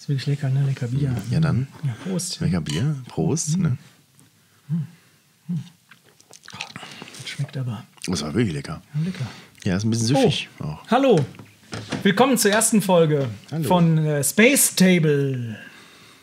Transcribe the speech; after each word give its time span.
Ist 0.00 0.08
wirklich 0.08 0.26
lecker, 0.28 0.48
ne? 0.48 0.64
Lecker 0.66 0.86
Bier. 0.86 1.14
Ja, 1.30 1.40
dann. 1.40 1.68
Ja, 1.84 1.94
Prost. 2.02 2.40
Lecker 2.40 2.62
Bier. 2.62 2.96
Prost. 3.06 3.58
Ne? 3.58 3.76
Das 7.20 7.28
schmeckt 7.28 7.54
aber. 7.58 7.84
Das 8.06 8.22
war 8.22 8.32
wirklich 8.32 8.54
lecker. 8.54 8.80
Ja, 8.94 9.00
lecker. 9.04 9.26
Ja, 9.62 9.76
ist 9.76 9.84
ein 9.84 9.90
bisschen 9.90 10.06
süffig 10.06 10.48
auch. 10.58 10.78
Hallo. 10.90 11.22
Willkommen 12.02 12.38
zur 12.38 12.50
ersten 12.50 12.80
Folge 12.80 13.28
Hallo. 13.52 13.64
von 13.64 13.98
äh, 13.98 14.24
Space 14.24 14.74
Table. 14.74 15.58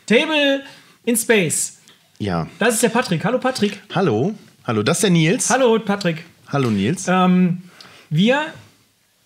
Table 0.06 0.64
in 1.04 1.16
Space. 1.16 1.78
Ja. 2.18 2.48
Das 2.58 2.74
ist 2.74 2.82
der 2.82 2.88
Patrick. 2.88 3.24
Hallo 3.24 3.38
Patrick. 3.38 3.80
Hallo. 3.94 4.34
Hallo, 4.64 4.82
das 4.82 4.96
ist 4.96 5.02
der 5.04 5.10
Nils. 5.10 5.50
Hallo 5.50 5.78
Patrick. 5.78 6.24
Hallo 6.48 6.68
Nils. 6.68 7.06
Ähm, 7.06 7.62
wir 8.10 8.52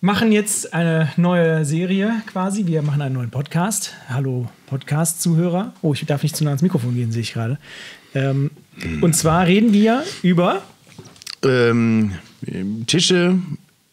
machen 0.03 0.33
jetzt 0.33 0.73
eine 0.73 1.13
neue 1.15 1.63
Serie 1.63 2.11
quasi. 2.25 2.67
Wir 2.67 2.81
machen 2.81 3.01
einen 3.01 3.15
neuen 3.15 3.29
Podcast. 3.29 3.93
Hallo 4.09 4.49
Podcast-Zuhörer. 4.65 5.71
Oh, 5.81 5.93
ich 5.93 6.05
darf 6.05 6.23
nicht 6.23 6.35
zu 6.35 6.43
nah 6.43 6.49
ans 6.49 6.61
Mikrofon 6.61 6.93
gehen, 6.93 7.13
sehe 7.13 7.21
ich 7.21 7.31
gerade. 7.31 7.57
Ähm, 8.13 8.51
Und 8.99 9.15
zwar 9.15 9.47
reden 9.47 9.71
wir 9.71 10.03
über, 10.21 10.61
Ähm, 11.41 12.15
Tische 12.85 13.39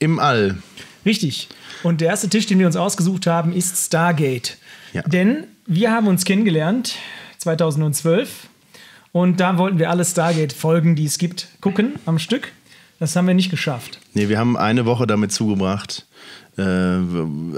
im 0.00 0.18
All. 0.18 0.58
richtig, 1.06 1.48
und 1.84 2.00
der 2.00 2.08
erste 2.08 2.28
Tisch, 2.28 2.46
den 2.46 2.58
wir 2.58 2.66
uns 2.66 2.74
ausgesucht 2.74 3.28
haben, 3.28 3.52
ist 3.52 3.86
Stargate. 3.86 4.58
Ja. 4.92 5.02
Denn 5.02 5.44
wir 5.66 5.92
haben 5.92 6.08
uns 6.08 6.24
kennengelernt 6.24 6.96
2012 7.38 8.48
und 9.12 9.38
da 9.38 9.58
wollten 9.58 9.78
wir 9.78 9.90
alle 9.90 10.04
Stargate-Folgen, 10.04 10.96
die 10.96 11.04
es 11.04 11.18
gibt, 11.18 11.46
gucken 11.60 11.92
am 12.04 12.18
Stück. 12.18 12.50
Das 13.00 13.16
haben 13.16 13.26
wir 13.26 13.34
nicht 13.34 13.50
geschafft. 13.50 13.98
Nee, 14.14 14.28
wir 14.28 14.38
haben 14.38 14.56
eine 14.56 14.84
Woche 14.86 15.06
damit 15.06 15.32
zugebracht, 15.32 16.06
äh, 16.58 16.62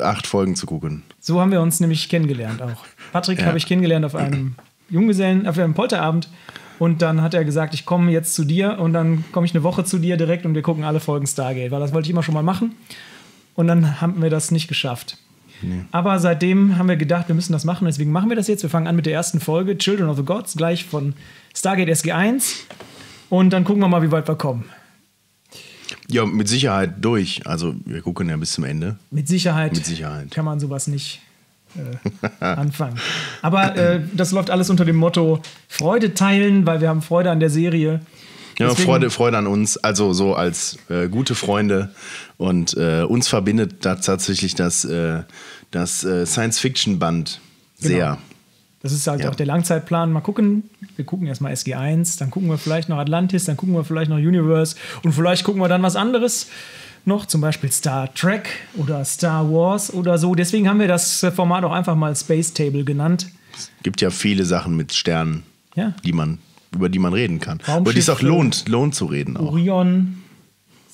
acht 0.00 0.26
Folgen 0.26 0.56
zu 0.56 0.66
gucken. 0.66 1.02
So 1.20 1.40
haben 1.40 1.50
wir 1.50 1.60
uns 1.60 1.80
nämlich 1.80 2.08
kennengelernt 2.08 2.62
auch. 2.62 2.84
Patrick 3.12 3.40
Ja. 3.40 3.46
habe 3.46 3.58
ich 3.58 3.66
kennengelernt 3.66 4.04
auf 4.06 4.14
einem 4.14 4.54
Junggesellen, 4.88 5.46
auf 5.46 5.58
einem 5.58 5.74
Polterabend. 5.74 6.28
Und 6.78 7.02
dann 7.02 7.20
hat 7.22 7.34
er 7.34 7.44
gesagt, 7.44 7.74
ich 7.74 7.84
komme 7.84 8.10
jetzt 8.10 8.34
zu 8.34 8.44
dir 8.44 8.78
und 8.78 8.92
dann 8.92 9.24
komme 9.32 9.46
ich 9.46 9.54
eine 9.54 9.62
Woche 9.62 9.84
zu 9.84 9.98
dir 9.98 10.16
direkt 10.16 10.46
und 10.46 10.54
wir 10.54 10.62
gucken 10.62 10.84
alle 10.84 11.00
Folgen 11.00 11.26
Stargate, 11.26 11.70
weil 11.70 11.80
das 11.80 11.92
wollte 11.92 12.06
ich 12.06 12.10
immer 12.10 12.22
schon 12.22 12.34
mal 12.34 12.42
machen. 12.42 12.74
Und 13.54 13.66
dann 13.68 14.00
haben 14.00 14.22
wir 14.22 14.30
das 14.30 14.50
nicht 14.50 14.68
geschafft. 14.68 15.18
Aber 15.92 16.18
seitdem 16.18 16.76
haben 16.76 16.88
wir 16.88 16.96
gedacht, 16.96 17.28
wir 17.28 17.36
müssen 17.36 17.52
das 17.52 17.64
machen, 17.64 17.84
deswegen 17.84 18.10
machen 18.10 18.28
wir 18.28 18.34
das 18.36 18.48
jetzt. 18.48 18.64
Wir 18.64 18.70
fangen 18.70 18.88
an 18.88 18.96
mit 18.96 19.06
der 19.06 19.12
ersten 19.12 19.38
Folge, 19.38 19.78
Children 19.78 20.08
of 20.08 20.16
the 20.16 20.24
Gods, 20.24 20.56
gleich 20.56 20.84
von 20.84 21.14
Stargate 21.54 21.88
SG1. 21.88 22.54
Und 23.30 23.50
dann 23.52 23.62
gucken 23.62 23.80
wir 23.80 23.86
mal, 23.88 24.02
wie 24.02 24.10
weit 24.10 24.26
wir 24.26 24.34
kommen. 24.34 24.64
Ja, 26.08 26.24
mit 26.26 26.48
Sicherheit 26.48 26.94
durch. 27.00 27.46
Also, 27.46 27.74
wir 27.84 28.00
gucken 28.02 28.28
ja 28.28 28.36
bis 28.36 28.52
zum 28.52 28.64
Ende. 28.64 28.96
Mit 29.10 29.28
Sicherheit, 29.28 29.72
Mit 29.74 29.84
Sicherheit. 29.86 30.30
kann 30.30 30.44
man 30.44 30.58
sowas 30.60 30.86
nicht 30.86 31.20
äh, 31.76 32.44
anfangen. 32.44 32.98
Aber 33.42 33.76
äh, 33.76 34.00
das 34.14 34.32
läuft 34.32 34.50
alles 34.50 34.68
unter 34.70 34.84
dem 34.84 34.96
Motto 34.96 35.40
Freude 35.68 36.14
teilen, 36.14 36.66
weil 36.66 36.80
wir 36.80 36.88
haben 36.88 37.02
Freude 37.02 37.30
an 37.30 37.40
der 37.40 37.50
Serie. 37.50 38.00
Ja, 38.58 38.68
Deswegen- 38.68 38.86
Freude, 38.86 39.10
Freude 39.10 39.38
an 39.38 39.46
uns, 39.46 39.78
also 39.78 40.12
so 40.12 40.34
als 40.34 40.78
äh, 40.90 41.08
gute 41.08 41.34
Freunde. 41.34 41.94
Und 42.36 42.74
äh, 42.76 43.02
uns 43.02 43.28
verbindet 43.28 43.84
da 43.86 43.94
tatsächlich 43.96 44.54
das, 44.54 44.84
äh, 44.84 45.22
das 45.70 46.04
äh, 46.04 46.26
Science-Fiction-Band 46.26 47.40
sehr. 47.78 48.06
Genau. 48.10 48.18
Das 48.82 48.92
ist 48.92 49.06
halt 49.06 49.22
Ja. 49.22 49.30
auch 49.30 49.34
der 49.36 49.46
Langzeitplan. 49.46 50.10
Mal 50.12 50.20
gucken. 50.20 50.64
Wir 50.96 51.04
gucken 51.04 51.26
erstmal 51.26 51.52
SG1, 51.52 52.18
dann 52.18 52.30
gucken 52.30 52.48
wir 52.50 52.58
vielleicht 52.58 52.88
noch 52.88 52.98
Atlantis, 52.98 53.44
dann 53.44 53.56
gucken 53.56 53.74
wir 53.74 53.84
vielleicht 53.84 54.10
noch 54.10 54.16
Universe 54.18 54.76
und 55.04 55.12
vielleicht 55.12 55.44
gucken 55.44 55.60
wir 55.62 55.68
dann 55.68 55.82
was 55.82 55.96
anderes 55.96 56.48
noch, 57.04 57.26
zum 57.26 57.40
Beispiel 57.40 57.70
Star 57.72 58.12
Trek 58.14 58.48
oder 58.76 59.04
Star 59.04 59.50
Wars 59.50 59.92
oder 59.92 60.18
so. 60.18 60.34
Deswegen 60.34 60.68
haben 60.68 60.78
wir 60.80 60.88
das 60.88 61.24
Format 61.34 61.64
auch 61.64 61.72
einfach 61.72 61.94
mal 61.96 62.14
Space 62.14 62.52
Table 62.52 62.84
genannt. 62.84 63.28
Gibt 63.82 64.00
ja 64.00 64.10
viele 64.10 64.44
Sachen 64.44 64.76
mit 64.76 64.92
Sternen, 64.92 65.42
Ja. 65.74 65.94
die 66.04 66.12
man, 66.12 66.38
über 66.74 66.88
die 66.88 66.98
man 66.98 67.12
reden 67.12 67.38
kann. 67.40 67.60
Über 67.78 67.92
die 67.92 67.98
es 68.00 68.08
auch 68.08 68.20
lohnt, 68.22 68.68
lohnt 68.68 68.94
zu 68.94 69.06
reden 69.06 69.36
auch. 69.36 69.46
Orion, 69.52 70.22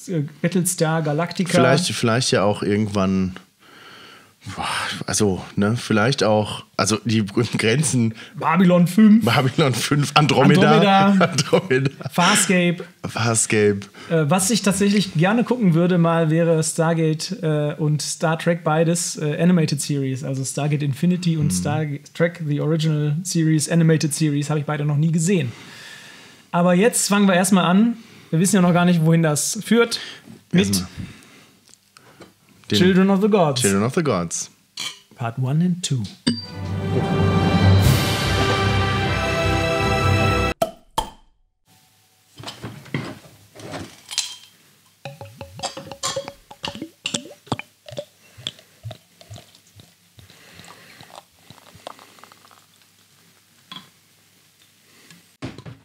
äh, 0.09 0.23
Battlestar 0.43 1.03
Galactica. 1.03 1.51
Vielleicht, 1.53 1.87
vielleicht 1.93 2.31
ja 2.33 2.43
auch 2.43 2.63
irgendwann. 2.63 3.35
boah, 4.57 4.67
Also, 5.07 5.45
ne, 5.57 5.77
vielleicht 5.77 6.23
auch, 6.23 6.65
also 6.77 6.99
die 7.05 7.25
Grenzen 7.25 8.15
Babylon 8.37 8.87
5, 8.87 9.25
Babylon 9.25 9.75
5, 9.75 10.13
Andromeda, 10.15 10.73
Andromeda. 10.73 11.07
Andromeda, 11.31 11.91
Farscape. 12.11 12.85
Farscape. 13.07 13.81
Äh, 14.11 14.25
was 14.29 14.51
ich 14.51 14.63
tatsächlich 14.63 15.15
gerne 15.15 15.45
gucken 15.45 15.75
würde, 15.75 15.99
mal 15.99 16.31
wäre 16.31 16.63
Stargate 16.63 17.43
äh, 17.43 17.75
und 17.75 18.03
Star 18.03 18.39
Trek 18.39 18.65
beides 18.65 19.17
äh, 19.17 19.41
Animated 19.41 19.81
Series. 19.81 20.25
Also 20.25 20.45
Stargate 20.45 20.83
Infinity 20.83 21.37
und 21.37 21.53
Star 21.53 21.85
Trek 22.15 22.43
The 22.47 22.61
Original 22.61 23.17
Series, 23.23 23.69
Animated 23.69 24.15
Series, 24.15 24.51
habe 24.51 24.61
ich 24.61 24.67
beide 24.67 24.85
noch 24.85 24.97
nie 24.97 25.13
gesehen. 25.13 25.53
Aber 26.51 26.75
jetzt 26.75 27.09
fangen 27.09 27.27
wir 27.27 27.35
erstmal 27.35 27.65
an. 27.65 27.97
Wir 28.31 28.41
wissen 28.41 28.57
ja 28.57 28.63
noch 28.63 28.73
gar 28.73 28.85
nicht, 28.85 29.05
wohin 29.05 29.23
das 29.23 29.59
führt. 29.65 30.01
Mit 30.53 30.85
Children 32.73 33.11
of 33.11 33.21
the 33.21 33.29
Gods. 33.29 33.61
Children 33.61 33.83
of 33.83 33.95
the 33.95 34.03
Gods. 34.03 34.51
Part 35.19 35.37
1 35.37 35.63
and 35.63 35.85
2. 35.85 35.97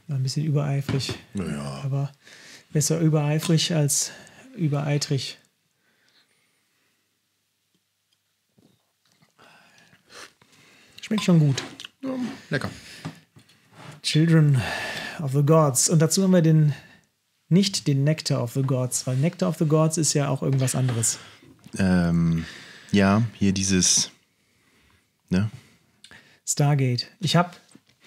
War 0.07 0.15
ein 0.15 0.21
bisschen 0.21 0.45
übereifrig. 0.45 1.15
Naja. 1.33 1.81
Aber 1.83 2.11
besser 2.71 2.99
übereifrig 2.99 3.73
als 3.73 4.11
übereitrig. 4.55 5.39
Schmeckt 11.03 11.25
schon 11.25 11.39
gut. 11.39 11.61
Lecker. 12.49 12.69
Children 14.03 14.61
of 15.21 15.33
the 15.33 15.43
Gods. 15.43 15.89
Und 15.89 16.01
dazu 16.01 16.23
haben 16.23 16.31
wir 16.31 16.41
den 16.41 16.73
nicht 17.49 17.87
den 17.87 18.05
Nectar 18.05 18.41
of 18.41 18.53
the 18.53 18.61
Gods, 18.61 19.05
weil 19.05 19.17
Nectar 19.17 19.49
of 19.49 19.57
the 19.57 19.65
Gods 19.65 19.97
ist 19.97 20.13
ja 20.13 20.29
auch 20.29 20.41
irgendwas 20.41 20.75
anderes. 20.75 21.19
Ähm, 21.77 22.45
ja, 22.93 23.21
hier 23.33 23.51
dieses. 23.51 24.11
Ne? 25.29 25.49
Stargate. 26.47 27.07
Ich 27.19 27.35
habe 27.35 27.51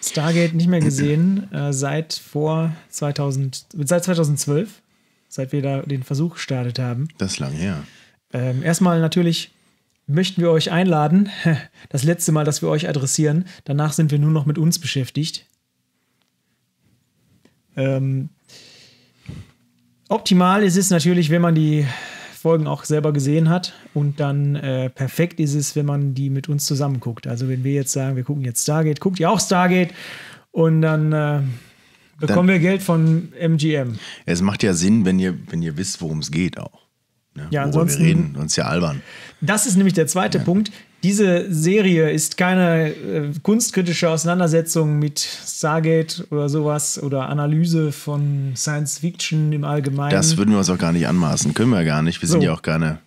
Stargate 0.00 0.54
nicht 0.54 0.68
mehr 0.68 0.80
gesehen 0.80 1.52
äh, 1.52 1.74
seit 1.74 2.14
vor 2.14 2.74
2000, 2.88 3.66
seit 3.84 4.04
2012, 4.04 4.70
seit 5.28 5.52
wir 5.52 5.60
da 5.60 5.82
den 5.82 6.02
Versuch 6.02 6.36
gestartet 6.36 6.78
haben. 6.78 7.08
Das 7.18 7.32
ist 7.32 7.40
lang 7.40 7.52
her. 7.52 7.84
Ähm, 8.32 8.62
erstmal 8.62 9.00
natürlich 9.00 9.50
möchten 10.06 10.40
wir 10.40 10.50
euch 10.50 10.70
einladen. 10.70 11.30
Das 11.88 12.02
letzte 12.02 12.32
Mal, 12.32 12.44
dass 12.44 12.62
wir 12.62 12.68
euch 12.68 12.88
adressieren. 12.88 13.44
Danach 13.64 13.92
sind 13.92 14.10
wir 14.10 14.18
nur 14.18 14.32
noch 14.32 14.44
mit 14.44 14.58
uns 14.58 14.78
beschäftigt. 14.78 15.46
Ähm, 17.76 18.30
optimal 20.08 20.62
ist 20.62 20.76
es 20.76 20.90
natürlich, 20.90 21.30
wenn 21.30 21.42
man 21.42 21.54
die 21.54 21.86
Folgen 22.34 22.66
auch 22.66 22.84
selber 22.84 23.12
gesehen 23.12 23.48
hat. 23.48 23.72
Und 23.94 24.20
dann 24.20 24.56
äh, 24.56 24.90
perfekt 24.90 25.40
ist 25.40 25.54
es, 25.54 25.76
wenn 25.76 25.86
man 25.86 26.14
die 26.14 26.28
mit 26.28 26.48
uns 26.48 26.66
zusammen 26.66 27.00
guckt. 27.00 27.26
Also 27.26 27.48
wenn 27.48 27.64
wir 27.64 27.72
jetzt 27.72 27.92
sagen, 27.92 28.16
wir 28.16 28.24
gucken 28.24 28.44
jetzt 28.44 28.62
Stargate, 28.62 29.00
guckt 29.00 29.20
ihr 29.20 29.30
auch 29.30 29.40
Stargate. 29.40 29.94
Und 30.50 30.82
dann 30.82 31.12
äh, 31.12 31.42
bekommen 32.18 32.48
wir 32.48 32.58
Geld 32.58 32.82
von 32.82 33.32
MGM. 33.38 33.98
Es 34.24 34.42
macht 34.42 34.62
ja 34.62 34.72
Sinn, 34.72 35.04
wenn 35.04 35.18
ihr, 35.18 35.36
wenn 35.50 35.62
ihr 35.62 35.76
wisst, 35.76 36.00
worum 36.00 36.18
es 36.18 36.30
geht 36.30 36.58
auch. 36.58 36.85
Ja, 37.50 37.62
ansonsten- 37.62 38.00
wir 38.00 38.06
reden, 38.08 38.36
ist 38.44 38.56
ja 38.56 38.64
albern. 38.64 39.02
Das 39.40 39.66
ist 39.66 39.76
nämlich 39.76 39.94
der 39.94 40.06
zweite 40.06 40.38
Punkt. 40.40 40.70
Diese 41.02 41.52
Serie 41.52 42.10
ist 42.10 42.36
keine 42.36 42.88
äh, 42.88 43.30
kunstkritische 43.42 44.08
Auseinandersetzung 44.08 44.98
mit 44.98 45.20
Stargate 45.20 46.26
oder 46.30 46.48
sowas 46.48 47.00
oder 47.02 47.28
Analyse 47.28 47.92
von 47.92 48.52
Science 48.56 48.98
Fiction 48.98 49.52
im 49.52 49.64
Allgemeinen. 49.64 50.10
Das 50.10 50.36
würden 50.36 50.50
wir 50.52 50.58
uns 50.58 50.70
auch 50.70 50.78
gar 50.78 50.92
nicht 50.92 51.06
anmaßen. 51.06 51.52
Können 51.54 51.70
wir 51.70 51.80
ja 51.82 51.86
gar 51.86 52.02
nicht. 52.02 52.20
Wir 52.22 52.28
sind 52.28 52.40
So. 52.40 52.46
ja 52.46 52.54
auch 52.54 52.62
keine. 52.62 52.98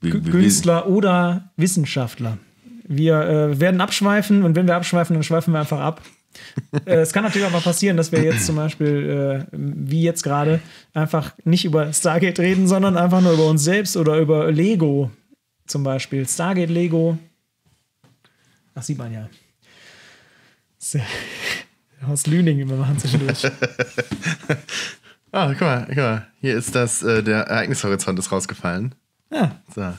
Wir, 0.00 0.14
wir, 0.14 0.24
wir, 0.24 0.30
Künstler 0.32 0.88
oder 0.88 1.50
Wissenschaftler. 1.56 2.38
Wir 2.86 3.20
äh, 3.20 3.60
werden 3.60 3.80
abschweifen 3.80 4.42
und 4.44 4.54
wenn 4.54 4.66
wir 4.66 4.76
abschweifen, 4.76 5.14
dann 5.14 5.22
schweifen 5.22 5.52
wir 5.52 5.60
einfach 5.60 5.80
ab. 5.80 6.00
Äh, 6.86 6.96
es 6.96 7.12
kann 7.12 7.24
natürlich 7.24 7.46
auch 7.46 7.52
mal 7.52 7.60
passieren, 7.60 7.96
dass 7.96 8.12
wir 8.12 8.22
jetzt 8.22 8.46
zum 8.46 8.56
Beispiel, 8.56 9.46
äh, 9.46 9.46
wie 9.52 10.02
jetzt 10.02 10.22
gerade, 10.22 10.60
einfach 10.94 11.34
nicht 11.44 11.64
über 11.64 11.92
Stargate 11.92 12.38
reden, 12.40 12.66
sondern 12.68 12.96
einfach 12.96 13.20
nur 13.20 13.32
über 13.32 13.46
uns 13.46 13.64
selbst 13.64 13.96
oder 13.96 14.18
über 14.18 14.50
Lego 14.50 15.10
zum 15.66 15.82
Beispiel. 15.82 16.26
Stargate 16.28 16.70
Lego. 16.70 17.18
Das 18.74 18.86
sieht 18.86 18.98
man 18.98 19.12
ja. 19.12 19.28
Aus 22.08 22.26
Lüning, 22.26 22.68
wir 22.68 22.76
machen 22.76 22.98
zwischendurch. 22.98 23.46
Ah, 25.32 25.52
guck 25.52 25.60
mal, 25.60 25.84
guck 25.86 25.96
mal. 25.96 26.26
Hier 26.40 26.56
ist 26.56 26.74
das, 26.74 27.04
äh, 27.04 27.22
der 27.22 27.42
Ereignishorizont 27.42 28.18
ist 28.18 28.32
rausgefallen. 28.32 28.96
Ja, 29.32 29.60
So. 29.72 29.94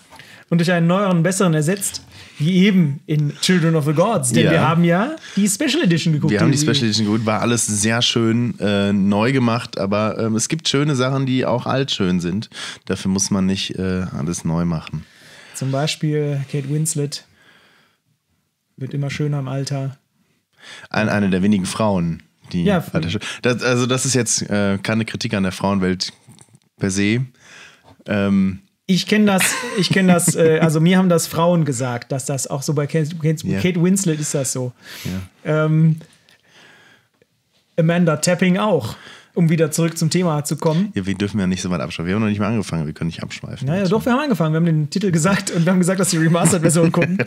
und 0.50 0.57
durch 0.57 0.69
einen 0.74 0.88
neueren, 0.88 1.24
besseren 1.24 1.54
ersetzt. 1.54 2.06
Wie 2.38 2.66
eben 2.66 3.01
in 3.06 3.33
Children 3.42 3.75
of 3.75 3.86
the 3.86 3.94
Gods. 3.94 4.31
Denn 4.31 4.45
Ja. 4.45 4.51
wir 4.51 4.68
haben 4.68 4.83
ja 4.83 5.16
die 5.36 5.48
Special 5.48 5.83
Edition 5.83 6.13
geguckt. 6.13 6.31
Wir 6.31 6.39
haben 6.39 6.51
die 6.51 6.57
Special 6.57 6.78
Edition 6.86 7.06
geholt, 7.06 7.25
war 7.25 7.42
alles 7.42 7.68
sehr 7.68 8.01
schön 8.01 8.57
äh, 8.60 8.92
neu 8.94 9.31
gemacht, 9.31 9.78
aber 9.78 10.18
ähm, 10.18 10.36
es 10.36 10.48
gibt 10.50 10.68
schöne 10.68 10.95
Sachen, 10.95 11.25
die 11.25 11.45
auch 11.45 11.66
altschön 11.68 12.19
sind. 12.19 12.50
Dafür 12.86 13.12
muss 13.12 13.30
man 13.30 13.45
nicht 13.45 13.78
äh, 13.78 14.06
alles 14.18 14.44
neu 14.44 14.66
machen. 14.66 15.06
Zum 15.54 15.72
Beispiel 15.72 16.42
Kate 16.51 16.69
Winslet. 16.69 17.25
Wird 18.78 18.94
immer 18.95 19.12
schöner 19.12 19.39
im 19.39 19.48
Alter. 19.48 19.98
Ein, 20.89 21.10
eine 21.10 21.30
der 21.30 21.44
wenigen 21.44 21.66
Frauen, 21.66 22.24
die. 22.51 22.63
Ja, 22.63 22.83
Alter, 22.94 23.19
das, 23.44 23.62
also, 23.62 23.86
das 23.86 24.06
ist 24.06 24.16
jetzt 24.16 24.50
äh, 24.50 24.80
keine 24.81 25.06
Kritik 25.06 25.33
an 25.36 25.44
der 25.44 25.51
Frauenwelt 25.51 26.13
per 26.80 26.89
se. 26.89 27.25
Ähm, 28.07 28.60
Ich 28.93 29.07
kenne 29.07 29.25
das, 29.25 29.43
ich 29.77 29.89
kenne 29.89 30.11
das, 30.13 30.35
äh, 30.35 30.59
also 30.61 30.81
mir 30.81 30.97
haben 30.97 31.07
das 31.09 31.25
Frauen 31.27 31.63
gesagt, 31.65 32.11
dass 32.11 32.25
das 32.25 32.47
auch 32.47 32.61
so 32.61 32.73
bei 32.73 32.88
Kate, 32.88 33.15
Kate, 33.15 33.47
Ja. 33.47 33.59
Kate 33.59 33.81
Winslet 33.81 34.19
ist 34.19 34.33
das 34.33 34.51
so. 34.51 34.73
Ähm, 35.45 35.97
Amanda 37.79 38.17
Tapping 38.17 38.57
auch, 38.57 38.95
um 39.33 39.49
wieder 39.49 39.71
zurück 39.71 39.97
zum 39.97 40.09
Thema 40.09 40.43
zu 40.43 40.57
kommen. 40.57 40.91
ja, 40.93 41.05
wir 41.05 41.15
dürfen 41.15 41.39
ja 41.39 41.47
nicht 41.47 41.61
so 41.61 41.69
weit 41.69 41.79
abschweifen. 41.79 42.07
Wir 42.07 42.15
haben 42.15 42.21
noch 42.21 42.27
nicht 42.29 42.39
mal 42.39 42.47
angefangen, 42.49 42.85
wir 42.85 42.93
können 42.93 43.07
nicht 43.07 43.23
abschweifen. 43.23 43.65
Naja, 43.67 43.88
doch, 43.88 44.03
wir 44.05 44.11
haben 44.11 44.19
angefangen. 44.19 44.53
Wir 44.53 44.57
haben 44.57 44.65
den 44.65 44.89
Titel 44.89 45.09
gesagt 45.09 45.51
und 45.51 45.65
wir 45.65 45.71
haben 45.71 45.79
gesagt, 45.79 45.99
dass 46.01 46.09
die 46.09 46.17
Remastered-Version 46.17 46.91
gucken. 46.91 47.17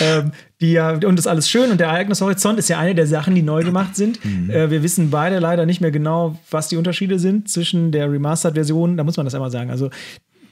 ähm, 0.00 0.32
die 0.62 0.72
ja, 0.72 0.92
und 0.92 1.02
das 1.04 1.20
ist 1.20 1.26
alles 1.26 1.50
schön 1.50 1.70
und 1.70 1.78
der 1.78 1.88
Ereignishorizont 1.88 2.58
ist 2.58 2.68
ja 2.70 2.78
eine 2.78 2.94
der 2.94 3.06
Sachen, 3.06 3.34
die 3.34 3.42
neu 3.42 3.62
gemacht 3.62 3.94
sind. 3.94 4.24
Mhm. 4.24 4.48
Äh, 4.50 4.70
wir 4.70 4.82
wissen 4.82 5.10
beide 5.10 5.38
leider 5.38 5.66
nicht 5.66 5.82
mehr 5.82 5.90
genau, 5.90 6.38
was 6.50 6.68
die 6.68 6.76
Unterschiede 6.78 7.18
sind 7.18 7.50
zwischen 7.50 7.92
der 7.92 8.10
Remastered-Version, 8.10 8.96
da 8.96 9.04
muss 9.04 9.18
man 9.18 9.26
das 9.26 9.34
einmal 9.34 9.50
sagen. 9.50 9.70
Also 9.70 9.90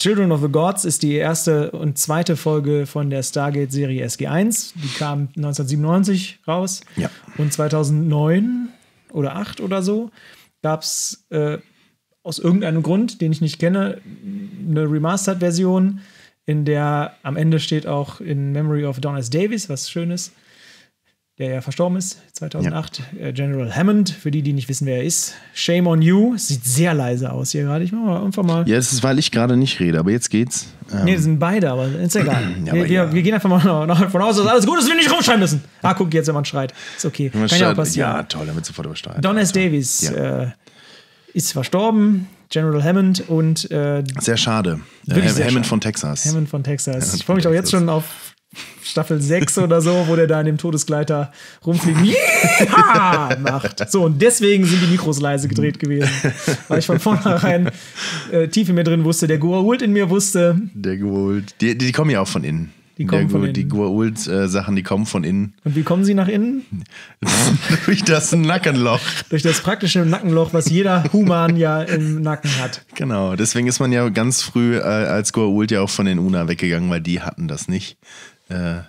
Children 0.02 0.32
of 0.32 0.40
the 0.40 0.48
Gods 0.48 0.84
ist 0.84 1.04
die 1.04 1.14
erste 1.14 1.70
und 1.70 1.96
zweite 1.96 2.36
Folge 2.36 2.86
von 2.86 3.08
der 3.08 3.22
Stargate-Serie 3.22 4.04
SG1. 4.04 4.72
Die 4.74 4.88
kam 4.98 5.28
1997 5.36 6.40
raus. 6.48 6.80
Ja. 6.96 7.08
Und 7.38 7.52
2009 7.52 8.70
oder 9.12 9.36
8 9.36 9.60
oder 9.60 9.80
so 9.80 10.10
gab 10.60 10.82
es 10.82 11.24
äh, 11.30 11.58
aus 12.24 12.40
irgendeinem 12.40 12.82
Grund, 12.82 13.20
den 13.20 13.30
ich 13.30 13.40
nicht 13.40 13.60
kenne, 13.60 14.00
eine 14.68 14.90
Remastered-Version, 14.90 16.00
in 16.46 16.64
der 16.64 17.14
am 17.22 17.36
Ende 17.36 17.60
steht 17.60 17.86
auch 17.86 18.20
in 18.20 18.50
Memory 18.50 18.86
of 18.86 18.98
Don 18.98 19.16
S. 19.16 19.30
Davis, 19.30 19.68
was 19.68 19.88
schön 19.88 20.10
ist, 20.10 20.32
der 21.42 21.54
ja 21.54 21.60
verstorben 21.60 21.96
ist, 21.98 22.18
2008. 22.34 23.02
Äh, 23.20 23.32
General 23.32 23.74
Hammond, 23.74 24.10
für 24.10 24.30
die, 24.30 24.42
die 24.42 24.52
nicht 24.52 24.68
wissen, 24.68 24.86
wer 24.86 24.98
er 24.98 25.04
ist. 25.04 25.34
Shame 25.54 25.86
on 25.88 26.00
you. 26.02 26.36
Sieht 26.36 26.64
sehr 26.64 26.94
leise 26.94 27.32
aus 27.32 27.50
hier 27.50 27.64
gerade. 27.64 27.84
Ich 27.84 27.92
mach 27.92 28.00
mal 28.00 28.24
einfach 28.24 28.42
mal. 28.44 28.68
Ja, 28.68 28.76
das 28.76 28.92
ist, 28.92 29.02
weil 29.02 29.18
ich 29.18 29.30
gerade 29.30 29.56
nicht 29.56 29.80
rede, 29.80 29.98
aber 29.98 30.10
jetzt 30.10 30.30
geht's. 30.30 30.68
Ähm, 30.92 31.04
Nee, 31.04 31.14
das 31.14 31.24
sind 31.24 31.38
beide, 31.38 31.70
aber 31.70 31.86
ist 31.86 32.16
egal. 32.16 32.42
Ja, 32.64 32.72
wir, 32.74 32.86
ja. 32.86 33.12
wir 33.12 33.22
gehen 33.22 33.34
einfach 33.34 33.48
mal 33.48 33.86
davon 33.86 34.22
aus, 34.22 34.36
dass 34.36 34.46
alles 34.46 34.66
gut 34.66 34.78
ist, 34.78 34.86
wir 34.88 34.94
nicht 34.94 35.12
rumschreien 35.12 35.40
müssen. 35.40 35.62
Ah, 35.82 35.94
guck, 35.94 36.12
jetzt, 36.14 36.26
wenn 36.28 36.34
man 36.34 36.44
schreit. 36.44 36.72
Ist 36.96 37.04
okay. 37.04 37.28
Kann 37.30 37.46
ja 37.58 37.72
auch 37.72 37.76
passieren. 37.76 38.10
Ja, 38.10 38.22
toll, 38.22 38.46
damit 38.46 38.64
sofort 38.64 38.86
übersteuert. 38.86 39.24
Don 39.24 39.36
S. 39.36 39.52
Davis 39.52 40.02
Ja. 40.02 40.42
äh, 40.44 40.46
ist 41.34 41.52
verstorben. 41.52 42.28
General 42.50 42.84
Hammond 42.84 43.28
und 43.30 43.70
äh, 43.70 44.04
Sehr 44.20 44.36
schade. 44.36 44.80
Äh, 45.08 45.14
Wirklich 45.14 45.32
sehr 45.32 45.46
Hammond 45.46 45.64
schade. 45.64 45.68
von 45.70 45.80
Texas. 45.80 46.26
Hammond 46.26 46.48
von 46.50 46.62
Texas. 46.62 46.94
Hammond 46.96 47.14
ich 47.16 47.24
freue 47.24 47.36
mich 47.36 47.44
von 47.44 47.52
auch 47.52 47.56
jetzt 47.56 47.70
schon 47.70 47.88
auf 47.88 48.31
Staffel 48.82 49.20
6 49.20 49.58
oder 49.58 49.80
so, 49.80 50.04
wo 50.08 50.16
der 50.16 50.26
da 50.26 50.40
in 50.40 50.46
dem 50.46 50.58
Todesgleiter 50.58 51.32
rumfliegt. 51.64 51.98
Yeah! 52.04 53.38
macht. 53.40 53.90
So, 53.90 54.04
und 54.04 54.20
deswegen 54.20 54.64
sind 54.64 54.82
die 54.82 54.86
Mikros 54.88 55.20
leise 55.20 55.48
gedreht 55.48 55.78
gewesen. 55.78 56.10
Weil 56.68 56.80
ich 56.80 56.86
von 56.86 56.98
vornherein 56.98 57.70
äh, 58.30 58.48
tief 58.48 58.68
in 58.68 58.74
mir 58.74 58.84
drin 58.84 59.04
wusste, 59.04 59.26
der 59.26 59.40
Goa'uld 59.40 59.82
in 59.82 59.92
mir 59.92 60.10
wusste, 60.10 60.60
Der 60.74 60.96
Goa'uld. 60.96 61.54
Die, 61.60 61.78
die, 61.78 61.92
kommen 61.92 62.10
ja 62.10 62.20
auch 62.20 62.28
von 62.28 62.44
innen. 62.44 62.72
Die 62.98 63.06
kommen 63.06 63.22
Der 63.22 63.30
von 63.30 63.42
innen. 63.44 63.54
Die 63.54 63.66
Goa'uld-Sachen, 63.66 64.76
die 64.76 64.82
kommen 64.82 65.06
von 65.06 65.24
innen. 65.24 65.54
und 65.64 65.74
wie 65.74 65.82
kommen 65.82 66.04
sie 66.04 66.14
nach 66.14 66.28
innen? 66.28 66.62
Durch 67.86 68.02
das 68.02 68.32
Nackenloch. 68.32 69.00
Durch 69.30 69.42
das 69.42 69.60
praktische 69.60 70.00
Nackenloch, 70.00 70.52
was 70.52 70.68
jeder 70.68 71.04
Human 71.12 71.56
ja 71.56 71.80
im 71.82 72.20
Nacken 72.20 72.50
hat. 72.60 72.84
Genau, 72.94 73.36
deswegen 73.36 73.66
ist 73.68 73.80
man 73.80 73.92
ja 73.92 74.06
ganz 74.10 74.42
früh 74.42 74.76
äh, 74.76 74.82
als 74.82 75.32
Goa'uld 75.32 75.72
ja 75.72 75.80
auch 75.80 75.90
von 75.90 76.04
den 76.04 76.18
Una 76.18 76.48
weggegangen, 76.48 76.90
weil 76.90 77.00
die 77.00 77.20
hatten 77.22 77.48
das 77.48 77.68
nicht. 77.68 77.96
Äh, 78.52 78.82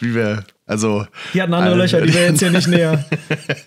wie 0.00 0.14
wir, 0.14 0.44
also. 0.66 1.06
Die 1.34 1.42
hatten 1.42 1.54
andere 1.54 1.74
äh, 1.74 1.78
Löcher, 1.78 2.00
die 2.00 2.12
wir 2.12 2.22
jetzt 2.22 2.40
hier 2.40 2.50
nicht 2.50 2.68
näher 2.68 3.04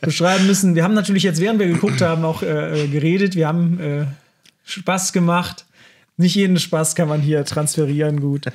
beschreiben 0.01 0.47
müssen. 0.47 0.75
Wir 0.75 0.83
haben 0.83 0.93
natürlich 0.93 1.23
jetzt, 1.23 1.41
während 1.41 1.59
wir 1.59 1.67
geguckt 1.67 2.01
haben, 2.01 2.23
auch 2.25 2.41
äh, 2.41 2.83
äh, 2.83 2.87
geredet. 2.87 3.35
Wir 3.35 3.47
haben 3.47 3.79
äh, 3.79 4.05
Spaß 4.65 5.13
gemacht. 5.13 5.65
Nicht 6.17 6.35
jeden 6.35 6.59
Spaß 6.59 6.95
kann 6.95 7.07
man 7.07 7.21
hier 7.21 7.43
transferieren, 7.45 8.21
gut. 8.21 8.45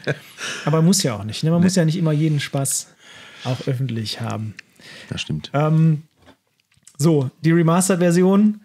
Aber 0.65 0.83
muss 0.83 1.03
ja 1.03 1.17
auch 1.17 1.25
nicht. 1.25 1.43
Ne? 1.43 1.51
Man 1.51 1.63
muss 1.63 1.75
ja 1.75 1.85
nicht 1.85 1.97
immer 1.97 2.13
jeden 2.13 2.39
Spaß 2.39 2.95
auch 3.45 3.67
öffentlich 3.67 4.21
haben. 4.21 4.55
Das 5.09 5.21
stimmt. 5.21 5.51
Ähm, 5.53 6.03
so, 6.97 7.31
die 7.43 7.53
Remastered-Version 7.53 8.61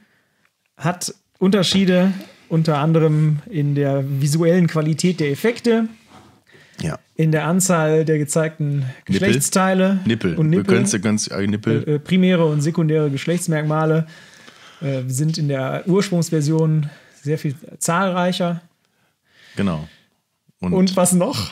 hat 0.77 1.13
Unterschiede, 1.39 2.13
unter 2.49 2.77
anderem 2.77 3.39
in 3.49 3.75
der 3.75 4.03
visuellen 4.21 4.67
Qualität 4.67 5.19
der 5.19 5.31
Effekte, 5.31 5.87
ja. 6.83 6.99
in 7.15 7.31
der 7.31 7.45
Anzahl 7.45 8.05
der 8.05 8.17
gezeigten 8.17 8.85
Geschlechtsteile 9.05 9.99
Nippel. 10.05 10.35
und 10.35 10.51
Du 10.51 10.57
Nippel. 10.59 10.83
kannst 11.01 11.31
äh, 11.31 11.47
Nippel. 11.47 11.87
Äh, 11.87 11.99
primäre 11.99 12.45
und 12.45 12.61
sekundäre 12.61 13.09
Geschlechtsmerkmale 13.09 14.07
äh, 14.81 15.01
sind 15.07 15.37
in 15.37 15.47
der 15.47 15.83
Ursprungsversion 15.87 16.89
sehr 17.21 17.37
viel 17.37 17.55
zahlreicher. 17.79 18.61
genau. 19.55 19.87
Und, 20.59 20.73
Und 20.73 20.95
was 20.95 21.13
noch? 21.13 21.49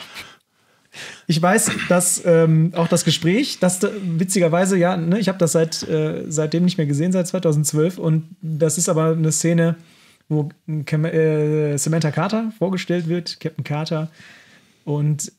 Ich 1.26 1.40
weiß, 1.40 1.70
dass 1.88 2.22
ähm, 2.24 2.72
auch 2.74 2.88
das 2.88 3.04
Gespräch, 3.04 3.58
das 3.60 3.78
da- 3.78 3.90
witzigerweise, 4.02 4.76
ja, 4.76 4.96
ne, 4.96 5.18
ich 5.20 5.28
habe 5.28 5.38
das 5.38 5.52
seit, 5.52 5.82
äh, 5.88 6.24
seitdem 6.28 6.64
nicht 6.64 6.78
mehr 6.78 6.86
gesehen, 6.86 7.12
seit 7.12 7.26
2012. 7.28 7.98
Und 7.98 8.28
das 8.42 8.78
ist 8.78 8.88
aber 8.88 9.12
eine 9.12 9.30
Szene, 9.32 9.76
wo 10.28 10.48
äh, 10.68 11.76
Samantha 11.76 12.10
Carter 12.10 12.52
vorgestellt 12.58 13.08
wird, 13.08 13.38
Captain 13.40 13.64
Carter, 13.64 14.10
und 14.84 15.32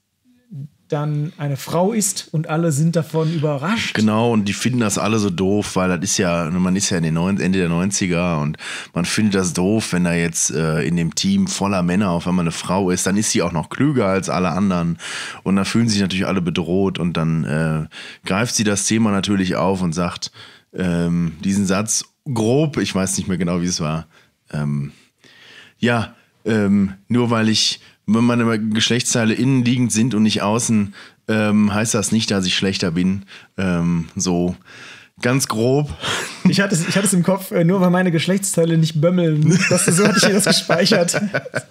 dann 0.92 1.32
eine 1.38 1.58
Frau 1.58 1.94
ist 1.94 2.28
und 2.34 2.48
alle 2.48 2.72
sind 2.72 2.96
davon 2.96 3.34
überrascht. 3.34 3.94
Genau, 3.94 4.32
und 4.34 4.46
die 4.46 4.54
finden 4.54 4.82
das 4.82 4.98
alle 4.98 5.20
so 5.20 5.30
doof, 5.30 5.76
weil 5.76 5.90
das 5.90 6.00
ist 6.02 6.18
ja, 6.18 6.50
man 6.50 6.76
ist 6.76 6.90
ja 6.90 6.98
in 6.98 7.04
den 7.04 7.14
neun, 7.14 7.40
Ende 7.40 7.60
der 7.60 7.70
90er 7.70 8.42
und 8.42 8.58
man 8.94 9.06
findet 9.06 9.36
das 9.36 9.54
doof, 9.54 9.94
wenn 9.94 10.04
da 10.04 10.14
jetzt 10.14 10.52
äh, 10.52 10.82
in 10.82 10.98
dem 10.98 11.16
Team 11.16 11.48
voller 11.48 11.82
Männer 11.82 12.10
auf 12.10 12.28
einmal 12.28 12.44
eine 12.44 12.52
Frau 12.52 12.90
ist, 12.90 13.08
dann 13.08 13.16
ist 13.16 13.32
sie 13.32 13.42
auch 13.42 13.54
noch 13.54 13.70
klüger 13.70 14.08
als 14.08 14.30
alle 14.30 14.50
anderen 14.50 14.98
und 15.44 15.56
da 15.56 15.64
fühlen 15.64 15.88
sich 15.88 16.02
natürlich 16.02 16.28
alle 16.28 16.42
bedroht 16.42 17.00
und 17.00 17.16
dann 17.16 17.46
äh, 17.46 18.28
greift 18.28 18.56
sie 18.56 18.66
das 18.66 18.86
Thema 18.86 19.12
natürlich 19.12 19.56
auf 19.56 19.82
und 19.82 19.94
sagt 19.94 20.32
ähm, 20.74 21.34
diesen 21.44 21.66
Satz 21.66 22.06
grob, 22.34 22.78
ich 22.78 22.94
weiß 22.94 23.18
nicht 23.18 23.28
mehr 23.28 23.38
genau, 23.38 23.62
wie 23.62 23.68
es 23.68 23.80
war, 23.80 24.08
ähm, 24.52 24.92
ja, 25.78 26.16
ähm, 26.44 26.94
nur 27.08 27.30
weil 27.30 27.50
ich, 27.50 27.82
wenn 28.06 28.24
meine 28.24 28.60
Geschlechtsteile 28.60 29.34
innen 29.34 29.64
liegend 29.64 29.92
sind 29.92 30.14
und 30.14 30.24
nicht 30.24 30.42
außen, 30.42 30.94
ähm, 31.28 31.74
heißt 31.74 31.94
das 31.94 32.12
nicht, 32.12 32.32
dass 32.32 32.46
ich 32.46 32.56
schlechter 32.56 32.92
bin. 32.92 33.24
Ähm, 33.58 34.10
so 34.16 34.56
ganz 35.22 35.48
grob. 35.48 35.90
Ich 36.50 36.60
hatte, 36.60 36.74
es, 36.74 36.86
ich 36.86 36.96
hatte 36.98 37.06
es 37.06 37.14
im 37.14 37.22
Kopf, 37.22 37.52
äh, 37.52 37.64
nur 37.64 37.80
weil 37.82 37.92
meine 37.92 38.12
Geschlechtsteile 38.12 38.76
nicht 38.76 39.00
bömmeln. 39.00 39.58
Das, 39.70 39.86
so 39.86 40.06
hatte 40.06 40.18
ich 40.18 40.34
das 40.34 40.46
gespeichert. 40.46 41.22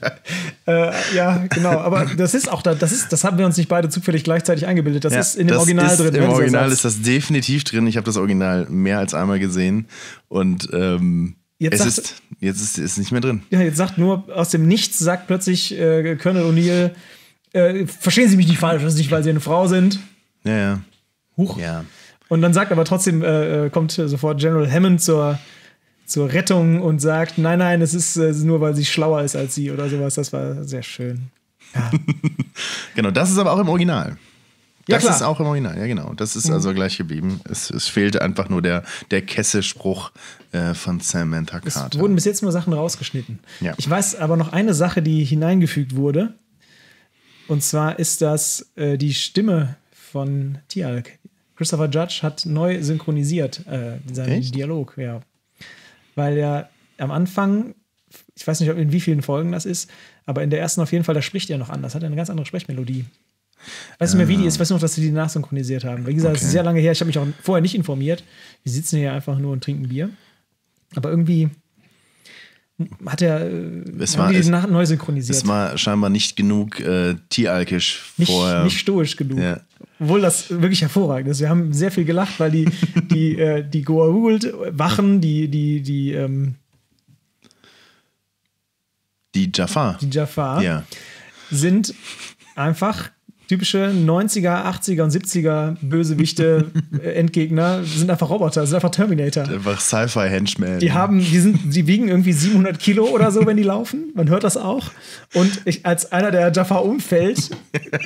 äh, 0.66 0.92
ja, 1.14 1.44
genau. 1.50 1.80
Aber 1.80 2.06
das 2.06 2.34
ist 2.34 2.50
auch 2.50 2.62
da, 2.62 2.76
das 2.76 2.92
ist, 2.92 3.12
das 3.12 3.24
haben 3.24 3.36
wir 3.36 3.44
uns 3.44 3.56
nicht 3.56 3.68
beide 3.68 3.88
zufällig 3.88 4.22
gleichzeitig 4.22 4.66
eingebildet. 4.66 5.04
Das 5.04 5.12
Ja, 5.12 5.20
ist 5.20 5.34
in 5.34 5.48
dem 5.48 5.56
Original 5.56 5.96
drin. 5.96 6.14
Im 6.14 6.30
Original 6.30 6.70
ist 6.70 6.84
das 6.84 7.02
definitiv 7.02 7.64
drin. 7.64 7.88
Ich 7.88 7.96
habe 7.96 8.06
das 8.06 8.16
Original 8.16 8.66
mehr 8.70 9.00
als 9.00 9.12
einmal 9.12 9.40
gesehen. 9.40 9.88
Und 10.28 10.68
ähm, 10.72 11.34
Jetzt 11.60 11.84
es 11.84 11.96
sagt- 11.96 12.08
ist, 12.08 12.22
jetzt 12.40 12.60
ist 12.60 12.78
es 12.78 12.96
nicht 12.98 13.12
mehr 13.12 13.20
drin. 13.20 13.42
Ja, 13.50 13.60
jetzt 13.60 13.76
sagt 13.76 13.98
nur 13.98 14.24
aus 14.34 14.48
dem 14.50 14.66
Nichts, 14.66 14.98
sagt 14.98 15.26
plötzlich 15.28 15.78
äh, 15.78 16.16
Colonel 16.16 16.44
O'Neill, 16.44 16.90
äh, 17.52 17.86
verstehen 17.86 18.28
Sie 18.28 18.36
mich 18.36 18.48
nicht 18.48 18.58
falsch, 18.58 18.82
das 18.82 18.94
ist 18.94 18.98
nicht, 18.98 19.10
weil 19.12 19.22
Sie 19.22 19.30
eine 19.30 19.40
Frau 19.40 19.66
sind. 19.68 20.00
Ja, 20.44 20.56
ja. 20.56 20.80
Huch. 21.36 21.58
Ja. 21.58 21.84
Und 22.28 22.42
dann 22.42 22.52
sagt 22.54 22.72
aber 22.72 22.84
trotzdem, 22.84 23.22
äh, 23.22 23.66
äh, 23.66 23.70
kommt 23.70 23.92
sofort 23.92 24.40
General 24.40 24.70
Hammond 24.70 25.02
zur, 25.02 25.38
zur 26.06 26.32
Rettung 26.32 26.80
und 26.80 27.00
sagt, 27.00 27.38
nein, 27.38 27.58
nein, 27.58 27.82
es 27.82 27.92
ist 27.94 28.16
äh, 28.16 28.32
nur, 28.32 28.60
weil 28.60 28.74
sie 28.74 28.84
schlauer 28.84 29.22
ist 29.22 29.36
als 29.36 29.54
sie 29.54 29.70
oder 29.70 29.88
sowas. 29.88 30.14
Das 30.14 30.32
war 30.32 30.64
sehr 30.64 30.82
schön. 30.82 31.28
Genau, 32.94 33.10
das 33.10 33.30
ist 33.30 33.38
aber 33.38 33.52
auch 33.52 33.58
im 33.60 33.68
Original. 33.68 34.16
Ja, 34.90 34.96
Das 34.96 35.04
klar. 35.04 35.12
Mhm. 35.12 35.16
ist 35.16 35.22
auch 35.22 35.40
im 35.40 35.46
Original, 35.46 35.78
ja 35.78 35.86
genau. 35.86 36.12
Das 36.14 36.36
ist 36.36 36.50
also 36.50 36.72
gleich 36.74 36.96
geblieben. 36.98 37.40
Es, 37.50 37.70
es 37.70 37.88
fehlte 37.88 38.22
einfach 38.22 38.48
nur 38.48 38.62
der, 38.62 38.82
der 39.10 39.22
Kesselspruch 39.22 40.10
äh, 40.52 40.74
von 40.74 41.00
Samantha 41.00 41.60
Es 41.64 41.74
Carter. 41.74 41.98
wurden 42.00 42.14
bis 42.14 42.24
jetzt 42.24 42.42
nur 42.42 42.52
Sachen 42.52 42.72
rausgeschnitten. 42.72 43.38
Ja. 43.60 43.74
Ich 43.78 43.88
weiß 43.88 44.16
aber 44.16 44.36
noch 44.36 44.52
eine 44.52 44.74
Sache, 44.74 45.02
die 45.02 45.24
hineingefügt 45.24 45.96
wurde. 45.96 46.34
Und 47.48 47.62
zwar 47.62 47.98
ist 47.98 48.22
das 48.22 48.70
äh, 48.76 48.96
die 48.96 49.14
Stimme 49.14 49.76
von 49.92 50.58
Tialk. 50.68 51.18
Christopher 51.56 51.88
Judge 51.90 52.20
hat 52.22 52.46
neu 52.46 52.82
synchronisiert 52.82 53.66
äh, 53.66 53.98
seinen 54.12 54.40
Echt? 54.40 54.54
Dialog, 54.54 54.94
ja. 54.96 55.20
Weil 56.14 56.38
er 56.38 56.70
am 56.98 57.10
Anfang, 57.10 57.74
ich 58.34 58.46
weiß 58.46 58.60
nicht, 58.60 58.68
in 58.70 58.92
wie 58.92 59.00
vielen 59.00 59.22
Folgen 59.22 59.52
das 59.52 59.66
ist, 59.66 59.90
aber 60.26 60.42
in 60.42 60.50
der 60.50 60.60
ersten 60.60 60.80
auf 60.80 60.92
jeden 60.92 61.04
Fall, 61.04 61.14
da 61.14 61.22
spricht 61.22 61.50
er 61.50 61.58
noch 61.58 61.68
anders, 61.70 61.94
hat 61.94 62.02
er 62.02 62.06
eine 62.06 62.16
ganz 62.16 62.30
andere 62.30 62.46
Sprechmelodie. 62.46 63.04
Weiß 63.98 64.10
nicht 64.14 64.18
mehr, 64.18 64.28
wie 64.28 64.36
die 64.38 64.46
ist. 64.46 64.58
Weiß 64.58 64.70
nur 64.70 64.76
noch, 64.78 64.82
dass 64.82 64.94
sie 64.94 65.02
die 65.02 65.10
nachsynchronisiert 65.10 65.84
haben. 65.84 66.06
Wie 66.06 66.14
gesagt, 66.14 66.36
es 66.36 66.42
ist 66.42 66.48
Okay. 66.48 66.52
sehr 66.52 66.62
lange 66.62 66.80
her. 66.80 66.92
Ich 66.92 67.00
habe 67.00 67.06
mich 67.08 67.18
auch 67.18 67.26
vorher 67.42 67.60
nicht 67.62 67.74
informiert. 67.74 68.24
Wir 68.62 68.72
sitzen 68.72 68.98
hier 68.98 69.12
einfach 69.12 69.38
nur 69.38 69.52
und 69.52 69.62
trinken 69.62 69.88
Bier. 69.88 70.10
Aber 70.96 71.10
irgendwie 71.10 71.50
hat 73.06 73.20
er 73.20 73.42
äh, 73.42 73.82
Es 74.00 74.16
war- 74.16 74.32
die 74.32 74.42
nach 74.48 74.66
neu 74.66 74.86
synchronisiert. 74.86 75.36
Es 75.36 75.46
war 75.46 75.76
scheinbar 75.76 76.08
nicht 76.10 76.34
genug 76.36 76.80
äh, 76.80 77.14
tieralkisch 77.28 78.12
nicht, 78.16 78.30
vorher. 78.30 78.64
nicht 78.64 78.78
stoisch 78.78 79.16
genug. 79.16 79.38
Ja. 79.38 79.60
Obwohl 79.98 80.22
das 80.22 80.48
wirklich 80.48 80.80
hervorragend 80.80 81.28
ist. 81.30 81.40
Wir 81.40 81.50
haben 81.50 81.74
sehr 81.74 81.90
viel 81.90 82.06
gelacht, 82.06 82.40
weil 82.40 82.50
die, 82.50 82.64
die, 83.10 83.38
äh, 83.38 83.62
die 83.68 83.84
Goa'uld-Wachen, 83.84 85.20
die, 85.20 85.48
die, 85.48 85.82
die, 85.82 86.12
ähm, 86.14 86.54
Die 89.34 89.50
Jafar. 89.54 89.98
die 90.00 90.08
Jafar, 90.10 90.62
Ja. 90.62 90.84
sind 91.50 91.94
einfach 92.56 93.10
typische 93.50 93.92
90er, 93.92 94.64
80er 94.64 95.02
und 95.02 95.10
70er 95.10 95.76
Bösewichte, 95.82 96.70
äh, 97.02 97.14
Endgegner, 97.14 97.82
sind 97.82 98.08
einfach 98.08 98.30
Roboter, 98.30 98.64
sind 98.64 98.76
einfach 98.76 98.92
Terminator. 98.92 99.42
Einfach 99.42 99.80
Sci-Fi-Henchman. 99.80 100.78
Die 100.78 100.92
haben, 100.92 101.18
die 101.18 101.38
sind, 101.40 101.74
die 101.74 101.88
wiegen 101.88 102.06
irgendwie 102.06 102.32
700 102.32 102.78
Kilo 102.78 103.06
oder 103.06 103.32
so, 103.32 103.44
wenn 103.46 103.56
die 103.56 103.64
laufen. 103.64 104.12
Man 104.14 104.28
hört 104.28 104.44
das 104.44 104.56
auch. 104.56 104.92
Und 105.34 105.62
ich, 105.64 105.84
als 105.84 106.12
einer, 106.12 106.30
der 106.30 106.52
Jafar 106.52 106.84
umfällt, 106.84 107.50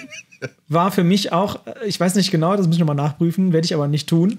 war 0.68 0.90
für 0.90 1.04
mich 1.04 1.30
auch, 1.30 1.60
ich 1.84 2.00
weiß 2.00 2.14
nicht 2.14 2.30
genau, 2.30 2.56
das 2.56 2.66
muss 2.66 2.76
ich 2.76 2.80
nochmal 2.80 2.96
nachprüfen, 2.96 3.52
werde 3.52 3.66
ich 3.66 3.74
aber 3.74 3.86
nicht 3.86 4.08
tun. 4.08 4.38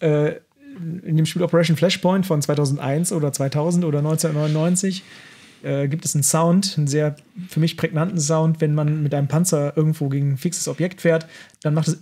Äh, 0.00 0.36
in 1.04 1.18
dem 1.18 1.26
Spiel 1.26 1.42
Operation 1.42 1.76
Flashpoint 1.76 2.24
von 2.24 2.40
2001 2.40 3.12
oder 3.12 3.30
2000 3.30 3.84
oder 3.84 3.98
1999 3.98 5.02
äh, 5.62 5.88
gibt 5.88 6.04
es 6.04 6.14
einen 6.14 6.24
Sound, 6.24 6.74
einen 6.76 6.86
sehr 6.86 7.16
für 7.48 7.60
mich 7.60 7.76
prägnanten 7.76 8.20
Sound, 8.20 8.60
wenn 8.60 8.74
man 8.74 9.02
mit 9.02 9.14
einem 9.14 9.28
Panzer 9.28 9.76
irgendwo 9.76 10.08
gegen 10.08 10.32
ein 10.32 10.36
fixes 10.38 10.68
Objekt 10.68 11.00
fährt, 11.00 11.26
dann 11.62 11.74
macht 11.74 11.88
es 11.88 11.98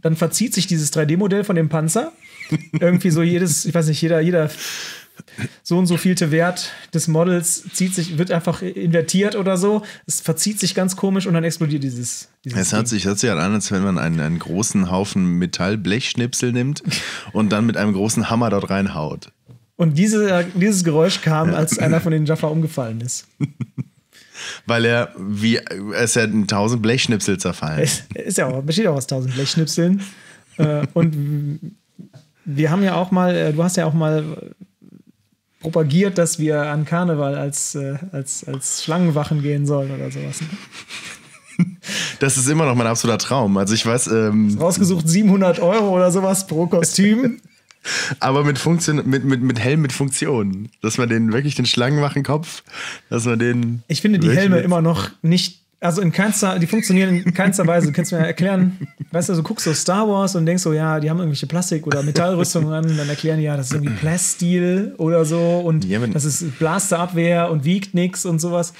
dann 0.00 0.16
verzieht 0.16 0.54
sich 0.54 0.66
dieses 0.66 0.92
3D-Modell 0.92 1.44
von 1.44 1.56
dem 1.56 1.68
Panzer. 1.68 2.12
Irgendwie 2.80 3.10
so 3.10 3.22
jedes, 3.22 3.64
ich 3.64 3.74
weiß 3.74 3.88
nicht, 3.88 4.00
jeder, 4.00 4.20
jeder 4.20 4.48
so 5.62 5.78
und 5.78 5.86
so 5.86 5.96
vielte 5.96 6.30
Wert 6.30 6.70
des 6.94 7.08
Models 7.08 7.64
zieht 7.72 7.94
sich, 7.94 8.18
wird 8.18 8.30
einfach 8.30 8.62
invertiert 8.62 9.36
oder 9.36 9.56
so. 9.56 9.82
Es 10.06 10.20
verzieht 10.20 10.60
sich 10.60 10.74
ganz 10.74 10.96
komisch 10.96 11.26
und 11.26 11.34
dann 11.34 11.44
explodiert 11.44 11.82
dieses. 11.82 12.28
dieses 12.44 12.58
Es 12.58 12.72
hört 12.72 12.82
Ding. 12.82 12.86
sich, 12.86 13.04
hört 13.04 13.18
sich 13.18 13.30
halt 13.30 13.40
an, 13.40 13.54
als 13.54 13.70
wenn 13.72 13.82
man 13.82 13.98
einen, 13.98 14.20
einen 14.20 14.38
großen 14.38 14.90
Haufen 14.90 15.38
Metallblechschnipsel 15.38 16.52
nimmt 16.52 16.82
und 17.32 17.50
dann 17.50 17.66
mit 17.66 17.76
einem 17.76 17.92
großen 17.92 18.30
Hammer 18.30 18.50
dort 18.50 18.70
reinhaut. 18.70 19.32
Und 19.78 19.96
diese, 19.96 20.44
dieses 20.54 20.82
Geräusch 20.82 21.20
kam, 21.22 21.54
als 21.54 21.78
einer 21.78 22.00
von 22.00 22.10
den 22.10 22.26
Jaffa 22.26 22.48
umgefallen 22.48 23.00
ist. 23.00 23.28
Weil 24.66 24.84
er, 24.84 25.14
wie, 25.16 25.60
ist 26.02 26.16
ja 26.16 26.24
in 26.24 26.48
tausend 26.48 26.82
Blechschnipsel 26.82 27.38
zerfallen. 27.38 27.82
Es 27.82 28.02
ist 28.14 28.38
ja 28.38 28.48
auch, 28.48 28.60
besteht 28.62 28.88
auch 28.88 28.96
aus 28.96 29.06
tausend 29.06 29.34
Blechschnipseln. 29.34 30.02
äh, 30.56 30.84
und 30.94 31.76
wir 32.44 32.70
haben 32.72 32.82
ja 32.82 32.96
auch 32.96 33.12
mal, 33.12 33.34
äh, 33.36 33.52
du 33.52 33.62
hast 33.62 33.76
ja 33.76 33.86
auch 33.86 33.94
mal 33.94 34.52
propagiert, 35.60 36.18
dass 36.18 36.40
wir 36.40 36.62
an 36.62 36.84
Karneval 36.84 37.36
als, 37.36 37.76
äh, 37.76 37.98
als, 38.10 38.42
als 38.48 38.82
Schlangenwachen 38.82 39.42
gehen 39.42 39.64
sollen 39.64 39.92
oder 39.92 40.10
sowas. 40.10 40.40
Das 42.20 42.36
ist 42.36 42.48
immer 42.48 42.66
noch 42.66 42.74
mein 42.74 42.86
absoluter 42.86 43.18
Traum. 43.18 43.56
Also 43.56 43.74
ich 43.74 43.84
weiß, 43.84 44.08
ähm, 44.08 44.56
Rausgesucht 44.60 45.08
700 45.08 45.58
Euro 45.60 45.96
oder 45.96 46.10
sowas 46.10 46.46
pro 46.46 46.66
Kostüm. 46.66 47.40
Aber 48.20 48.44
mit 48.44 48.58
Funktion, 48.58 49.02
mit, 49.08 49.24
mit, 49.24 49.42
mit 49.42 49.58
Helm 49.58 49.82
mit 49.82 49.92
Funktion. 49.92 50.68
Dass 50.82 50.98
man 50.98 51.08
den 51.08 51.32
wirklich 51.32 51.54
den 51.54 51.66
Schlangenwachenkopf, 51.66 52.62
dass 53.10 53.24
man 53.24 53.38
den. 53.38 53.82
Ich 53.88 54.00
finde 54.00 54.18
die 54.18 54.30
Helme 54.30 54.58
immer 54.60 54.80
noch 54.80 55.10
nicht, 55.22 55.62
also 55.80 56.02
in 56.02 56.12
keinster, 56.12 56.58
die 56.58 56.66
funktionieren 56.66 57.22
in 57.22 57.34
keinster 57.34 57.66
Weise. 57.66 57.86
Du 57.86 57.92
kannst 57.92 58.12
mir 58.12 58.18
erklären, 58.18 58.78
weißt 59.12 59.28
du, 59.28 59.34
du 59.34 59.42
guckst 59.42 59.64
so 59.64 59.74
Star 59.74 60.08
Wars 60.08 60.34
und 60.34 60.46
denkst 60.46 60.62
so, 60.62 60.72
ja, 60.72 61.00
die 61.00 61.08
haben 61.08 61.18
irgendwelche 61.18 61.46
Plastik- 61.46 61.86
oder 61.86 62.02
Metallrüstungen 62.02 62.72
an, 62.72 62.96
dann 62.96 63.08
erklären 63.08 63.38
die, 63.38 63.44
ja, 63.44 63.56
das 63.56 63.68
ist 63.68 63.74
irgendwie 63.74 63.94
Plastil 63.94 64.94
oder 64.98 65.24
so 65.24 65.60
und 65.60 65.84
Ja, 65.84 66.04
das 66.06 66.24
ist 66.24 66.58
Blasterabwehr 66.58 67.50
und 67.50 67.64
wiegt 67.64 67.94
nix 67.94 68.24
und 68.24 68.40
sowas. 68.40 68.72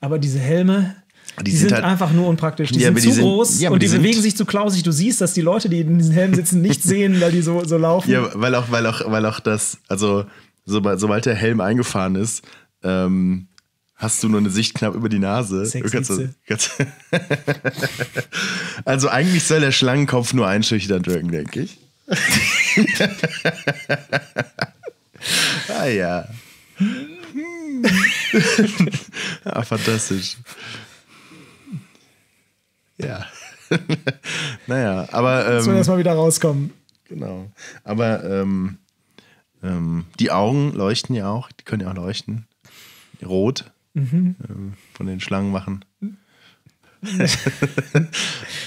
Aber 0.00 0.18
diese 0.18 0.38
Helme, 0.38 0.94
die, 1.42 1.50
sind 1.50 1.68
sind, 1.68 1.72
halt- 1.74 1.84
einfach 1.84 2.12
nur 2.12 2.28
unpraktisch. 2.28 2.70
Die 2.70 2.78
Ja, 2.80 2.86
sind 2.88 3.00
zu 3.00 3.06
die 3.08 3.12
sind- 3.12 3.22
groß 3.24 3.60
ja, 3.60 3.70
und 3.70 3.82
die 3.82 3.88
die, 3.88 3.96
bewegen 3.96 4.20
sich 4.22 4.36
zu 4.36 4.44
klausig. 4.44 4.82
Du 4.82 4.92
siehst, 4.92 5.20
dass 5.20 5.32
die 5.34 5.40
Leute, 5.40 5.68
die 5.68 5.80
in 5.80 5.98
diesen 5.98 6.12
Helmen 6.14 6.34
sitzen, 6.34 6.60
nicht 6.62 6.82
sehen, 6.84 7.20
weil 7.20 7.32
die 7.32 7.42
so, 7.42 7.64
so 7.64 7.76
laufen. 7.78 8.10
Ja, 8.10 8.28
weil 8.34 8.54
auch, 8.54 8.70
weil 8.70 8.86
auch, 8.86 9.00
weil 9.10 9.24
auch 9.26 9.40
das, 9.40 9.78
also 9.88 10.24
sobald, 10.64 11.00
sobald 11.00 11.26
der 11.26 11.34
Helm 11.34 11.60
eingefahren 11.60 12.14
ist, 12.16 12.42
ähm, 12.82 13.48
hast 13.96 14.22
du 14.22 14.28
nur 14.28 14.40
eine 14.40 14.50
Sicht 14.50 14.74
knapp 14.74 14.94
über 14.94 15.08
die 15.08 15.18
Nase. 15.18 15.68
Kannst, 15.90 16.12
kannst, 16.46 16.70
also 18.84 19.08
eigentlich 19.08 19.44
soll 19.44 19.60
der 19.60 19.72
Schlangenkopf 19.72 20.32
nur 20.34 20.46
einschüchternd 20.46 21.06
wirken, 21.06 21.30
denke 21.30 21.60
ich. 21.60 21.78
ah 25.78 25.86
ja. 25.86 26.26
ah, 29.44 29.62
fantastisch. 29.62 30.36
Ja. 32.98 33.26
naja, 34.66 35.08
aber. 35.12 35.58
Ähm, 35.58 35.66
wir 35.66 35.74
erstmal 35.74 35.98
wieder 35.98 36.12
rauskommen. 36.12 36.72
Genau. 37.08 37.50
Aber 37.82 38.24
ähm, 38.24 38.78
ähm, 39.62 40.04
die 40.18 40.30
Augen 40.30 40.72
leuchten 40.72 41.14
ja 41.14 41.28
auch, 41.30 41.50
die 41.52 41.64
können 41.64 41.82
ja 41.82 41.90
auch 41.90 41.94
leuchten. 41.96 42.46
Rot 43.24 43.70
Mhm. 43.94 44.34
ähm, 44.48 44.74
von 44.92 45.06
den 45.06 45.20
Schlangen 45.20 45.52
machen. 45.52 45.84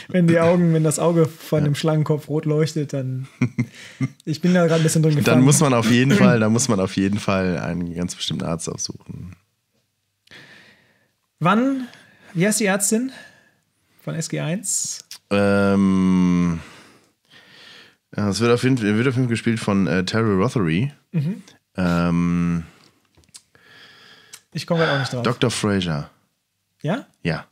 Wenn 0.07 0.27
die 0.27 0.39
Augen, 0.39 0.73
wenn 0.73 0.83
das 0.83 0.99
Auge 0.99 1.25
von 1.25 1.63
dem 1.63 1.75
Schlangenkopf 1.75 2.29
rot 2.29 2.45
leuchtet, 2.45 2.93
dann. 2.93 3.27
Ich 4.25 4.41
bin 4.41 4.53
da 4.53 4.65
gerade 4.67 4.81
ein 4.81 4.83
bisschen 4.83 5.01
drin 5.01 5.15
gefangen. 5.15 5.37
Dann 5.37 5.43
muss 5.43 5.59
man 5.59 5.73
auf 5.73 5.89
jeden 5.89 6.11
Fall, 6.17 6.39
da 6.39 6.49
muss 6.49 6.69
man 6.69 6.79
auf 6.79 6.95
jeden 6.95 7.19
Fall 7.19 7.57
einen 7.57 7.93
ganz 7.93 8.15
bestimmten 8.15 8.45
Arzt 8.45 8.69
aufsuchen. 8.69 9.35
Wann, 11.39 11.87
wie 12.33 12.45
heißt 12.45 12.59
die 12.59 12.65
Ärztin 12.65 13.11
von 14.07 14.15
SG1? 14.15 15.01
Ähm, 15.31 16.61
ja, 18.15 18.29
es 18.29 18.39
wird 18.39 18.53
auf 18.53 18.63
jeden 18.63 18.77
Fall, 18.77 18.95
wird 18.95 19.05
auf 19.09 19.15
jeden 19.15 19.25
Fall 19.27 19.31
gespielt 19.31 19.59
von 19.59 19.85
äh, 19.85 20.05
Terry 20.05 20.33
Rothery. 20.33 20.93
Mhm. 21.11 21.43
Ähm, 21.75 22.63
Ich 24.53 24.65
komme 24.65 24.79
gerade 24.79 24.93
auch 24.93 24.99
nicht 24.99 25.11
drauf. 25.11 25.23
Dr. 25.23 25.51
Fraser. 25.51 26.09
ja? 26.81 27.05
Ja. 27.21 27.47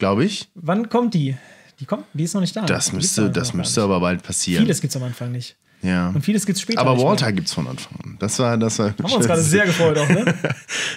Glaube 0.00 0.24
ich. 0.24 0.48
Wann 0.56 0.88
kommt 0.88 1.14
die? 1.14 1.36
Die 1.78 1.84
kommt, 1.84 2.04
die 2.14 2.24
ist 2.24 2.34
noch 2.34 2.40
nicht 2.40 2.56
da. 2.56 2.62
Das 2.66 2.86
Die 2.90 2.96
müsste, 2.96 3.30
das 3.30 3.54
müsste 3.54 3.82
aber 3.82 4.00
bald 4.00 4.24
passieren. 4.24 4.64
Vieles 4.64 4.80
gibt 4.80 4.90
es 4.90 4.96
am 4.96 5.04
Anfang 5.04 5.30
nicht. 5.30 5.56
ja. 5.82 6.08
Und 6.08 6.22
vieles 6.22 6.44
gibt 6.46 6.56
es 6.56 6.62
später. 6.62 6.80
Aber 6.80 6.98
Walter 7.00 7.30
gibt 7.30 7.46
es 7.46 7.54
von 7.54 7.68
Anfang 7.68 7.96
an. 8.02 8.16
Das 8.18 8.40
war, 8.40 8.58
das 8.58 8.80
war. 8.80 8.88
Haben 8.88 8.98
wir 9.08 9.16
uns 9.18 9.26
gerade 9.28 9.40
sehr 9.40 9.66
gefreut 9.66 9.96
auch, 9.98 10.08
ne? 10.08 10.34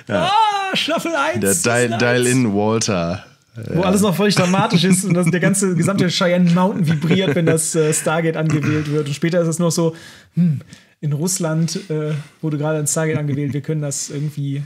Ah, 0.07 0.31
Staffel 0.73 1.13
1. 1.15 1.41
Der 1.41 1.53
Season 1.53 1.71
Dial, 1.71 1.93
1. 1.93 1.99
Dial 1.99 2.25
in 2.25 2.53
Walter. 2.55 3.23
Wo 3.73 3.81
alles 3.83 4.01
noch 4.01 4.15
völlig 4.15 4.35
dramatisch 4.35 4.83
ist 4.83 5.03
und 5.05 5.13
das, 5.13 5.27
der 5.29 5.39
ganze 5.39 5.75
gesamte 5.75 6.07
Cheyenne 6.09 6.51
Mountain 6.51 6.87
vibriert, 6.87 7.35
wenn 7.35 7.45
das 7.45 7.75
äh, 7.75 7.93
Stargate 7.93 8.37
angewählt 8.37 8.89
wird. 8.91 9.07
Und 9.07 9.13
später 9.13 9.41
ist 9.41 9.47
es 9.47 9.59
noch 9.59 9.71
so, 9.71 9.95
hm, 10.35 10.61
in 11.01 11.13
Russland 11.13 11.89
äh, 11.89 12.13
wurde 12.41 12.57
gerade 12.57 12.79
ein 12.79 12.87
Stargate 12.87 13.17
angewählt, 13.17 13.53
wir 13.53 13.61
können 13.61 13.81
das 13.81 14.09
irgendwie. 14.09 14.63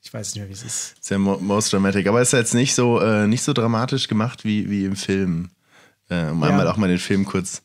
Ich 0.00 0.14
weiß 0.14 0.34
nicht 0.34 0.40
mehr, 0.40 0.48
wie 0.48 0.54
es 0.54 0.62
ist. 0.62 0.94
Sehr 1.04 1.18
mo 1.18 1.38
most 1.40 1.72
dramatic. 1.72 2.06
Aber 2.06 2.22
ist 2.22 2.32
jetzt 2.32 2.54
nicht 2.54 2.74
so, 2.74 3.00
äh, 3.00 3.26
nicht 3.26 3.42
so 3.42 3.52
dramatisch 3.52 4.08
gemacht 4.08 4.44
wie, 4.44 4.70
wie 4.70 4.84
im 4.84 4.96
Film. 4.96 5.50
Äh, 6.08 6.30
um 6.30 6.40
Ja. 6.42 6.48
einmal 6.48 6.68
auch 6.68 6.76
mal 6.78 6.88
den 6.88 6.98
Film 6.98 7.24
kurz 7.26 7.62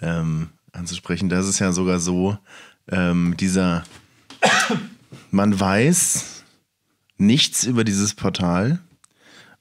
ähm, 0.00 0.48
anzusprechen. 0.72 1.28
Da 1.28 1.40
ist 1.40 1.46
es 1.46 1.58
ja 1.58 1.72
sogar 1.72 1.98
so, 1.98 2.38
ähm, 2.90 3.34
dieser, 3.38 3.84
man 5.30 5.58
weiß 5.58 6.44
nichts 7.18 7.64
über 7.64 7.84
dieses 7.84 8.14
Portal, 8.14 8.78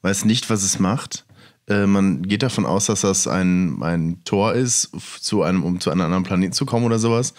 weiß 0.01 0.25
nicht, 0.25 0.49
was 0.49 0.63
es 0.63 0.79
macht. 0.79 1.25
Äh, 1.67 1.85
man 1.85 2.23
geht 2.23 2.43
davon 2.43 2.65
aus, 2.65 2.87
dass 2.87 3.01
das 3.01 3.27
ein, 3.27 3.81
ein 3.81 4.21
Tor 4.25 4.53
ist, 4.53 4.91
zu 5.21 5.43
einem, 5.43 5.63
um 5.63 5.79
zu 5.79 5.91
einem 5.91 6.01
anderen 6.01 6.23
Planeten 6.23 6.53
zu 6.53 6.65
kommen 6.65 6.85
oder 6.85 6.99
sowas. 6.99 7.33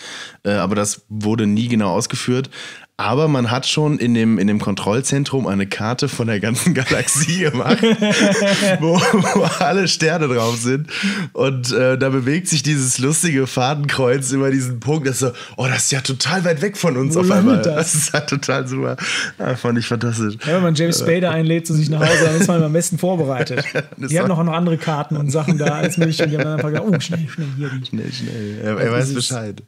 Äh, 0.45 0.53
aber 0.53 0.75
das 0.75 1.03
wurde 1.09 1.47
nie 1.47 1.69
genau 1.69 1.93
ausgeführt. 1.93 2.51
Aber 2.99 3.27
man 3.27 3.51
hat 3.51 3.67
schon 3.67 3.99
in 3.99 4.15
dem, 4.15 4.39
in 4.39 4.47
dem 4.47 4.61
Kontrollzentrum 4.61 5.47
eine 5.49 5.67
Karte 5.67 6.09
von 6.09 6.29
der 6.29 6.39
ganzen 6.41 6.73
Galaxie 6.75 7.41
gemacht, 7.41 7.83
wo, 8.81 8.95
wo 8.97 9.43
alle 9.65 9.89
Sterne 9.89 10.29
drauf 10.29 10.57
sind. 10.59 10.89
Und 11.33 11.73
äh, 11.73 11.99
da 11.99 12.11
bewegt 12.11 12.49
sich 12.49 12.63
dieses 12.63 12.99
lustige 12.99 13.47
Fadenkreuz 13.49 14.31
über 14.31 14.51
diesen 14.53 14.79
Punkt. 14.79 15.07
Das 15.09 15.15
ist 15.15 15.21
so, 15.21 15.33
oh, 15.57 15.67
das 15.67 15.85
ist 15.85 15.93
ja 15.93 16.01
total 16.03 16.45
weit 16.45 16.61
weg 16.63 16.77
von 16.77 16.97
uns 16.97 17.17
Wo 17.17 17.21
auf 17.21 17.31
einmal. 17.31 17.63
das? 17.63 17.75
Das 17.75 17.95
ist 17.95 18.13
ja 18.15 18.21
total 18.21 18.69
super. 18.69 18.97
Ja, 19.39 19.57
fand 19.57 19.79
ich 19.79 19.87
fantastisch. 19.87 20.37
Ja, 20.47 20.55
wenn 20.57 20.63
man 20.63 20.75
James 20.75 21.01
Spader 21.01 21.31
einlädt 21.33 21.67
zu 21.67 21.75
sich 21.75 21.91
nach 21.91 22.01
Hause, 22.01 22.25
dann 22.25 22.37
ist 22.41 22.47
man 22.47 22.63
am 22.63 22.73
besten 22.73 22.99
vorbereitet. 22.99 23.65
Die 23.97 24.19
haben 24.21 24.29
noch, 24.29 24.45
noch 24.45 24.53
andere 24.53 24.77
Karten 24.79 25.17
und 25.17 25.31
Sachen 25.31 25.59
da, 25.59 25.75
alles 25.77 25.97
mögliche. 25.97 26.25
Und 26.25 26.31
die 26.31 26.37
haben 26.37 26.45
dann 26.45 26.55
einfach 26.59 26.69
gedacht, 26.71 26.85
oh, 26.87 27.01
schnell, 27.01 27.27
schnell, 27.29 27.49
hier 27.57 27.69
die. 27.71 27.87
Schnell, 27.87 28.13
schnell. 28.13 28.61
Er, 28.63 28.77
er 28.79 28.93
weiß 28.93 29.09
dieses- 29.09 29.29
Bescheid. 29.29 29.63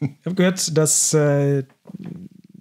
Ich 0.00 0.08
habe 0.24 0.36
gehört, 0.36 0.76
dass 0.78 1.12
äh, 1.12 1.64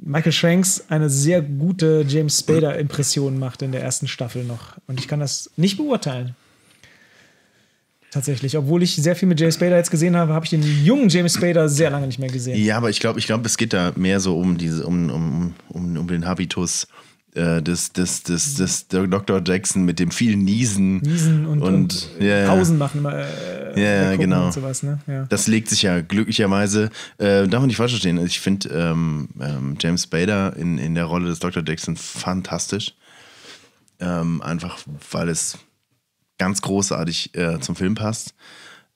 Michael 0.01 0.31
Shanks 0.31 0.83
eine 0.89 1.09
sehr 1.09 1.41
gute 1.41 2.03
James 2.07 2.39
Spader-Impression 2.39 3.37
macht 3.37 3.61
in 3.61 3.71
der 3.71 3.81
ersten 3.81 4.07
Staffel 4.07 4.43
noch. 4.43 4.77
Und 4.87 4.99
ich 4.99 5.07
kann 5.07 5.19
das 5.19 5.51
nicht 5.57 5.77
beurteilen. 5.77 6.35
Tatsächlich. 8.09 8.57
Obwohl 8.57 8.83
ich 8.83 8.95
sehr 8.95 9.15
viel 9.15 9.29
mit 9.29 9.39
James 9.39 9.55
Spader 9.55 9.77
jetzt 9.77 9.91
gesehen 9.91 10.17
habe, 10.17 10.33
habe 10.33 10.43
ich 10.43 10.49
den 10.49 10.63
jungen 10.83 11.07
James 11.07 11.35
Spader 11.35 11.69
sehr 11.69 11.91
lange 11.91 12.07
nicht 12.07 12.19
mehr 12.19 12.29
gesehen. 12.29 12.61
Ja, 12.61 12.75
aber 12.75 12.89
ich 12.89 12.99
glaube, 12.99 13.19
ich 13.19 13.25
glaube, 13.25 13.45
es 13.45 13.57
geht 13.57 13.71
da 13.71 13.93
mehr 13.95 14.19
so 14.19 14.37
um 14.37 14.57
diese, 14.57 14.85
um, 14.85 15.09
um, 15.09 15.53
um, 15.69 15.97
um 15.97 16.07
den 16.07 16.25
Habitus 16.25 16.87
äh, 17.35 17.61
des, 17.61 17.93
des, 17.93 18.23
des, 18.23 18.55
des 18.55 18.87
Dr. 18.89 19.41
Jackson 19.45 19.85
mit 19.85 19.99
dem 19.99 20.11
vielen 20.11 20.43
Niesen. 20.43 20.97
Niesen 20.97 21.45
und, 21.45 21.61
und, 21.61 21.73
und 21.73 22.09
ja, 22.19 22.47
Pausen 22.47 22.77
machen. 22.77 23.05
Äh, 23.05 23.60
Ja, 23.75 24.15
genau. 24.15 24.45
Und 24.47 24.53
sowas, 24.53 24.83
ne? 24.83 24.99
ja. 25.07 25.25
Das 25.25 25.47
legt 25.47 25.69
sich 25.69 25.81
ja 25.81 26.01
glücklicherweise, 26.01 26.89
äh, 27.17 27.47
darf 27.47 27.61
man 27.61 27.67
nicht 27.67 27.77
falsch 27.77 27.91
verstehen, 27.91 28.23
ich 28.25 28.39
finde 28.39 28.69
ähm, 28.69 29.29
ähm, 29.39 29.75
James 29.79 30.03
Spader 30.03 30.55
in, 30.57 30.77
in 30.77 30.95
der 30.95 31.05
Rolle 31.05 31.27
des 31.27 31.39
Dr. 31.39 31.63
Jackson 31.65 31.95
fantastisch. 31.97 32.93
Ähm, 33.99 34.41
einfach 34.41 34.79
weil 35.11 35.29
es 35.29 35.57
ganz 36.39 36.61
großartig 36.63 37.35
äh, 37.35 37.59
zum 37.59 37.75
Film 37.75 37.93
passt. 37.93 38.33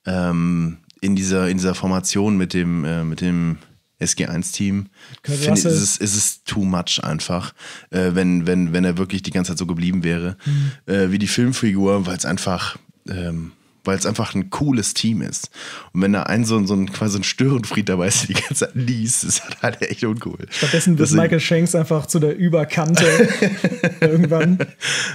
Ähm, 0.05 0.77
in, 1.01 1.15
dieser, 1.15 1.47
in 1.47 1.57
dieser 1.57 1.75
Formation 1.75 2.37
mit 2.37 2.53
dem, 2.55 2.83
äh, 2.85 3.03
mit 3.03 3.21
dem 3.21 3.57
SG1-Team 4.01 4.87
Kurt 5.23 5.37
finde 5.37 5.59
ist 5.59 5.65
es, 5.65 5.97
ist 5.97 6.15
es 6.15 6.43
too 6.43 6.65
much 6.65 7.03
einfach, 7.03 7.53
äh, 7.91 8.11
wenn, 8.13 8.45
wenn, 8.47 8.73
wenn 8.73 8.83
er 8.83 8.97
wirklich 8.97 9.21
die 9.23 9.31
ganze 9.31 9.51
Zeit 9.51 9.59
so 9.59 9.65
geblieben 9.67 10.03
wäre, 10.03 10.37
Mhm. 10.45 10.71
äh, 10.93 11.11
wie 11.11 11.19
die 11.19 11.27
Filmfigur, 11.27 12.05
weil 12.07 12.17
es 12.17 12.25
einfach, 12.25 12.77
ähm, 13.07 13.51
weil 13.85 13.97
es 13.97 14.05
einfach 14.05 14.33
ein 14.35 14.49
cooles 14.49 14.93
Team 14.93 15.21
ist. 15.21 15.49
Und 15.93 16.01
wenn 16.01 16.13
da 16.13 16.23
ein 16.23 16.45
so, 16.45 16.57
ein- 16.57 16.67
so 16.67 16.73
ein 16.73 16.91
quasi 16.91 17.19
ein 17.19 17.23
Störenfried 17.23 17.87
dabei 17.89 18.07
ist, 18.07 18.21
der 18.27 18.35
die 18.35 18.41
ganze 18.41 18.55
Zeit 18.65 18.71
liest, 18.75 19.23
ist 19.23 19.41
das 19.47 19.61
halt 19.61 19.81
echt 19.81 20.03
uncool. 20.03 20.47
Stattdessen 20.49 20.97
wird 20.97 21.11
Michael 21.11 21.39
Shanks 21.39 21.75
einfach 21.75 22.05
zu 22.05 22.19
der 22.19 22.35
Überkante 22.37 23.05
irgendwann 24.01 24.59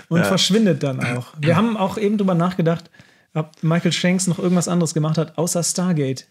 und 0.08 0.24
verschwindet 0.26 0.82
dann 0.82 1.00
auch. 1.04 1.34
Wir 1.40 1.56
haben 1.56 1.76
auch 1.76 1.98
eben 1.98 2.18
drüber 2.18 2.34
nachgedacht, 2.34 2.90
ob 3.34 3.50
Michael 3.62 3.92
Shanks 3.92 4.26
noch 4.26 4.38
irgendwas 4.38 4.68
anderes 4.68 4.94
gemacht 4.94 5.18
hat, 5.18 5.38
außer 5.38 5.62
Stargate. 5.62 6.26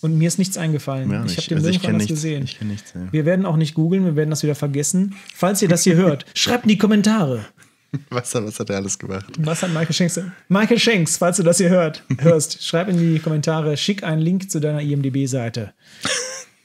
Und 0.00 0.16
mir 0.16 0.28
ist 0.28 0.38
nichts 0.38 0.56
eingefallen. 0.56 1.10
Ja, 1.10 1.24
ich 1.24 1.36
habe 1.38 1.48
den 1.48 1.56
Also 1.58 1.70
nirgendwo 1.70 1.88
anders 1.88 2.06
gesehen. 2.06 2.44
Ich 2.44 2.60
nichts, 2.60 2.92
ja. 2.94 3.00
Wir 3.10 3.24
werden 3.24 3.44
auch 3.44 3.56
nicht 3.56 3.74
googeln, 3.74 4.04
wir 4.04 4.14
werden 4.14 4.30
das 4.30 4.44
wieder 4.44 4.54
vergessen. 4.54 5.16
Falls 5.34 5.60
ihr 5.60 5.66
das 5.68 5.82
hier 5.82 5.96
hört, 5.96 6.24
schreibt 6.34 6.64
in 6.64 6.68
die 6.68 6.78
Kommentare. 6.78 7.44
Was, 8.10 8.34
hat- 8.34 8.44
was 8.44 8.60
hat 8.60 8.68
er 8.70 8.76
alles 8.76 8.98
gemacht? 8.98 9.24
Was 9.38 9.62
hat 9.62 9.70
Michael 9.70 9.94
Shanks? 9.94 10.20
Michael 10.48 10.78
Shanks, 10.78 11.16
falls 11.16 11.38
du 11.38 11.42
das 11.42 11.56
hier 11.56 11.70
hört, 11.70 12.02
hörst, 12.18 12.62
schreib 12.62 12.88
in 12.88 12.98
die 12.98 13.18
Kommentare, 13.18 13.76
schick 13.78 14.02
einen 14.02 14.20
Link 14.20 14.50
zu 14.50 14.60
deiner 14.60 14.82
IMDb-Seite. 14.82 15.72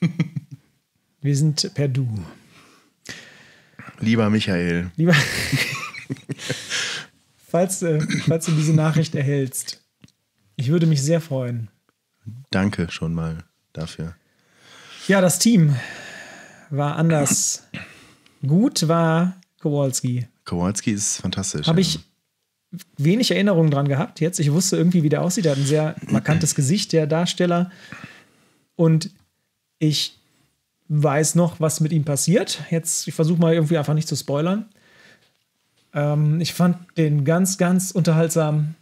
Wir 1.21 1.37
sind 1.37 1.73
per 1.73 1.87
Du. 1.87 2.07
Lieber 4.01 4.29
Michael, 4.29 4.91
Lieber, 4.97 5.15
falls, 7.37 7.81
äh, 7.83 8.01
falls 8.27 8.45
du 8.47 8.51
diese 8.51 8.73
Nachricht 8.73 9.15
erhältst, 9.15 9.81
ich 10.57 10.67
würde 10.69 10.85
mich 10.85 11.01
sehr 11.01 11.21
freuen. 11.21 11.69
danke 12.51 12.91
schon 12.91 13.13
mal 13.13 13.45
dafür. 13.71 14.15
Ja, 15.07 15.21
das 15.21 15.39
Team 15.39 15.75
war 16.69 16.95
anders. 16.97 17.63
Gut 18.45 18.87
war 18.89 19.39
Kowalski. 19.61 20.27
Kowalski 20.45 20.91
ist 20.91 21.17
fantastisch. 21.17 21.67
Habe 21.67 21.81
ja. 21.81 21.87
ich 21.87 21.99
wenig 22.97 23.31
Erinnerungen 23.31 23.71
dran 23.71 23.87
gehabt 23.87 24.19
jetzt. 24.19 24.39
Ich 24.39 24.51
wusste 24.51 24.77
irgendwie, 24.77 25.03
wie 25.03 25.09
der 25.09 25.21
aussieht. 25.21 25.45
Er 25.45 25.51
hat 25.51 25.59
ein 25.59 25.65
sehr 25.65 25.95
markantes 26.07 26.55
Gesicht, 26.55 26.91
der 26.91 27.07
Darsteller. 27.07 27.71
Und 28.75 29.11
ich 29.79 30.17
weiß 30.87 31.35
noch, 31.35 31.59
was 31.59 31.79
mit 31.79 31.91
ihm 31.91 32.03
passiert. 32.03 32.61
Jetzt, 32.69 33.07
ich 33.07 33.13
versuche 33.13 33.39
mal 33.39 33.53
irgendwie 33.53 33.77
einfach 33.77 33.93
nicht 33.93 34.07
zu 34.07 34.15
spoilern. 34.15 34.69
Ähm, 35.93 36.41
ich 36.41 36.53
fand 36.53 36.77
den 36.97 37.25
ganz, 37.25 37.57
ganz 37.57 37.91
unterhaltsam. 37.91 38.75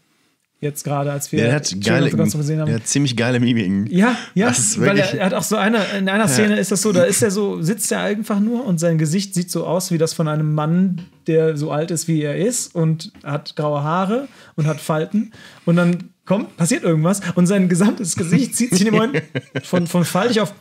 Jetzt 0.63 0.83
gerade, 0.83 1.11
als 1.11 1.31
wir 1.31 1.41
Der 1.41 1.55
hat 1.55 1.75
geile, 1.83 2.15
noch 2.15 2.23
gesehen 2.23 2.59
haben. 2.59 2.67
der 2.67 2.75
hat 2.75 2.87
ziemlich 2.87 3.17
geile 3.17 3.39
Mimiken. 3.39 3.87
Ja, 3.89 4.15
ja, 4.35 4.49
Das 4.49 4.59
ist 4.59 4.79
weil 4.79 4.95
er, 4.99 5.11
er 5.11 5.25
hat 5.25 5.33
auch 5.33 5.41
so 5.41 5.55
eine, 5.55 5.79
in 5.97 6.07
einer 6.07 6.27
Szene 6.27 6.59
ist 6.59 6.71
das 6.71 6.83
so, 6.83 6.91
da 6.91 7.01
ist 7.03 7.23
er 7.23 7.31
so, 7.31 7.63
sitzt 7.63 7.91
er 7.91 8.01
einfach 8.01 8.39
nur 8.39 8.63
und 8.67 8.79
sein 8.79 8.99
Gesicht 8.99 9.33
sieht 9.33 9.49
so 9.49 9.65
aus 9.65 9.91
wie 9.91 9.97
das 9.97 10.13
von 10.13 10.27
einem 10.27 10.53
Mann, 10.53 11.01
der 11.25 11.57
so 11.57 11.71
alt 11.71 11.89
ist, 11.89 12.07
wie 12.07 12.21
er 12.21 12.37
ist 12.37 12.75
und 12.75 13.11
hat 13.23 13.55
graue 13.55 13.81
Haare 13.81 14.27
und 14.55 14.67
hat 14.67 14.79
Falten 14.79 15.31
und 15.65 15.77
dann 15.77 16.11
kommt, 16.25 16.55
passiert 16.57 16.83
irgendwas 16.83 17.21
und 17.33 17.47
sein 17.47 17.67
gesamtes 17.67 18.15
Gesicht 18.15 18.55
zieht 18.55 18.69
sich 18.69 18.81
in 18.81 18.85
dem 18.85 18.93
Moment 18.93 19.23
von, 19.63 19.87
von 19.87 20.05
faltig 20.05 20.41
auf 20.41 20.53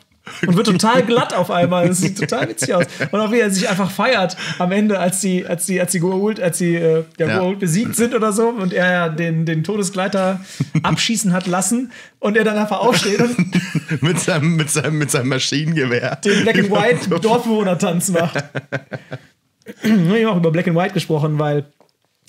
und 0.47 0.57
wird 0.57 0.67
total 0.67 1.03
glatt 1.03 1.33
auf 1.35 1.51
einmal. 1.51 1.89
Das 1.89 1.99
sieht 1.99 2.19
total 2.19 2.49
witzig 2.49 2.75
aus. 2.75 2.85
Und 3.11 3.21
auch 3.21 3.33
wie 3.33 3.41
er 3.41 3.51
sich 3.51 3.69
einfach 3.69 3.91
feiert 3.91 4.37
am 4.59 4.71
Ende, 4.73 4.99
als 4.99 5.21
die, 5.21 5.47
als 5.47 5.67
die, 5.67 5.81
als 5.81 5.93
die 5.93 6.01
Goa'uld, 6.01 6.41
als 6.41 6.59
die 6.59 6.75
äh, 6.75 7.05
Ja. 7.19 7.41
Goa'uld 7.41 7.57
besiegt 7.57 7.97
sind 7.97 8.15
oder 8.15 8.33
so 8.33 8.49
und 8.49 8.73
er 8.73 8.93
ja 8.93 9.09
den, 9.09 9.47
den 9.47 9.65
Todesgleiter 9.65 10.41
abschießen 10.83 11.33
hat 11.33 11.47
lassen 11.47 11.91
und 12.19 12.37
er 12.37 12.45
dann 12.45 12.57
einfach 12.59 12.81
aufsteht 12.81 13.21
und 13.21 14.03
mit, 14.03 14.21
seinem, 14.21 14.57
mit, 14.57 14.71
seinem, 14.71 14.99
mit 14.99 15.11
seinem 15.11 15.29
Maschinengewehr. 15.29 16.17
den 16.17 16.43
Black 16.43 16.59
and 16.59 16.71
White 16.71 17.21
Dorfbewohner-Tanz 17.21 18.11
macht. 18.11 18.45
Wir 19.83 20.27
haben 20.27 20.35
auch 20.35 20.37
über 20.37 20.51
Black 20.51 20.69
and 20.69 20.77
White 20.77 20.95
gesprochen, 20.95 21.39
weil 21.39 21.67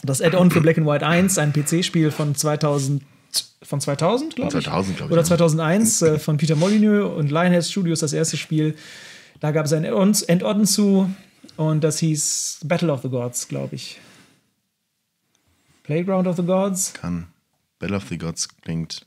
das 0.04 0.21
Add-on 0.21 0.51
für 0.51 0.62
Black 0.62 0.77
and 0.77 0.88
White 0.88 1.06
1, 1.06 1.38
ein 1.38 1.54
PC-Spiel 1.54 2.12
von 2.12 2.36
2000, 2.36 3.04
von 3.63 3.79
2000, 3.81 4.35
glaube 4.35 4.57
ich. 4.57 4.63
2000, 4.65 4.97
glaub 4.97 5.09
ich, 5.09 5.13
Oder 5.13 5.21
ja. 5.21 5.27
2001 5.27 6.01
äh, 6.01 6.19
von 6.19 6.37
Peter 6.37 6.55
Molyneux 6.55 7.15
und 7.17 7.31
Lionhead 7.31 7.63
Studios, 7.65 7.99
das 7.99 8.13
erste 8.13 8.37
Spiel. 8.37 8.75
Da 9.39 9.51
gab 9.51 9.65
es 9.65 9.73
ein 9.73 9.85
Add-on 9.85 10.65
zu 10.65 11.09
und 11.57 11.83
das 11.83 11.99
hieß 11.99 12.59
Battle 12.65 12.91
of 12.91 13.01
the 13.01 13.09
Gods, 13.09 13.47
glaube 13.47 13.75
ich. 13.75 13.99
Playground 15.83 16.27
of 16.27 16.37
the 16.37 16.43
Gods. 16.43 16.93
Kann. 16.93 17.27
Battle 17.79 17.97
of 17.97 18.07
the 18.09 18.17
Gods 18.17 18.47
klingt. 18.61 19.05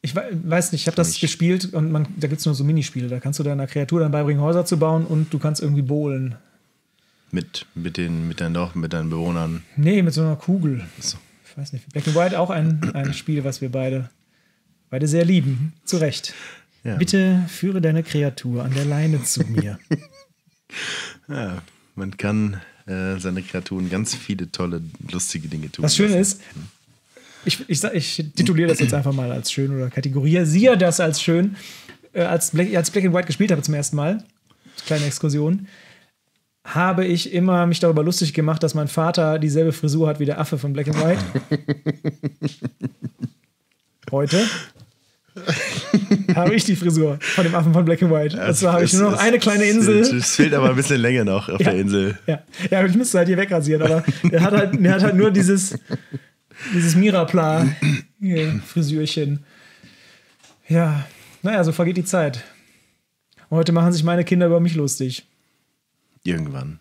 Ich 0.00 0.14
wei- 0.16 0.30
weiß 0.32 0.72
nicht, 0.72 0.82
ich 0.82 0.86
habe 0.86 0.96
das 0.96 1.08
Nicht. 1.08 1.20
gespielt 1.20 1.72
und 1.74 1.90
man, 1.92 2.08
da 2.16 2.26
gibt 2.28 2.40
es 2.40 2.46
nur 2.46 2.54
so 2.54 2.64
Minispiele. 2.64 3.08
Da 3.08 3.20
kannst 3.20 3.38
du 3.38 3.42
deiner 3.44 3.66
Kreatur 3.66 4.00
dann 4.00 4.10
beibringen, 4.12 4.42
Häuser 4.42 4.64
zu 4.64 4.78
bauen 4.78 5.06
und 5.06 5.32
du 5.32 5.38
kannst 5.38 5.60
irgendwie 5.62 5.82
bowlen. 5.82 6.36
Mit, 7.30 7.66
mit, 7.74 7.96
den, 7.96 8.28
mit, 8.28 8.40
deinen, 8.40 8.54
Dorf- 8.54 8.74
mit 8.74 8.92
deinen 8.92 9.10
Bewohnern. 9.10 9.62
Nee, 9.76 10.02
mit 10.02 10.12
so 10.12 10.20
einer 10.22 10.36
Kugel. 10.36 10.86
So. 11.00 11.18
Ich 11.52 11.58
weiß 11.58 11.74
nicht. 11.74 11.92
Black 11.92 12.06
and 12.06 12.16
White 12.16 12.40
auch 12.40 12.48
ein, 12.48 12.94
ein 12.94 13.12
Spiel, 13.12 13.44
was 13.44 13.60
wir 13.60 13.70
beide, 13.70 14.08
beide 14.88 15.06
sehr 15.06 15.26
lieben. 15.26 15.74
Zu 15.84 15.98
Recht. 15.98 16.32
Ja. 16.82 16.96
Bitte 16.96 17.44
führe 17.46 17.82
deine 17.82 18.02
Kreatur 18.02 18.64
an 18.64 18.72
der 18.74 18.86
Leine 18.86 19.22
zu 19.22 19.44
mir. 19.44 19.78
Ja, 21.28 21.62
man 21.94 22.16
kann 22.16 22.60
äh, 22.86 23.18
seine 23.18 23.42
Kreaturen 23.42 23.90
ganz 23.90 24.14
viele 24.14 24.50
tolle, 24.50 24.82
lustige 25.10 25.46
Dinge 25.46 25.70
tun. 25.70 25.82
Das 25.82 25.94
Schöne 25.94 26.18
ist, 26.18 26.40
ich, 27.44 27.60
ich, 27.68 27.84
ich 27.84 28.16
tituliere 28.34 28.68
das 28.70 28.80
jetzt 28.80 28.94
einfach 28.94 29.12
mal 29.12 29.30
als 29.30 29.52
schön 29.52 29.74
oder 29.74 29.90
kategorisiere 29.90 30.78
das 30.78 30.98
als 30.98 31.20
schön. 31.20 31.56
Äh, 32.14 32.22
als, 32.22 32.52
Black, 32.52 32.74
als 32.74 32.90
Black 32.90 33.04
and 33.04 33.14
White 33.14 33.26
gespielt 33.26 33.50
habe 33.50 33.60
zum 33.60 33.74
ersten 33.74 33.96
Mal, 33.96 34.24
kleine 34.86 35.04
Exkursion, 35.04 35.68
habe 36.64 37.04
ich 37.04 37.32
immer 37.32 37.66
mich 37.66 37.80
darüber 37.80 38.02
lustig 38.02 38.34
gemacht, 38.34 38.62
dass 38.62 38.74
mein 38.74 38.88
Vater 38.88 39.38
dieselbe 39.38 39.72
Frisur 39.72 40.08
hat 40.08 40.20
wie 40.20 40.26
der 40.26 40.40
Affe 40.40 40.58
von 40.58 40.72
Black 40.72 40.88
and 40.88 41.02
White. 41.02 41.22
Heute 44.10 44.44
habe 46.34 46.54
ich 46.54 46.64
die 46.64 46.74
Frisur 46.76 47.16
von 47.20 47.44
dem 47.44 47.54
Affen 47.54 47.72
von 47.72 47.82
Black 47.84 48.02
and 48.02 48.12
White. 48.12 48.36
Zwar 48.54 48.72
habe 48.74 48.84
ich 48.84 48.92
nur 48.92 49.12
noch 49.12 49.18
eine 49.18 49.38
kleine 49.38 49.64
Insel. 49.64 50.00
Es 50.00 50.36
fehlt 50.36 50.52
aber 50.54 50.68
ein 50.70 50.76
bisschen 50.76 51.00
länger 51.00 51.24
noch 51.24 51.48
auf 51.48 51.58
der 51.58 51.74
Insel. 51.74 52.16
Ja, 52.26 52.42
ja 52.70 52.84
ich 52.84 52.94
müsste 52.94 53.18
halt 53.18 53.26
hier 53.28 53.38
wegrasieren, 53.38 53.82
aber 53.82 54.04
er 54.30 54.42
hat 54.42 54.52
halt, 54.52 54.80
er 54.80 54.94
hat 54.94 55.02
halt 55.02 55.16
nur 55.16 55.30
dieses, 55.30 55.78
dieses 56.74 56.94
Mirapla-Frisürchen. 56.96 59.44
Ja, 60.68 61.06
naja, 61.42 61.64
so 61.64 61.72
vergeht 61.72 61.96
die 61.96 62.04
Zeit. 62.04 62.44
Heute 63.50 63.72
machen 63.72 63.92
sich 63.92 64.04
meine 64.04 64.24
Kinder 64.24 64.46
über 64.46 64.60
mich 64.60 64.74
lustig. 64.74 65.26
Irgendwann. 66.24 66.78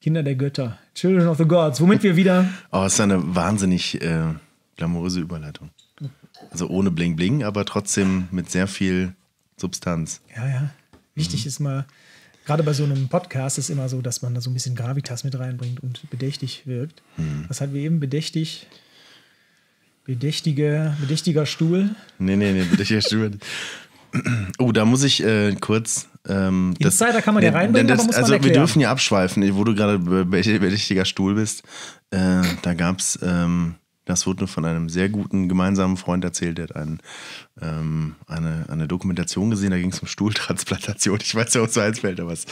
Kinder 0.00 0.22
der 0.22 0.36
Götter. 0.36 0.78
Children 0.94 1.26
of 1.28 1.38
the 1.38 1.44
Gods. 1.44 1.80
Womit 1.80 2.02
wir 2.02 2.16
wieder. 2.16 2.48
Oh, 2.70 2.84
es 2.84 2.94
ist 2.94 3.00
eine 3.00 3.34
wahnsinnig 3.34 4.00
äh, 4.02 4.34
glamouröse 4.76 5.20
Überleitung. 5.20 5.70
Also 6.50 6.68
ohne 6.68 6.90
Bling 6.90 7.16
Bling, 7.16 7.42
aber 7.44 7.64
trotzdem 7.64 8.28
mit 8.30 8.50
sehr 8.50 8.66
viel 8.68 9.14
Substanz. 9.56 10.20
Ja, 10.36 10.46
ja. 10.48 10.70
Wichtig 11.14 11.46
ist 11.46 11.60
mal, 11.60 11.86
gerade 12.44 12.62
bei 12.62 12.74
so 12.74 12.84
einem 12.84 13.08
Podcast 13.08 13.56
ist 13.58 13.70
immer 13.70 13.88
so, 13.88 14.02
dass 14.02 14.20
man 14.22 14.34
da 14.34 14.40
so 14.42 14.50
ein 14.50 14.54
bisschen 14.54 14.74
Gravitas 14.76 15.24
mit 15.24 15.36
reinbringt 15.38 15.82
und 15.82 16.08
bedächtig 16.10 16.66
wirkt. 16.66 17.02
Was 17.48 17.60
hatten 17.62 17.72
wir 17.72 17.80
eben? 17.82 18.00
Bedächtig. 18.00 18.66
Bedächtige, 20.04 20.94
bedächtiger 21.00 21.46
Stuhl. 21.46 21.90
Nee, 22.18 22.36
nee, 22.36 22.52
nee, 22.52 22.94
erst 22.94 23.12
über- 23.12 23.30
Oh, 24.58 24.70
da 24.72 24.84
muss 24.84 25.02
ich 25.02 25.22
äh, 25.24 25.54
kurz. 25.56 26.08
Ähm, 26.28 26.74
Insider 26.78 27.22
kann 27.22 27.34
man 27.34 27.42
ja 27.42 27.50
reinbringen, 27.52 27.90
aber 27.92 28.02
muss 28.04 28.12
man 28.12 28.16
Also, 28.16 28.28
wir 28.30 28.34
erklären. 28.36 28.54
dürfen 28.54 28.80
ja 28.80 28.90
abschweifen, 28.90 29.56
wo 29.56 29.64
du 29.64 29.74
gerade 29.74 29.98
be- 29.98 30.24
bedächtiger 30.24 31.04
Stuhl 31.04 31.34
bist. 31.34 31.62
Äh, 32.10 32.42
da 32.62 32.74
gab 32.74 32.98
es, 32.98 33.18
ähm, 33.22 33.74
das 34.04 34.26
wurde 34.26 34.46
von 34.46 34.64
einem 34.64 34.88
sehr 34.88 35.08
guten 35.08 35.48
gemeinsamen 35.48 35.96
Freund 35.96 36.24
erzählt, 36.24 36.58
der 36.58 36.64
hat 36.68 36.76
einen, 36.76 37.00
ähm, 37.60 38.14
eine, 38.28 38.66
eine 38.68 38.86
Dokumentation 38.88 39.50
gesehen, 39.50 39.70
da 39.70 39.78
ging 39.78 39.90
es 39.92 40.00
um 40.00 40.08
Stuhltransplantation. 40.08 41.18
Ich 41.22 41.34
weiß 41.34 41.54
ja, 41.54 41.62
was 41.62 41.74
so 41.74 41.80
einfällt, 41.80 42.20
aber 42.20 42.32
es 42.32 42.44
ist 42.44 42.48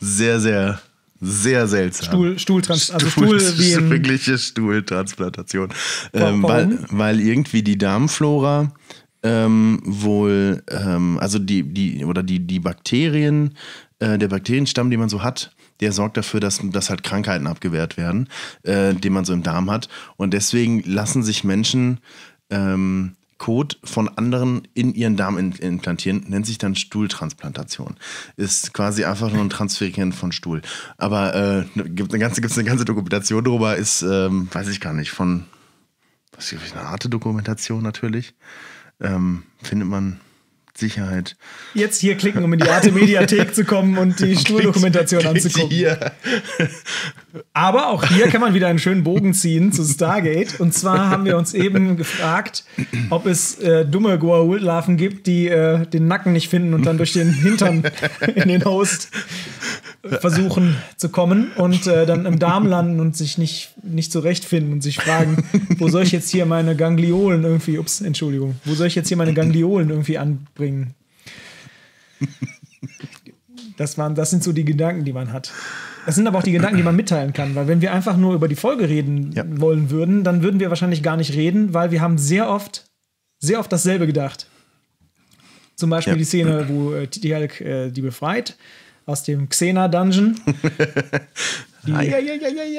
sehr, 0.00 0.40
sehr 0.40 0.80
Sehr 1.20 1.66
seltsam. 1.66 2.06
Stuhl, 2.06 2.38
Stuhltrans 2.38 2.90
also 2.92 3.10
Stuhl, 3.10 3.40
Stuhl 3.40 3.90
wirkliche 3.90 4.38
Stuhltransplantation. 4.38 5.68
Ähm, 6.12 6.42
weil, 6.42 6.78
weil 6.90 7.20
irgendwie 7.20 7.62
die 7.62 7.76
Darmflora 7.78 8.72
ähm, 9.22 9.80
wohl, 9.84 10.62
ähm, 10.70 11.18
also 11.20 11.38
die, 11.38 11.62
die, 11.62 12.04
oder 12.04 12.22
die, 12.22 12.40
die 12.40 12.60
Bakterien, 12.60 13.56
äh, 13.98 14.18
der 14.18 14.28
Bakterienstamm, 14.28 14.90
den 14.90 15.00
man 15.00 15.08
so 15.08 15.22
hat, 15.22 15.52
der 15.80 15.92
sorgt 15.92 16.16
dafür, 16.16 16.40
dass, 16.40 16.60
dass 16.62 16.90
halt 16.90 17.02
Krankheiten 17.02 17.46
abgewehrt 17.46 17.96
werden, 17.96 18.28
äh, 18.62 18.94
den 18.94 19.12
man 19.12 19.24
so 19.24 19.32
im 19.32 19.42
Darm 19.42 19.70
hat. 19.70 19.88
Und 20.16 20.34
deswegen 20.34 20.82
lassen 20.82 21.22
sich 21.22 21.44
Menschen 21.44 22.00
ähm, 22.50 23.14
Kot 23.38 23.78
von 23.84 24.08
anderen 24.08 24.66
in 24.74 24.94
ihren 24.94 25.16
Darm 25.16 25.38
in, 25.38 25.52
implantieren, 25.52 26.24
nennt 26.28 26.44
sich 26.44 26.58
dann 26.58 26.74
Stuhltransplantation. 26.74 27.94
Ist 28.36 28.74
quasi 28.74 29.04
einfach 29.04 29.32
nur 29.32 29.42
ein 29.42 29.50
Transferieren 29.50 30.12
von 30.12 30.32
Stuhl. 30.32 30.60
Aber 30.96 31.34
äh, 31.34 31.64
gibt 31.88 32.12
eine 32.12 32.18
ganze, 32.18 32.42
eine 32.42 32.64
ganze 32.68 32.84
Dokumentation 32.84 33.44
darüber, 33.44 33.76
ist, 33.76 34.02
ähm, 34.02 34.48
weiß 34.52 34.68
ich 34.68 34.80
gar 34.80 34.92
nicht, 34.92 35.10
von 35.10 35.44
was 36.32 36.52
ist 36.52 36.76
eine 36.76 36.86
Art 36.86 37.12
Dokumentation 37.12 37.82
natürlich. 37.82 38.34
Ähm, 39.00 39.44
findet 39.62 39.88
man 39.88 40.20
Sicherheit. 40.78 41.36
jetzt 41.74 42.00
hier 42.00 42.16
klicken, 42.16 42.44
um 42.44 42.52
in 42.52 42.60
die 42.60 42.68
Arte 42.68 42.92
Mediathek 42.92 43.52
zu 43.54 43.64
kommen 43.64 43.98
und 43.98 44.20
die 44.20 44.36
Stuhldokumentation 44.38 45.26
anzugucken. 45.26 45.70
Hier. 45.70 46.12
Aber 47.52 47.88
auch 47.88 48.04
hier 48.04 48.28
kann 48.28 48.40
man 48.40 48.54
wieder 48.54 48.68
einen 48.68 48.78
schönen 48.78 49.02
Bogen 49.02 49.34
ziehen 49.34 49.72
zu 49.72 49.84
Stargate. 49.84 50.60
Und 50.60 50.72
zwar 50.72 51.10
haben 51.10 51.24
wir 51.24 51.36
uns 51.36 51.52
eben 51.52 51.96
gefragt, 51.96 52.64
ob 53.10 53.26
es 53.26 53.58
äh, 53.58 53.84
dumme 53.86 54.18
Goa'uld-Larven 54.18 54.96
gibt, 54.96 55.26
die 55.26 55.48
äh, 55.48 55.84
den 55.86 56.06
Nacken 56.06 56.32
nicht 56.32 56.48
finden 56.48 56.74
und 56.74 56.86
dann 56.86 56.96
durch 56.96 57.12
den 57.12 57.32
Hintern 57.32 57.82
in 58.34 58.48
den 58.48 58.64
Host 58.64 59.10
versuchen 60.02 60.76
zu 60.96 61.08
kommen 61.08 61.50
und 61.56 61.86
äh, 61.86 62.06
dann 62.06 62.24
im 62.24 62.38
Darm 62.38 62.66
landen 62.66 63.00
und 63.00 63.16
sich 63.16 63.36
nicht, 63.36 63.70
nicht 63.82 64.12
zurechtfinden 64.12 64.72
und 64.74 64.82
sich 64.82 64.96
fragen, 64.96 65.42
wo 65.78 65.88
soll 65.88 66.02
ich 66.04 66.12
jetzt 66.12 66.30
hier 66.30 66.46
meine 66.46 66.76
Gangliolen 66.76 67.42
irgendwie, 67.42 67.78
ups, 67.78 68.00
Entschuldigung, 68.00 68.54
wo 68.64 68.74
soll 68.74 68.86
ich 68.86 68.94
jetzt 68.94 69.08
hier 69.08 69.16
meine 69.16 69.34
Gangliolen 69.34 69.90
irgendwie 69.90 70.18
anbringen? 70.18 70.94
Das, 73.76 73.98
waren, 73.98 74.14
das 74.14 74.30
sind 74.30 74.42
so 74.42 74.52
die 74.52 74.64
Gedanken, 74.64 75.04
die 75.04 75.12
man 75.12 75.32
hat. 75.32 75.52
Das 76.06 76.14
sind 76.14 76.26
aber 76.26 76.38
auch 76.38 76.42
die 76.42 76.52
Gedanken, 76.52 76.76
die 76.78 76.82
man 76.82 76.96
mitteilen 76.96 77.32
kann, 77.32 77.54
weil 77.54 77.68
wenn 77.68 77.80
wir 77.80 77.92
einfach 77.92 78.16
nur 78.16 78.34
über 78.34 78.48
die 78.48 78.54
Folge 78.56 78.88
reden 78.88 79.32
Ja. 79.32 79.44
wollen 79.60 79.90
würden, 79.90 80.24
dann 80.24 80.42
würden 80.42 80.58
wir 80.58 80.70
wahrscheinlich 80.70 81.02
gar 81.02 81.16
nicht 81.16 81.34
reden, 81.34 81.74
weil 81.74 81.90
wir 81.90 82.00
haben 82.00 82.18
sehr 82.18 82.48
oft, 82.48 82.86
sehr 83.40 83.60
oft 83.60 83.70
dasselbe 83.70 84.06
gedacht. 84.06 84.46
Zum 85.76 85.90
Beispiel 85.90 86.14
Ja. 86.14 86.18
die 86.18 86.24
Szene, 86.24 86.66
wo 86.68 86.92
äh, 86.94 87.06
Tialk 87.06 87.60
äh, 87.60 87.90
die 87.90 88.00
befreit 88.02 88.56
aus 89.08 89.22
dem 89.22 89.48
Xena-Dungeon. 89.48 90.38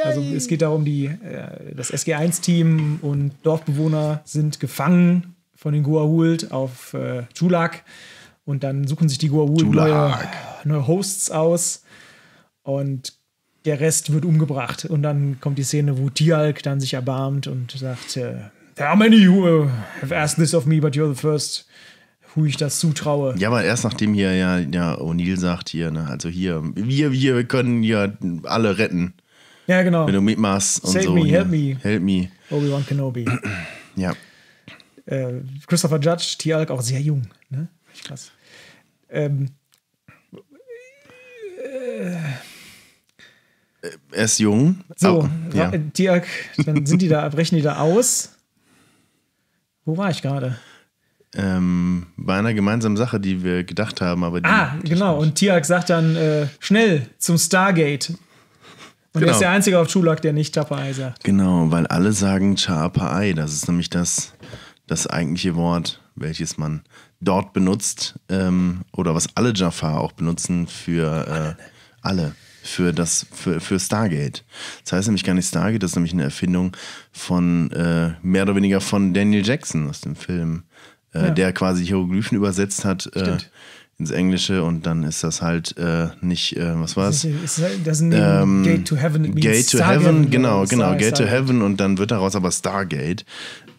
Also 0.03 0.21
es 0.21 0.47
geht 0.47 0.61
darum, 0.61 0.85
die, 0.85 1.05
äh, 1.05 1.73
das 1.75 1.91
SG1-Team 1.91 2.99
und 3.01 3.31
Dorfbewohner 3.41 4.21
sind 4.23 4.59
gefangen 4.59 5.35
von 5.55 5.73
den 5.73 5.83
Goa'uld 5.83 6.51
auf 6.51 6.93
äh, 6.93 7.23
Chulak 7.33 7.83
und 8.45 8.63
dann 8.63 8.85
suchen 8.85 9.09
sich 9.09 9.17
die 9.17 9.31
Goa'uld 9.31 9.65
neue, 9.65 10.13
neue 10.63 10.85
Hosts 10.85 11.31
aus 11.31 11.83
und 12.61 13.13
der 13.65 13.79
Rest 13.79 14.13
wird 14.13 14.25
umgebracht. 14.25 14.85
Und 14.85 15.01
dann 15.01 15.39
kommt 15.39 15.57
die 15.57 15.63
Szene, 15.63 15.97
wo 15.97 16.09
Tialk 16.09 16.61
dann 16.61 16.79
sich 16.79 16.93
erbarmt 16.93 17.47
und 17.47 17.71
sagt, 17.71 18.17
äh, 18.17 18.35
There 18.75 18.87
are 18.87 18.97
many 18.97 19.27
who 19.27 19.45
uh, 19.45 19.69
have 20.01 20.15
asked 20.15 20.37
this 20.37 20.53
of 20.53 20.65
me, 20.65 20.79
but 20.79 20.93
you're 20.93 21.13
the 21.13 21.19
first, 21.19 21.67
who 22.35 22.45
ich 22.45 22.57
das 22.57 22.79
zutraue. 22.79 23.35
Ja, 23.37 23.47
aber 23.49 23.63
erst 23.63 23.83
nachdem 23.83 24.13
hier 24.13 24.33
ja, 24.35 24.57
ja 24.59 24.95
O'Neill 24.99 25.37
sagt 25.37 25.69
hier, 25.69 25.91
ne, 25.91 26.07
also 26.07 26.29
hier, 26.29 26.61
wir, 26.75 27.11
wir, 27.11 27.35
wir 27.37 27.43
können 27.45 27.81
hier 27.83 28.17
alle 28.43 28.77
retten, 28.77 29.13
Ja, 29.67 29.81
genau. 29.83 30.05
wenn 30.07 30.13
du 30.13 30.21
mitmachst 30.21 30.83
und 30.83 30.91
Save 30.91 31.03
so. 31.05 31.13
me, 31.13 31.21
hier. 31.25 31.39
help 31.39 31.47
me. 31.49 31.77
Help 31.81 32.03
me. 32.03 32.29
Obi-Wan 32.49 32.85
Kenobi. 32.85 33.25
Ja. 33.95 34.13
äh, 35.07 35.41
Christopher 35.67 35.99
Judge, 35.99 36.35
Tialk 36.37 36.71
auch 36.71 36.81
sehr 36.81 37.01
jung. 37.01 37.23
Ne? 37.49 37.67
Krass. 38.05 38.31
Ähm, 39.09 39.49
Er 44.11 44.25
ist 44.25 44.39
jung. 44.39 44.77
so, 44.95 45.21
aber- 45.23 45.29
ja. 45.53 45.71
äh, 45.71 45.79
Tialk, 45.93 46.25
dann 46.65 46.85
sind 46.85 47.01
die 47.01 47.07
da, 47.07 47.27
brechen 47.29 47.55
die 47.55 47.61
da 47.61 47.77
aus. 47.79 48.33
Wo 49.85 49.97
war 49.97 50.09
ich 50.11 50.21
gerade? 50.21 50.57
Ähm, 51.35 52.07
bei 52.17 52.37
einer 52.37 52.53
gemeinsamen 52.53 52.97
Sache, 52.97 53.19
die 53.19 53.43
wir 53.43 53.63
gedacht 53.63 54.01
haben, 54.01 54.23
aber 54.23 54.41
die. 54.41 54.49
Ah, 54.49 54.75
genau. 54.83 55.17
Und 55.19 55.35
Tialk 55.35 55.65
sagt 55.65 55.89
dann 55.89 56.15
äh, 56.15 56.47
schnell 56.59 57.07
zum 57.17 57.37
Stargate. 57.37 58.09
Und 58.09 58.17
er 59.15 59.19
Genau. 59.21 59.31
ist 59.33 59.39
der 59.39 59.49
Einzige 59.51 59.79
auf 59.79 59.87
Chulak, 59.87 60.21
der 60.21 60.33
nicht 60.33 60.53
Tapai 60.55 60.93
sagt. 60.93 61.23
Genau, 61.23 61.71
weil 61.71 61.87
alle 61.87 62.13
sagen 62.13 62.55
Cha'apai. 62.55 63.33
Das 63.33 63.53
ist 63.53 63.67
nämlich 63.67 63.89
das, 63.89 64.33
das 64.87 65.07
eigentliche 65.07 65.55
Wort, 65.55 66.01
welches 66.15 66.57
man 66.57 66.83
dort 67.19 67.53
benutzt 67.53 68.15
ähm, 68.29 68.81
oder 68.93 69.13
was 69.15 69.27
alle 69.35 69.53
Jafar 69.53 69.99
auch 69.99 70.11
benutzen 70.13 70.67
für 70.67 71.55
äh, 71.57 71.63
alle. 72.01 72.33
Für 72.61 72.93
das, 72.93 73.25
für, 73.31 73.61
für 73.61 73.79
Stargate. 73.79 74.43
Das 74.83 74.91
heißt 74.93 75.07
nämlich 75.07 75.23
gar 75.23 75.33
nicht 75.33 75.47
Stargate, 75.47 75.81
das 75.81 75.91
ist 75.91 75.95
nämlich 75.95 76.13
eine 76.13 76.23
Erfindung 76.23 76.75
von 77.11 77.71
äh, 77.71 78.11
mehr 78.21 78.43
oder 78.43 78.55
weniger 78.55 78.81
von 78.81 79.13
Daniel 79.13 79.45
Jackson 79.45 79.89
aus 79.89 80.01
dem 80.01 80.15
Film, 80.17 80.63
äh, 81.13 81.19
Ja. 81.19 81.29
der 81.31 81.53
quasi 81.53 81.85
Hieroglyphen 81.85 82.37
übersetzt 82.37 82.85
hat 82.85 83.09
äh, 83.15 83.37
ins 83.97 84.11
Englische 84.11 84.63
und 84.63 84.85
dann 84.85 85.03
ist 85.03 85.23
das 85.25 85.41
halt 85.41 85.75
äh, 85.77 86.07
nicht, 86.21 86.55
äh, 86.55 86.79
was 86.79 86.95
war 86.95 87.09
es? 87.09 87.25
ist, 87.25 87.61
das 87.83 87.99
ist 87.99 88.13
Ähm, 88.13 88.63
Gate 88.63 88.87
to 88.87 88.95
Heaven. 88.95 89.25
it 89.25 89.33
means 89.35 89.45
Gate 89.45 89.69
to 89.69 89.77
Stargate, 89.77 90.01
Heaven, 90.05 90.19
oder 90.21 90.29
genau, 90.29 90.65
Star- 90.65 90.77
genau, 90.77 90.91
Gate 90.97 91.09
to 91.09 91.15
Stargate. 91.23 91.31
Heaven 91.31 91.61
und 91.61 91.77
dann 91.81 91.97
wird 91.97 92.11
daraus 92.11 92.35
aber 92.35 92.51
Stargate. 92.51 93.25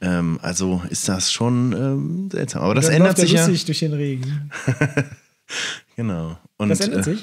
Ähm, 0.02 0.38
also 0.42 0.82
ist 0.90 1.08
das 1.08 1.32
schon 1.32 1.72
ähm, 1.72 2.28
seltsam. 2.30 2.62
Aber 2.62 2.74
das 2.74 2.88
ändert 2.88 3.18
er 3.18 3.22
sich 3.26 3.32
ja. 3.32 3.46
durch 3.46 3.78
den 3.80 3.92
Regen. 3.94 4.50
Genau. 5.96 6.38
Und, 6.58 6.68
Das 6.68 6.80
ändert 6.80 7.06
äh, 7.08 7.16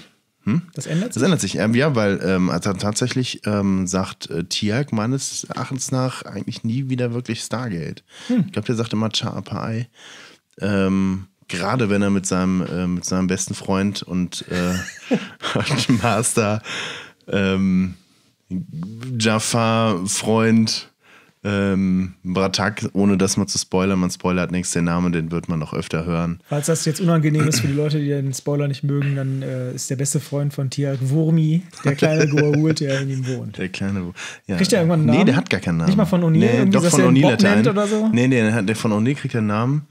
sich? 0.55 0.61
Das 0.73 0.85
ändert 0.87 1.09
Das 1.09 1.15
sich? 1.15 1.23
ändert 1.23 1.41
sich, 1.41 1.55
ähm, 1.57 1.75
ja, 1.75 1.95
weil 1.95 2.19
ähm, 2.23 2.49
also 2.49 2.73
tatsächlich 2.73 3.41
ähm, 3.45 3.87
sagt 3.87 4.29
äh, 4.29 4.43
Tiag 4.45 4.91
meines 4.91 5.43
Erachtens 5.45 5.91
nach 5.91 6.23
eigentlich 6.23 6.63
nie 6.63 6.89
wieder 6.89 7.13
wirklich 7.13 7.41
Stargate. 7.41 8.03
Hm. 8.27 8.45
Ich 8.47 8.53
glaube, 8.53 8.65
der 8.65 8.75
sagt 8.75 8.93
immer 8.93 9.07
Cha'apai. 9.09 9.87
Ähm, 10.59 11.27
gerade 11.47 11.89
wenn 11.89 12.01
er 12.01 12.09
mit 12.09 12.25
seinem, 12.25 12.61
äh, 12.61 12.87
mit 12.87 13.05
seinem 13.05 13.27
besten 13.27 13.53
Freund 13.53 14.03
und, 14.03 14.45
äh, 14.49 14.75
und 15.53 16.01
Master 16.01 16.61
ähm, 17.27 17.95
Jafar-Freund 19.19 20.89
ähm, 21.43 22.15
Bratak, 22.23 22.89
ohne 22.93 23.17
das 23.17 23.37
mal 23.37 23.47
zu 23.47 23.57
spoilern, 23.57 23.99
man 23.99 24.09
spoilert 24.09 24.51
nichts, 24.51 24.71
der 24.71 24.81
Name, 24.81 25.11
den 25.11 25.31
wird 25.31 25.47
man 25.49 25.59
noch 25.59 25.73
öfter 25.73 26.03
hören. 26.05 26.39
Falls 26.49 26.65
das 26.65 26.83
jetzt 26.85 26.99
unangenehm 26.99 27.47
ist 27.47 27.59
für 27.61 27.67
die 27.67 27.73
Leute, 27.73 27.99
die 27.99 28.07
den 28.09 28.33
Spoiler 28.33 28.67
nicht 28.67 28.83
mögen, 28.83 29.15
dann 29.15 29.41
äh, 29.43 29.71
ist 29.73 29.89
der 29.89 29.95
beste 29.95 30.19
Freund 30.19 30.53
von 30.53 30.69
Tialk 30.69 30.99
Wurmi, 31.09 31.61
der 31.85 31.95
kleine 31.95 32.25
Goa'uld, 32.25 32.79
der 32.79 33.01
in 33.01 33.09
ihm 33.09 33.27
wohnt. 33.27 33.57
Der 33.57 33.69
kleine. 33.69 34.13
Ja. 34.47 34.57
Kriegt 34.57 34.71
der 34.71 34.79
irgendwann 34.79 34.99
einen 35.01 35.05
Nee, 35.09 35.13
Namen? 35.17 35.25
der 35.27 35.35
hat 35.35 35.49
gar 35.49 35.59
keinen 35.59 35.77
Namen. 35.77 35.87
Nicht 35.89 35.97
mal 35.97 36.05
von 36.05 36.21
O'Neill? 36.23 36.65
Nee, 36.65 36.65
doch 36.71 36.83
von 36.85 37.01
O'Neill 37.01 37.31
hat 37.31 37.43
er 37.43 37.51
einen. 37.53 37.67
oder 37.67 37.87
so? 37.87 38.09
Nee, 38.11 38.27
nee, 38.27 38.61
der, 38.63 38.75
von 38.75 38.91
O'Neill 38.91 39.15
kriegt 39.15 39.35
einen 39.35 39.47
Namen. 39.47 39.87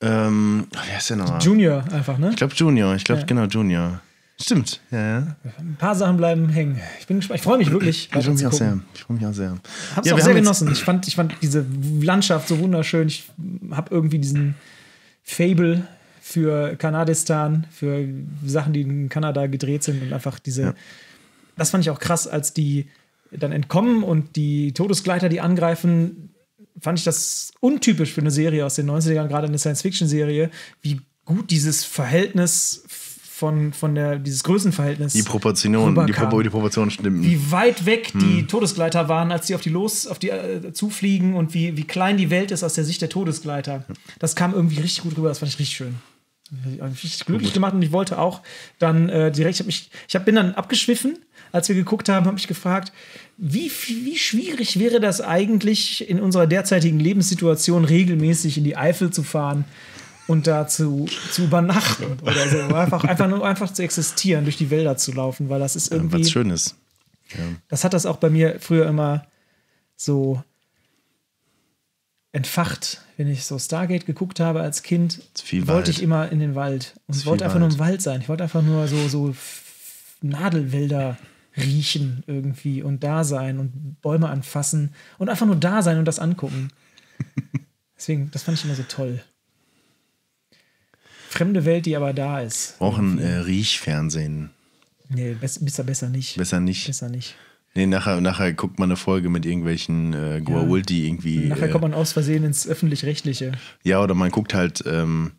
Ähm, 0.00 0.66
wer 0.88 0.98
ist 0.98 1.08
der 1.10 1.16
nochmal? 1.16 1.40
Junior 1.42 1.84
einfach, 1.92 2.18
ne? 2.18 2.30
Ich 2.30 2.36
glaube 2.36 2.54
Junior. 2.54 2.94
Ich 2.96 3.04
glaube, 3.04 3.20
Ja. 3.20 3.26
genau, 3.26 3.44
Junior. 3.44 4.00
Stimmt, 4.40 4.80
ja, 4.90 4.98
ja. 4.98 5.36
Ein 5.58 5.76
paar 5.78 5.94
Sachen 5.94 6.18
bleiben 6.18 6.50
hängen. 6.50 6.78
Ich 7.00 7.06
bin 7.06 7.18
gespannt. 7.18 7.38
Ich 7.38 7.44
freue 7.44 7.56
mich 7.56 7.70
wirklich. 7.70 8.10
Ich 8.14 8.22
freue 8.24 8.34
mich 8.34 8.46
auch 8.46 8.52
sehr. 8.52 8.80
Ich 8.94 9.02
freue 9.02 9.16
mich 9.16 9.26
auch 9.26 9.32
sehr. 9.32 9.56
Hab's 9.94 10.06
Ja, 10.06 10.14
auch 10.14 10.20
sehr 10.20 10.34
genossen. 10.34 10.70
Ich 10.70 10.84
fand, 10.84 11.08
ich 11.08 11.16
fand 11.16 11.34
diese 11.40 11.64
Landschaft 12.02 12.48
so 12.48 12.58
wunderschön. 12.58 13.08
Ich 13.08 13.30
habe 13.70 13.94
irgendwie 13.94 14.18
diesen 14.18 14.54
Fable 15.22 15.86
für 16.20 16.76
Kanadistan, 16.76 17.66
für 17.70 18.06
Sachen, 18.44 18.74
die 18.74 18.82
in 18.82 19.08
Kanada 19.08 19.46
gedreht 19.46 19.82
sind 19.84 20.02
und 20.02 20.12
einfach 20.12 20.38
diese. 20.38 20.62
Ja. 20.62 20.74
Das 21.56 21.70
fand 21.70 21.84
ich 21.84 21.90
auch 21.90 21.98
krass, 21.98 22.28
als 22.28 22.52
die 22.52 22.88
dann 23.30 23.52
entkommen 23.52 24.02
und 24.02 24.36
die 24.36 24.72
Todesgleiter, 24.72 25.30
die 25.30 25.40
angreifen, 25.40 26.34
fand 26.78 26.98
ich 26.98 27.04
das 27.04 27.52
untypisch 27.60 28.12
für 28.12 28.20
eine 28.20 28.30
Serie 28.30 28.66
aus 28.66 28.74
den 28.74 28.90
90ern, 28.90 29.28
gerade 29.28 29.46
eine 29.46 29.58
Science-Fiction-Serie, 29.58 30.50
wie 30.82 31.00
gut 31.24 31.50
dieses 31.50 31.84
Verhältnis 31.84 32.84
von, 33.36 33.74
von 33.74 33.94
der, 33.94 34.18
dieses 34.18 34.42
Größenverhältnis. 34.44 35.12
Die 35.12 35.22
Proportionen, 35.22 36.06
die, 36.06 36.12
Pro 36.14 36.40
die 36.40 36.48
Proportionen 36.48 36.90
stimmen. 36.90 37.22
wie 37.22 37.50
weit 37.50 37.84
weg 37.84 38.12
die 38.14 38.38
Hm. 38.38 38.48
Todesgleiter 38.48 39.10
waren, 39.10 39.30
als 39.30 39.46
die 39.46 39.54
auf 39.54 39.60
die 39.60 39.68
los, 39.68 40.06
auf 40.06 40.18
die 40.18 40.30
äh, 40.30 40.72
zufliegen 40.72 41.34
und 41.34 41.52
wie, 41.52 41.76
wie 41.76 41.84
klein 41.84 42.16
die 42.16 42.30
Welt 42.30 42.50
ist 42.50 42.62
aus 42.62 42.72
der 42.72 42.84
Sicht 42.84 43.02
der 43.02 43.10
Todesgleiter. 43.10 43.84
Das 44.18 44.36
kam 44.36 44.54
irgendwie 44.54 44.80
richtig 44.80 45.02
gut 45.02 45.18
rüber, 45.18 45.28
das 45.28 45.40
fand 45.40 45.52
ich 45.52 45.58
richtig 45.58 45.76
schön. 45.76 45.96
Mich 46.64 46.80
Richtig 46.80 47.26
glücklich 47.26 47.52
gemacht 47.52 47.74
und 47.74 47.82
ich 47.82 47.92
wollte 47.92 48.18
auch 48.18 48.40
dann 48.78 49.10
äh, 49.10 49.30
direkt, 49.30 49.56
ich, 49.56 49.60
hab 49.60 49.66
mich, 49.66 49.90
ich 50.08 50.14
hab, 50.14 50.24
bin 50.24 50.36
dann 50.36 50.54
abgeschwiffen, 50.54 51.18
als 51.52 51.68
wir 51.68 51.76
geguckt 51.76 52.08
haben, 52.08 52.24
habe 52.24 52.36
mich 52.36 52.48
gefragt, 52.48 52.90
wie, 53.36 53.70
wie 53.70 54.16
schwierig 54.16 54.78
wäre 54.78 54.98
das 54.98 55.20
eigentlich 55.20 56.08
in 56.08 56.20
unserer 56.20 56.46
derzeitigen 56.46 57.00
Lebenssituation 57.00 57.84
regelmäßig 57.84 58.56
in 58.56 58.64
die 58.64 58.78
Eifel 58.78 59.10
zu 59.10 59.22
fahren 59.22 59.66
und 60.26 60.46
da 60.46 60.66
zu, 60.66 61.06
zu 61.30 61.44
übernachten 61.44 62.18
oder 62.22 62.48
so. 62.48 62.58
Einfach, 62.74 63.04
einfach 63.04 63.28
nur 63.28 63.46
einfach 63.46 63.72
zu 63.72 63.82
existieren, 63.82 64.44
durch 64.44 64.56
die 64.56 64.70
Wälder 64.70 64.96
zu 64.96 65.12
laufen, 65.12 65.48
weil 65.48 65.60
das 65.60 65.76
ist 65.76 65.92
irgendwie. 65.92 66.20
Was 66.20 66.30
Schönes. 66.30 66.76
Das 67.68 67.84
hat 67.84 67.94
das 67.94 68.06
auch 68.06 68.16
bei 68.16 68.30
mir 68.30 68.58
früher 68.60 68.86
immer 68.86 69.26
so 69.96 70.42
entfacht, 72.32 73.00
wenn 73.16 73.28
ich 73.28 73.44
so 73.44 73.58
Stargate 73.58 74.04
geguckt 74.04 74.40
habe 74.40 74.60
als 74.60 74.82
Kind, 74.82 75.22
viel 75.42 75.66
wollte 75.66 75.90
ich 75.90 76.02
immer 76.02 76.30
in 76.30 76.38
den 76.38 76.54
Wald 76.54 76.94
und 77.06 77.24
wollte 77.24 77.44
einfach 77.44 77.58
nur 77.58 77.68
Wald. 77.68 77.80
im 77.80 77.86
Wald 77.86 78.02
sein. 78.02 78.20
Ich 78.20 78.28
wollte 78.28 78.42
einfach 78.42 78.62
nur 78.62 78.86
so, 78.88 79.08
so 79.08 79.34
Nadelwälder 80.20 81.16
riechen 81.56 82.22
irgendwie 82.26 82.82
und 82.82 83.02
da 83.02 83.24
sein 83.24 83.58
und 83.58 84.00
Bäume 84.02 84.28
anfassen 84.28 84.94
und 85.18 85.30
einfach 85.30 85.46
nur 85.46 85.56
da 85.56 85.82
sein 85.82 85.98
und 85.98 86.04
das 86.04 86.18
angucken. 86.18 86.68
Deswegen, 87.96 88.30
das 88.30 88.42
fand 88.42 88.58
ich 88.58 88.64
immer 88.64 88.74
so 88.74 88.84
toll. 88.86 89.22
Fremde 91.28 91.64
Welt, 91.64 91.86
die 91.86 91.96
aber 91.96 92.12
da 92.12 92.40
ist. 92.40 92.78
Brauchen 92.78 93.18
äh, 93.18 93.36
Riechfernsehen. 93.38 94.50
Nee, 95.08 95.36
bess- 95.40 95.64
besser, 95.64 95.84
besser 95.84 96.08
nicht. 96.08 96.36
Besser 96.36 96.60
nicht. 96.60 96.86
Besser 96.86 97.08
nicht. 97.08 97.34
Nee, 97.74 97.86
nachher, 97.86 98.20
nachher 98.22 98.52
guckt 98.54 98.78
man 98.78 98.88
eine 98.90 98.96
Folge 98.96 99.28
mit 99.28 99.44
irgendwelchen 99.44 100.14
äh, 100.14 100.40
Guawulti 100.40 101.06
irgendwie. 101.06 101.40
Nachher 101.46 101.68
äh, 101.68 101.70
kommt 101.70 101.82
man 101.82 101.94
aus 101.94 102.12
Versehen 102.12 102.42
ins 102.44 102.66
Öffentlich-Rechtliche. 102.66 103.52
Ja, 103.82 104.02
oder 104.02 104.14
man 104.14 104.30
guckt 104.30 104.54
halt 104.54 104.82
ähm, 104.86 105.32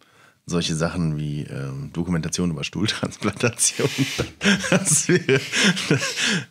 solche 0.49 0.75
Sachen 0.75 1.17
wie 1.17 1.41
ähm, 1.43 1.91
Dokumentation 1.93 2.49
über 2.51 2.63
Stuhltransplantation. 2.63 3.89
Das 4.69 5.09
wäre 5.09 5.41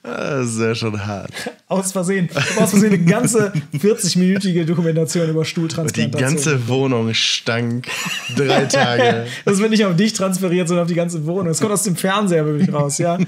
wär 0.03 0.75
schon 0.75 1.07
hart. 1.07 1.31
Aus 1.67 1.93
Versehen. 1.93 2.29
Aus 2.59 2.71
Versehen 2.71 2.93
eine 2.93 3.05
ganze 3.05 3.53
40-minütige 3.75 4.65
Dokumentation 4.65 5.31
über 5.31 5.39
Und 5.41 5.47
die 5.47 5.51
Stuhltransplantation. 5.51 6.31
ganze 6.31 6.69
Wohnung 6.69 7.15
stank. 7.15 7.89
Drei 8.37 8.65
Tage. 8.67 9.27
Das 9.45 9.59
wird 9.59 9.71
nicht 9.71 9.85
auf 9.85 9.97
dich 9.97 10.13
transferiert, 10.13 10.69
sondern 10.69 10.85
auf 10.85 10.89
die 10.91 10.95
ganze 10.95 11.25
Wohnung. 11.27 11.47
Das 11.47 11.61
kommt 11.61 11.73
aus 11.73 11.85
dem 11.85 11.97
Fernseher 11.97 12.45
wirklich 12.45 12.73
raus, 12.73 12.99
ja. 12.99 13.19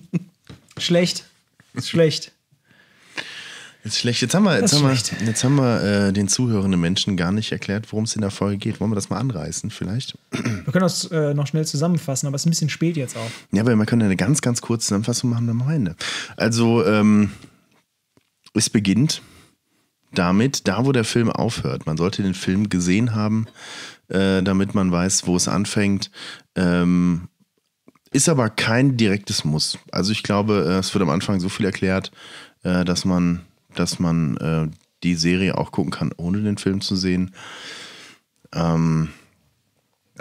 Schlecht. 0.78 1.24
Ist 1.74 1.88
schlecht. 1.90 2.32
Ist 3.84 3.98
schlecht. 3.98 4.22
Jetzt 4.22 4.34
haben 4.34 4.44
wir, 4.44 4.60
jetzt 4.60 4.72
haben 4.74 4.84
wir, 4.84 5.26
jetzt 5.26 5.44
haben 5.44 5.56
wir 5.56 5.82
äh, 5.82 6.12
den 6.12 6.28
zuhörenden 6.28 6.80
Menschen 6.80 7.16
gar 7.16 7.32
nicht 7.32 7.50
erklärt, 7.50 7.90
worum 7.90 8.04
es 8.04 8.14
in 8.14 8.20
der 8.20 8.30
Folge 8.30 8.58
geht. 8.58 8.80
Wollen 8.80 8.92
wir 8.92 8.94
das 8.94 9.10
mal 9.10 9.18
anreißen, 9.18 9.70
vielleicht? 9.70 10.16
Wir 10.30 10.72
können 10.72 10.82
das 10.82 11.04
äh, 11.10 11.34
noch 11.34 11.48
schnell 11.48 11.66
zusammenfassen, 11.66 12.28
aber 12.28 12.36
es 12.36 12.42
ist 12.42 12.46
ein 12.46 12.50
bisschen 12.50 12.68
spät 12.68 12.96
jetzt 12.96 13.16
auch. 13.16 13.30
Ja, 13.50 13.62
aber 13.62 13.74
wir 13.74 13.86
können 13.86 14.02
eine 14.02 14.16
ganz, 14.16 14.40
ganz 14.40 14.60
kurze 14.60 14.86
Zusammenfassung 14.86 15.30
machen 15.30 15.50
am 15.50 15.68
Ende. 15.68 15.96
Also, 16.36 16.86
ähm, 16.86 17.32
es 18.54 18.70
beginnt 18.70 19.22
damit, 20.14 20.68
da 20.68 20.84
wo 20.84 20.92
der 20.92 21.04
Film 21.04 21.30
aufhört. 21.30 21.86
Man 21.86 21.96
sollte 21.96 22.22
den 22.22 22.34
Film 22.34 22.68
gesehen 22.68 23.14
haben, 23.14 23.46
äh, 24.08 24.42
damit 24.42 24.74
man 24.74 24.92
weiß, 24.92 25.26
wo 25.26 25.36
es 25.36 25.48
anfängt. 25.48 26.10
Ähm, 26.54 27.28
ist 28.12 28.28
aber 28.28 28.50
kein 28.50 28.96
direktes 28.96 29.44
Muss. 29.44 29.78
Also 29.90 30.12
ich 30.12 30.22
glaube, 30.22 30.66
äh, 30.68 30.78
es 30.78 30.92
wird 30.94 31.02
am 31.02 31.10
Anfang 31.10 31.40
so 31.40 31.48
viel 31.48 31.64
erklärt, 31.64 32.12
äh, 32.62 32.84
dass 32.84 33.04
man, 33.04 33.40
dass 33.74 33.98
man 33.98 34.36
äh, 34.38 34.68
die 35.02 35.14
Serie 35.14 35.58
auch 35.58 35.72
gucken 35.72 35.90
kann, 35.90 36.12
ohne 36.16 36.42
den 36.42 36.58
Film 36.58 36.80
zu 36.80 36.96
sehen. 36.96 37.34
Ähm, 38.54 39.08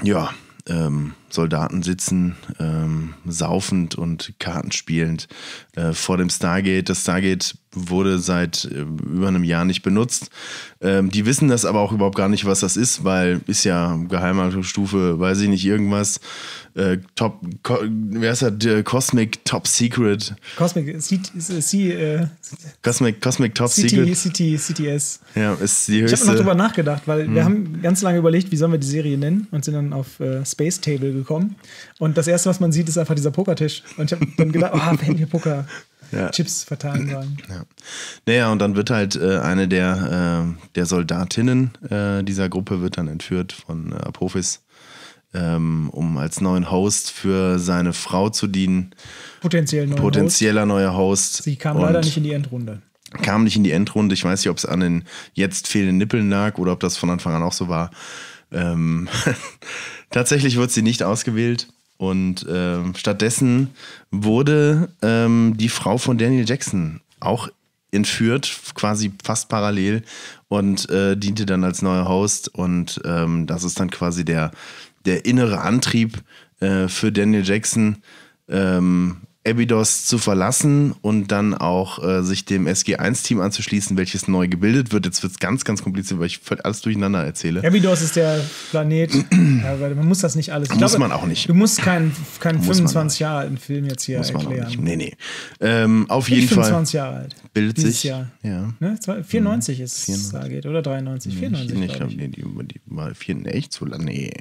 ja, 0.02 0.32
ähm, 0.68 1.14
Soldaten 1.30 1.82
sitzen 1.82 2.36
ähm, 2.60 3.14
saufend 3.26 3.96
und 3.96 4.34
Karten 4.40 4.72
spielend 4.72 5.28
äh, 5.76 5.94
vor 5.94 6.18
dem 6.18 6.30
Stargate. 6.30 6.88
Das 6.88 7.02
Stargate 7.02 7.56
wurde 7.72 8.20
seit 8.20 8.66
äh, 8.66 8.82
über 8.82 9.28
einem 9.28 9.44
Jahr 9.44 9.66
nicht 9.66 9.82
benutzt. 9.82 10.30
Ähm, 10.82 11.10
die 11.10 11.26
wissen 11.26 11.48
das 11.48 11.66
aber 11.66 11.80
auch 11.80 11.94
überhaupt 11.94 12.18
gar 12.18 12.30
nicht, 12.30 12.46
was 12.46 12.60
das 12.60 12.78
ist, 12.78 13.04
weil 13.04 13.42
ist 13.48 13.64
ja 13.64 13.96
Geheimhaltungsstufe, 14.08 15.20
weiß 15.20 15.42
ich 15.42 15.50
nicht, 15.50 15.66
irgendwas. 15.66 16.20
Äh, 16.76 16.98
top, 17.16 17.42
Co 17.64 17.80
wer 17.84 18.32
ist 18.32 18.42
das? 18.42 18.54
Der 18.58 18.84
Cosmic 18.84 19.44
Top 19.46 19.68
Secret. 19.68 20.34
Cosmic, 20.58 21.02
C, 21.02 21.20
C, 21.22 21.92
äh, 21.92 22.28
Cosmic, 22.82 23.22
Cosmic 23.22 23.56
Top 23.56 23.70
CT, 23.70 23.90
Secret. 23.90 24.16
CT, 24.18 24.58
CTS. 24.58 25.20
Ja, 25.36 25.54
ist 25.56 25.88
die 25.88 26.02
Ich 26.02 26.12
habe 26.14 26.26
noch 26.26 26.36
drüber 26.36 26.52
höchste. 26.52 26.58
nachgedacht, 26.58 27.04
weil 27.08 27.28
Mhm. 27.28 27.36
wir 27.36 27.44
haben 27.46 27.82
ganz 27.82 28.02
lange 28.02 28.20
überlegt, 28.20 28.52
wie 28.52 28.58
sollen 28.58 28.72
wir 28.72 28.80
die 28.80 28.88
Serie 28.88 29.18
nennen 29.18 29.48
und 29.52 29.66
sind 29.66 29.74
dann 29.74 29.94
auf 29.94 30.20
äh, 30.20 30.46
Space 30.46 30.80
Table 30.82 31.12
gekommen. 31.14 31.56
Und 32.00 32.18
das 32.18 32.28
erste, 32.28 32.50
was 32.50 32.60
man 32.60 32.72
sieht, 32.72 32.88
ist 32.90 32.98
einfach 32.98 33.16
dieser 33.16 33.32
Pokertisch. 33.32 33.84
Und 33.98 34.06
ich 34.06 34.20
habe 34.20 34.26
dann 34.38 34.52
gedacht, 34.52 34.72
oh, 34.74 34.78
wir 34.78 34.98
hätten 35.00 35.18
hier 35.18 35.28
Poker. 35.28 35.66
Ja. 36.14 36.30
Chips 36.30 36.66
verteilen 36.66 37.10
sollen. 37.10 37.38
Ja. 37.50 37.64
Naja, 38.26 38.52
und 38.52 38.60
dann 38.60 38.76
wird 38.76 38.90
halt 38.90 39.16
äh, 39.16 39.38
eine 39.38 39.70
der, 39.70 40.44
äh, 40.46 40.68
der 40.76 40.86
Soldatinnen 40.86 41.72
äh, 41.90 42.22
dieser 42.26 42.50
Gruppe 42.50 42.82
wird 42.82 42.98
dann 42.98 43.08
entführt 43.08 43.54
von 43.54 43.94
äh, 43.94 43.96
Apophis, 43.96 44.60
ähm, 45.34 45.90
um 45.92 46.18
als 46.18 46.42
neuen 46.42 46.72
Host 46.72 47.12
für 47.12 47.60
seine 47.60 47.94
Frau 47.94 48.30
zu 48.30 48.48
dienen. 48.48 48.94
Potenziell 49.42 49.88
neu. 49.88 49.96
Potenzieller 49.96 50.66
neuer 50.66 50.96
Host. 50.96 51.44
Sie 51.44 51.56
kam 51.56 51.80
leider 51.80 52.02
nicht 52.02 52.18
in 52.18 52.24
die 52.24 52.34
Endrunde. 52.34 52.82
kam 53.22 53.44
nicht 53.44 53.56
in 53.56 53.64
die 53.64 53.72
Endrunde. 53.72 54.14
Ich 54.14 54.24
weiß 54.24 54.42
nicht, 54.42 54.50
ob 54.50 54.58
es 54.58 54.66
an 54.66 54.80
den 54.80 55.04
jetzt 55.34 55.68
fehlenden 55.68 55.98
Nippeln 55.98 56.30
lag 56.30 56.58
oder 56.58 56.74
ob 56.74 56.80
das 56.80 56.98
von 56.98 57.10
Anfang 57.10 57.34
an 57.34 57.44
auch 57.44 57.54
so 57.54 57.70
war. 57.70 57.92
Ähm, 58.52 59.08
tatsächlich 60.10 60.58
wird 60.58 60.72
sie 60.72 60.82
nicht 60.82 61.04
ausgewählt. 61.04 61.68
Und 61.98 62.48
ähm, 62.50 62.96
stattdessen 62.96 63.70
wurde 64.10 64.90
ähm, 65.04 65.54
die 65.58 65.70
Frau 65.70 66.00
von 66.00 66.18
Daniel 66.18 66.50
Jackson 66.50 67.00
auch 67.20 67.48
entführt, 67.92 68.52
quasi 68.74 69.12
fast 69.24 69.50
parallel 69.50 70.04
und 70.48 70.90
äh, 70.90 71.16
diente 71.16 71.46
dann 71.46 71.64
als 71.64 71.82
neuer 71.82 72.08
Host. 72.08 72.48
Und 72.50 73.00
ähm, 73.06 73.46
das 73.46 73.64
ist 73.64 73.80
dann 73.80 73.92
quasi 73.92 74.26
der, 74.26 74.52
der 75.06 75.26
innere 75.26 75.62
Antrieb 75.62 76.22
äh, 76.60 76.88
für 76.88 77.12
Daniel 77.12 77.44
Jackson, 77.44 77.98
ähm, 78.50 79.18
Abydos 79.44 80.06
zu 80.06 80.20
verlassen 80.20 80.94
und 81.02 81.30
dann 81.32 81.56
auch 81.56 82.04
äh, 82.04 82.22
sich 82.22 82.46
dem 82.46 82.68
SG1-Team 82.68 83.42
anzuschließen, 83.42 83.98
welches 83.98 84.28
neu 84.28 84.48
gebildet 84.48 84.92
wird. 84.94 85.08
Jetzt 85.08 85.24
wird 85.24 85.34
es 85.34 85.40
ganz, 85.40 85.66
ganz 85.66 85.82
kompliziert, 85.82 86.20
weil 86.20 86.28
ich 86.28 86.38
völlig 86.38 86.64
alles 86.64 86.82
durcheinander 86.82 87.24
erzähle. 87.26 87.64
Abydos 87.66 88.04
ist 88.04 88.18
der 88.18 88.40
Planet. 88.70 89.12
ja, 89.34 89.78
man 89.96 90.08
muss 90.08 90.20
das 90.20 90.36
nicht 90.36 90.54
alles. 90.54 90.70
Ich 90.70 90.80
Muss 90.80 90.96
man 91.00 91.12
auch 91.12 91.26
nicht. 91.26 91.50
Du 91.50 91.56
musst 91.56 91.82
keinen 91.82 92.12
man 92.44 92.62
25 92.62 93.20
Jahre 93.20 93.40
alten 93.40 93.58
Film 93.58 93.86
jetzt 93.86 94.04
hier 94.04 94.20
Muss 94.20 94.32
man 94.32 94.46
auch 94.46 94.52
erklären. 94.52 94.68
nicht. 94.68 94.80
Nee, 94.82 94.96
nee. 94.96 95.14
Ähm, 95.60 96.06
auf 96.08 96.26
Bin 96.26 96.36
jeden 96.36 96.46
ich 96.46 96.52
Fall 96.54 96.66
25 96.66 96.94
Jahre 96.94 97.16
alt. 97.16 97.36
bildet 97.52 97.80
sich. 97.80 98.04
Jahr. 98.04 98.28
Ja. 98.44 98.72
Ne? 98.80 99.00
Zwei- 99.00 99.24
94 99.24 99.80
ist 99.80 100.06
94. 100.06 100.30
Stargate 100.30 100.66
oder 100.68 100.84
93? 100.84 101.36
94, 101.36 101.74
nee, 101.80 101.86
ich 101.86 101.88
glaub 101.88 101.98
glaube, 101.98 102.12
ich. 102.12 102.18
nee, 102.20 102.28
die, 102.28 102.44
die 102.68 102.82
war 102.86 103.16
vier, 103.16 103.34
nee, 103.34 103.50
echt 103.50 103.74
so 103.74 103.86
lang. 103.86 104.04
Nee. 104.04 104.32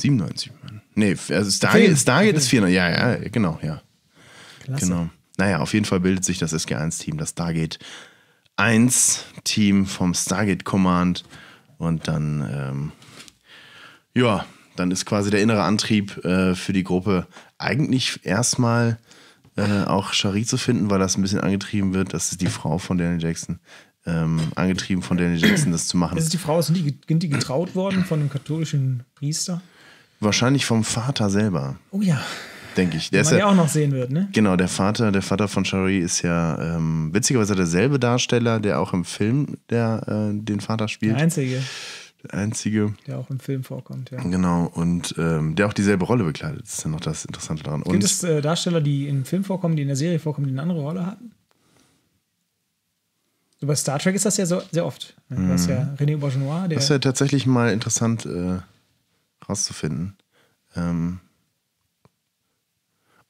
97, 0.00 0.52
Mann. 0.62 0.82
Nee, 0.94 1.16
also 1.30 1.50
Stargate. 1.50 1.96
Stargate 1.96 2.36
ist 2.36 2.48
400. 2.48 2.74
Ja, 2.74 2.90
ja, 2.90 3.28
genau, 3.28 3.58
ja. 3.62 3.82
Klasse. 4.64 4.86
Genau. 4.86 5.10
Naja, 5.36 5.58
auf 5.60 5.72
jeden 5.72 5.86
Fall 5.86 6.00
bildet 6.00 6.24
sich 6.24 6.38
das 6.38 6.52
SG1-Team, 6.52 7.16
das 7.16 7.30
Stargate 7.30 7.78
1-Team 8.58 9.86
vom 9.86 10.14
Stargate 10.14 10.64
Command. 10.64 11.24
Und 11.78 12.08
dann, 12.08 12.46
ähm, 12.52 12.92
ja, 14.14 14.44
dann 14.76 14.90
ist 14.90 15.06
quasi 15.06 15.30
der 15.30 15.40
innere 15.40 15.62
Antrieb 15.62 16.22
äh, 16.24 16.54
für 16.54 16.74
die 16.74 16.84
Gruppe 16.84 17.26
eigentlich 17.56 18.20
erstmal 18.24 18.98
äh, 19.56 19.84
auch 19.84 20.12
Shari 20.12 20.44
zu 20.44 20.58
finden, 20.58 20.90
weil 20.90 20.98
das 20.98 21.16
ein 21.16 21.22
bisschen 21.22 21.40
angetrieben 21.40 21.94
wird. 21.94 22.12
Das 22.12 22.32
ist 22.32 22.40
die 22.40 22.46
Frau 22.46 22.78
von 22.78 22.98
Daniel 22.98 23.22
Jackson. 23.22 23.60
Ähm, 24.06 24.40
angetrieben 24.56 25.02
von 25.02 25.16
Daniel 25.18 25.38
Jackson, 25.38 25.72
das 25.72 25.86
zu 25.86 25.96
machen. 25.96 26.16
Ist 26.16 26.32
die 26.32 26.38
Frau, 26.38 26.60
sind 26.62 26.76
die, 26.76 26.98
sind 27.06 27.22
die 27.22 27.28
getraut 27.28 27.74
worden 27.74 28.04
von 28.04 28.18
dem 28.20 28.30
katholischen 28.30 29.04
Priester? 29.14 29.60
Wahrscheinlich 30.20 30.66
vom 30.66 30.84
Vater 30.84 31.30
selber, 31.30 31.76
Oh 31.90 32.02
ja, 32.02 32.20
denke 32.76 32.96
ich. 32.98 33.10
Der 33.10 33.22
den 33.22 33.30
man 33.30 33.38
ja, 33.38 33.46
auch 33.46 33.54
noch 33.54 33.68
sehen 33.68 33.92
wird, 33.92 34.10
ne? 34.10 34.28
Genau, 34.32 34.56
der 34.56 34.68
Vater, 34.68 35.10
der 35.12 35.22
Vater 35.22 35.48
von 35.48 35.64
Shari 35.64 35.98
ist 35.98 36.22
ja 36.22 36.76
ähm, 36.76 37.08
witzigerweise 37.14 37.54
derselbe 37.56 37.98
Darsteller, 37.98 38.60
der 38.60 38.80
auch 38.80 38.92
im 38.92 39.04
Film 39.04 39.56
der, 39.70 40.02
äh, 40.06 40.34
den 40.38 40.60
Vater 40.60 40.84
Der 40.84 40.88
spielt. 40.88 41.16
einzige, 41.16 41.62
Der 42.22 42.34
einzige. 42.34 42.94
der 43.06 43.18
auch 43.18 43.30
im 43.30 43.40
Film 43.40 43.64
vorkommt, 43.64 44.10
ja. 44.10 44.20
Genau, 44.22 44.70
und 44.74 45.14
ähm, 45.16 45.56
der 45.56 45.66
auch 45.66 45.72
dieselbe 45.72 46.04
Rolle 46.04 46.24
bekleidet. 46.24 46.62
Das 46.64 46.74
ist 46.78 46.84
ja 46.84 46.90
noch 46.90 47.00
das 47.00 47.24
Interessante 47.24 47.62
daran. 47.62 47.80
Gibt 47.82 47.94
Und 47.94 48.04
es 48.04 48.22
äh, 48.22 48.42
Darsteller, 48.42 48.82
die 48.82 49.08
im 49.08 49.24
Film 49.24 49.42
vorkommen, 49.42 49.74
die 49.76 49.82
in 49.82 49.88
der 49.88 49.96
Serie 49.96 50.18
vorkommen, 50.18 50.46
die 50.46 50.52
eine 50.52 50.62
andere 50.62 50.80
Rolle 50.80 51.06
hatten? 51.06 51.30
So 53.58 53.66
bei 53.66 53.74
Star 53.74 53.98
Trek 53.98 54.14
ist 54.14 54.24
das 54.24 54.36
ja 54.38 54.46
so, 54.46 54.62
sehr 54.70 54.86
oft. 54.86 55.14
Ne? 55.28 55.46
Du 55.46 55.52
hast 55.52 55.66
ja 55.68 55.94
René 55.98 56.16
Aubergenois, 56.16 56.68
der 56.68 56.76
das 56.76 56.84
ist 56.84 56.90
ja 56.90 56.98
tatsächlich 56.98 57.46
mal 57.46 57.72
interessant 57.72 58.24
äh, 58.26 58.58
rauszufinden. 59.50 60.16
Ähm, 60.76 61.20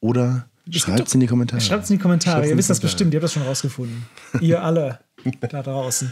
oder 0.00 0.48
schreibt 0.70 1.08
es 1.08 1.14
in 1.14 1.20
die 1.20 1.26
Kommentare. 1.26 1.60
Schreibt 1.60 1.84
es 1.84 1.90
in 1.90 1.96
die 1.96 2.02
Kommentare. 2.02 2.36
Schreibt's 2.36 2.50
Ihr 2.50 2.56
wisst 2.56 2.70
das 2.70 2.80
bestimmt. 2.80 3.12
Ihr 3.12 3.18
habt 3.18 3.24
das 3.24 3.32
schon 3.32 3.42
rausgefunden. 3.42 4.04
Ihr 4.40 4.62
alle 4.62 5.00
da 5.40 5.62
draußen. 5.62 6.10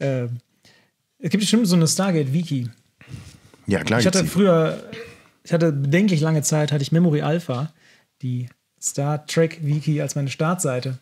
Ähm, 0.00 0.38
es 1.18 1.30
gibt 1.30 1.40
bestimmt 1.40 1.66
so 1.66 1.76
eine 1.76 1.86
Stargate-Wiki. 1.86 2.68
Ja, 3.66 3.84
klar. 3.84 4.00
Ich 4.00 4.06
hatte 4.06 4.24
früher, 4.24 4.82
ich 5.44 5.52
hatte 5.52 5.72
bedenklich 5.72 6.20
lange 6.20 6.42
Zeit, 6.42 6.72
hatte 6.72 6.82
ich 6.82 6.92
Memory 6.92 7.22
Alpha, 7.22 7.72
die 8.22 8.48
Star 8.80 9.24
Trek-Wiki 9.26 10.00
als 10.00 10.16
meine 10.16 10.30
Startseite. 10.30 10.98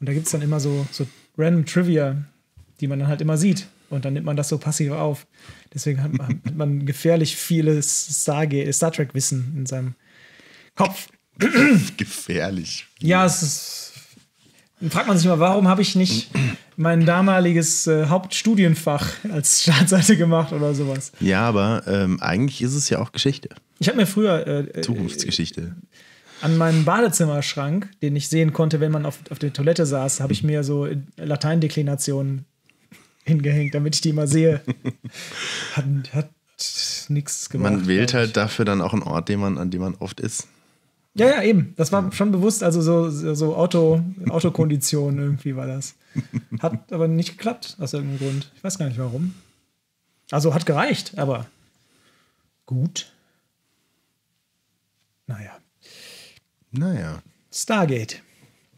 Und 0.00 0.08
da 0.08 0.12
gibt 0.12 0.26
es 0.26 0.32
dann 0.32 0.42
immer 0.42 0.58
so, 0.58 0.86
so 0.90 1.06
random 1.38 1.64
Trivia, 1.66 2.16
die 2.80 2.88
man 2.88 2.98
dann 2.98 3.08
halt 3.08 3.20
immer 3.20 3.36
sieht. 3.36 3.68
Und 3.90 4.04
dann 4.04 4.14
nimmt 4.14 4.26
man 4.26 4.36
das 4.36 4.48
so 4.48 4.58
passiv 4.58 4.92
auf. 4.92 5.26
Deswegen 5.74 6.02
hat 6.02 6.12
man, 6.12 6.40
hat 6.46 6.54
man 6.54 6.86
gefährlich 6.86 7.36
vieles 7.36 8.22
Stargate, 8.22 8.72
Star 8.72 8.92
Trek-Wissen 8.92 9.52
in 9.56 9.66
seinem 9.66 9.94
Kopf. 10.76 11.08
gefährlich. 11.96 12.86
Ja, 13.00 13.24
es 13.24 13.42
ist 13.42 13.92
Dann 14.80 14.90
fragt 14.90 15.08
man 15.08 15.18
sich 15.18 15.26
mal, 15.26 15.38
warum 15.38 15.68
habe 15.68 15.82
ich 15.82 15.96
nicht 15.96 16.30
mein 16.76 17.04
damaliges 17.04 17.86
äh, 17.86 18.06
Hauptstudienfach 18.06 19.06
als 19.30 19.62
Startseite 19.62 20.16
gemacht 20.16 20.52
oder 20.52 20.74
sowas. 20.74 21.12
Ja, 21.20 21.42
aber 21.42 21.82
ähm, 21.86 22.20
eigentlich 22.20 22.62
ist 22.62 22.74
es 22.74 22.88
ja 22.88 22.98
auch 23.00 23.12
Geschichte. 23.12 23.50
Ich 23.78 23.88
habe 23.88 23.98
mir 23.98 24.06
früher 24.06 24.46
äh, 24.46 24.80
Zukunftsgeschichte. 24.80 25.74
an 26.40 26.56
meinem 26.56 26.84
Badezimmerschrank, 26.84 27.90
den 28.02 28.16
ich 28.16 28.28
sehen 28.28 28.52
konnte, 28.52 28.80
wenn 28.80 28.92
man 28.92 29.04
auf, 29.04 29.18
auf 29.30 29.38
der 29.38 29.52
Toilette 29.52 29.84
saß, 29.84 30.20
habe 30.20 30.32
ich 30.32 30.42
mir 30.42 30.64
so 30.64 30.88
Lateindeklinationen 31.16 32.46
hingehängt, 33.24 33.74
damit 33.74 33.94
ich 33.94 34.00
die 34.00 34.10
immer 34.10 34.26
sehe. 34.26 34.62
Hat, 35.74 35.84
hat 36.12 36.30
nichts 37.08 37.48
gemacht. 37.48 37.72
Man 37.72 37.86
wählt 37.86 38.14
halt 38.14 38.36
dafür 38.36 38.64
dann 38.64 38.82
auch 38.82 38.92
einen 38.92 39.02
Ort, 39.02 39.28
den 39.28 39.40
man, 39.40 39.58
an 39.58 39.70
dem 39.70 39.80
man 39.80 39.94
oft 39.94 40.20
ist. 40.20 40.46
Ja, 41.14 41.26
ja, 41.26 41.42
eben. 41.42 41.74
Das 41.76 41.90
war 41.90 42.12
schon 42.12 42.30
bewusst, 42.30 42.62
also 42.62 42.80
so, 42.82 43.34
so 43.34 43.56
Auto, 43.56 44.02
Autokondition 44.28 45.18
irgendwie 45.18 45.56
war 45.56 45.66
das. 45.66 45.94
Hat 46.60 46.92
aber 46.92 47.08
nicht 47.08 47.38
geklappt, 47.38 47.76
aus 47.80 47.94
irgendeinem 47.94 48.18
Grund. 48.18 48.52
Ich 48.56 48.62
weiß 48.62 48.78
gar 48.78 48.86
nicht 48.86 48.98
warum. 48.98 49.34
Also 50.30 50.54
hat 50.54 50.64
gereicht, 50.64 51.18
aber 51.18 51.46
gut. 52.64 53.12
Naja. 55.26 55.58
Naja, 56.70 57.20
Stargate. 57.52 58.22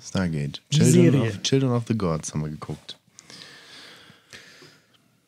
Stargate. 0.01 0.63
Children 0.71 0.93
Serie. 0.93 1.29
of, 1.29 1.43
Children 1.43 1.73
of 1.73 1.85
the 1.89 1.97
Gods 1.97 2.33
haben 2.33 2.41
wir 2.41 2.49
geguckt. 2.49 2.99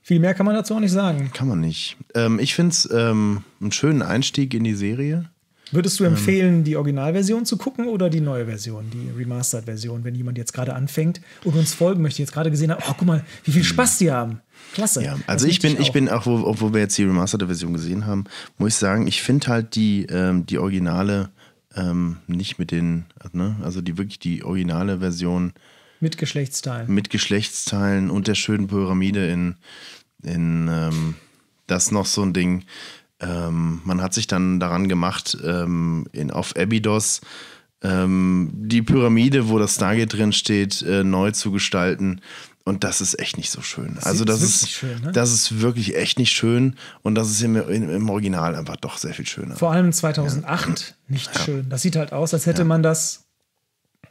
Viel 0.07 0.21
mehr 0.21 0.35
kann 0.35 0.45
man 0.45 0.55
dazu 0.55 0.75
auch 0.75 0.81
nicht 0.81 0.93
sagen. 0.93 1.31
Kann 1.33 1.49
man 1.49 1.61
nicht. 1.61 1.97
Ähm, 2.15 2.39
ich 2.39 2.55
finde 2.55 2.73
es 2.73 2.87
ähm, 2.93 3.43
einen 3.59 3.73
schönen 3.73 4.03
Einstieg 4.03 4.53
in 4.53 4.63
die 4.63 4.75
Serie. 4.75 5.31
Würdest 5.71 5.99
du 5.99 6.05
empfehlen, 6.05 6.63
die 6.63 6.77
Originalversion 6.77 7.47
zu 7.47 7.57
gucken 7.57 7.89
oder 7.89 8.11
die 8.11 8.21
neue 8.21 8.45
Version, 8.45 8.85
die 8.93 9.19
Remastered-Version, 9.19 10.05
wenn 10.05 10.15
jemand 10.15 10.37
jetzt 10.37 10.53
gerade 10.53 10.75
anfängt 10.75 11.23
und 11.43 11.57
uns 11.57 11.73
folgen 11.73 12.03
möchte, 12.03 12.21
jetzt 12.21 12.33
gerade 12.33 12.51
gesehen 12.51 12.71
hat, 12.71 12.83
oh, 12.87 12.93
guck 12.99 13.07
mal, 13.07 13.25
wie 13.45 13.53
viel 13.53 13.65
Spaß 13.65 13.97
die 13.97 14.13
haben. 14.13 14.43
Klasse. 14.75 15.03
Ja, 15.03 15.17
also 15.27 15.47
ich 15.47 15.61
bin, 15.61 15.81
ich 15.81 15.89
auch. 15.89 15.93
bin 15.95 16.11
auch, 16.11 16.27
wo, 16.27 16.45
obwohl 16.45 16.75
wir 16.75 16.81
jetzt 16.81 16.99
die 16.99 17.05
remasterte 17.05 17.47
Version 17.47 17.73
gesehen 17.73 18.05
haben, 18.05 18.25
muss 18.59 18.75
ich 18.75 18.77
sagen, 18.77 19.07
ich 19.07 19.23
finde 19.23 19.47
halt 19.47 19.75
die, 19.75 20.05
ähm, 20.11 20.45
die 20.45 20.59
Originale 20.59 21.31
ähm, 21.75 22.19
nicht 22.27 22.59
mit 22.59 22.73
den, 22.73 23.07
ne, 23.33 23.57
also 23.63 23.81
die 23.81 23.97
wirklich 23.97 24.19
die 24.19 24.45
originale 24.45 24.99
Version 24.99 25.55
mit 26.05 26.19
Geschlechtsteilen. 26.19 26.93
mit 26.93 27.09
Geschlechtsteilen 27.09 28.11
und 28.11 28.29
der 28.29 28.35
schönen 28.35 28.69
Pyramide 28.69 29.27
in, 29.27 29.57
in 30.23 30.69
ähm, 30.71 31.15
das 31.67 31.91
noch 31.91 32.05
so 32.05 32.23
ein 32.23 32.35
Ding. 32.35 32.65
Ähm, 33.21 33.81
man 33.85 34.03
hat 34.03 34.13
sich 34.13 34.27
dann 34.27 34.61
daran 34.61 34.87
gemacht, 34.89 35.37
ähm, 35.43 36.07
in, 36.13 36.31
auf 36.31 36.55
Abydos 36.57 37.23
ähm, 37.83 38.51
die 38.53 38.83
Pyramide, 38.83 39.49
wo 39.49 39.59
das 39.59 39.77
Stargate 39.77 40.13
drin 40.13 40.33
steht, 40.35 40.83
äh, 40.83 41.05
neu 41.05 41.31
zu 41.31 41.51
gestalten. 41.53 42.21
Und 42.65 42.85
das 42.85 43.01
ist 43.01 43.19
echt 43.19 43.39
nicht 43.39 43.51
so 43.51 43.63
schön. 43.63 43.97
also 44.03 44.27
das 44.27 44.43
ist 44.43 44.55
ist, 44.55 44.63
wirklich 44.63 44.77
schön, 44.77 45.03
ne? 45.03 45.13
das 45.13 45.33
ist 45.33 45.61
wirklich 45.61 45.97
echt 45.97 46.19
nicht 46.19 46.33
schön. 46.33 46.77
Und 47.03 47.15
das 47.15 47.31
ist 47.31 47.41
im, 47.43 47.57
im, 47.57 47.89
im 47.89 48.11
Original 48.11 48.55
einfach 48.55 48.77
doch 48.77 48.99
sehr 48.99 49.15
viel 49.15 49.27
schöner. 49.27 49.57
Vor 49.57 49.73
allem 49.73 49.91
2008 49.91 50.97
nicht 51.09 51.39
schön. 51.39 51.69
Das 51.71 51.81
sieht 51.81 51.97
halt 51.97 52.13
aus, 52.13 52.35
als 52.35 52.45
hätte 52.45 52.65
man 52.65 52.83
das 52.83 53.25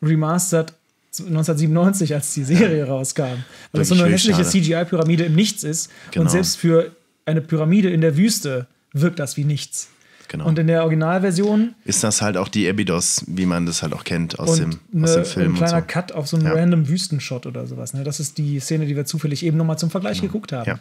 remastered 0.02 0.74
1997, 1.20 2.14
als 2.16 2.34
die 2.34 2.44
Serie 2.44 2.86
rauskam. 2.86 3.24
Weil 3.72 3.80
das 3.82 3.90
so 3.90 3.96
eine 3.96 4.06
hässliche. 4.12 4.44
CGI-Pyramide 4.44 5.24
im 5.26 5.36
Nichts 5.36 5.64
ist. 5.64 5.90
Genau. 6.12 6.24
Und 6.26 6.32
selbst 6.32 6.58
für 6.58 6.96
eine 7.26 7.42
Pyramide 7.42 7.90
in 7.90 8.02
der 8.02 8.18
Wüste 8.18 8.68
wirkt 8.94 9.20
das 9.20 9.38
wie 9.38 9.46
nichts. 9.46 9.90
Genau. 10.28 10.48
Und 10.48 10.58
in 10.58 10.66
der 10.68 10.82
Originalversion 10.82 11.76
ist 11.86 12.04
das 12.04 12.22
halt 12.24 12.38
auch 12.38 12.48
die 12.48 12.68
Abydos, 12.68 13.24
wie 13.28 13.46
man 13.46 13.66
das 13.68 13.84
halt 13.84 13.94
auch 13.94 14.04
kennt 14.04 14.40
aus, 14.40 14.58
dem, 14.58 14.80
eine, 14.94 15.04
aus 15.04 15.14
dem 15.14 15.26
Film. 15.26 15.52
ein 15.54 15.58
kleiner 15.58 15.80
so. 15.82 15.86
Cut 15.88 16.12
auf 16.14 16.28
so 16.28 16.38
einen 16.38 16.48
Ja. 16.48 16.54
random 16.54 16.88
Wüstenshot 16.90 17.46
oder 17.46 17.68
sowas. 17.68 17.94
Ne? 17.94 18.04
Das 18.04 18.20
ist 18.20 18.38
die 18.40 18.60
Szene, 18.60 18.88
die 18.88 18.96
wir 18.96 19.06
zufällig 19.06 19.46
eben 19.46 19.58
nochmal 19.58 19.78
zum 19.78 19.92
Vergleich 19.92 20.22
geguckt 20.22 20.52
haben. 20.52 20.68
Ja. 20.68 20.80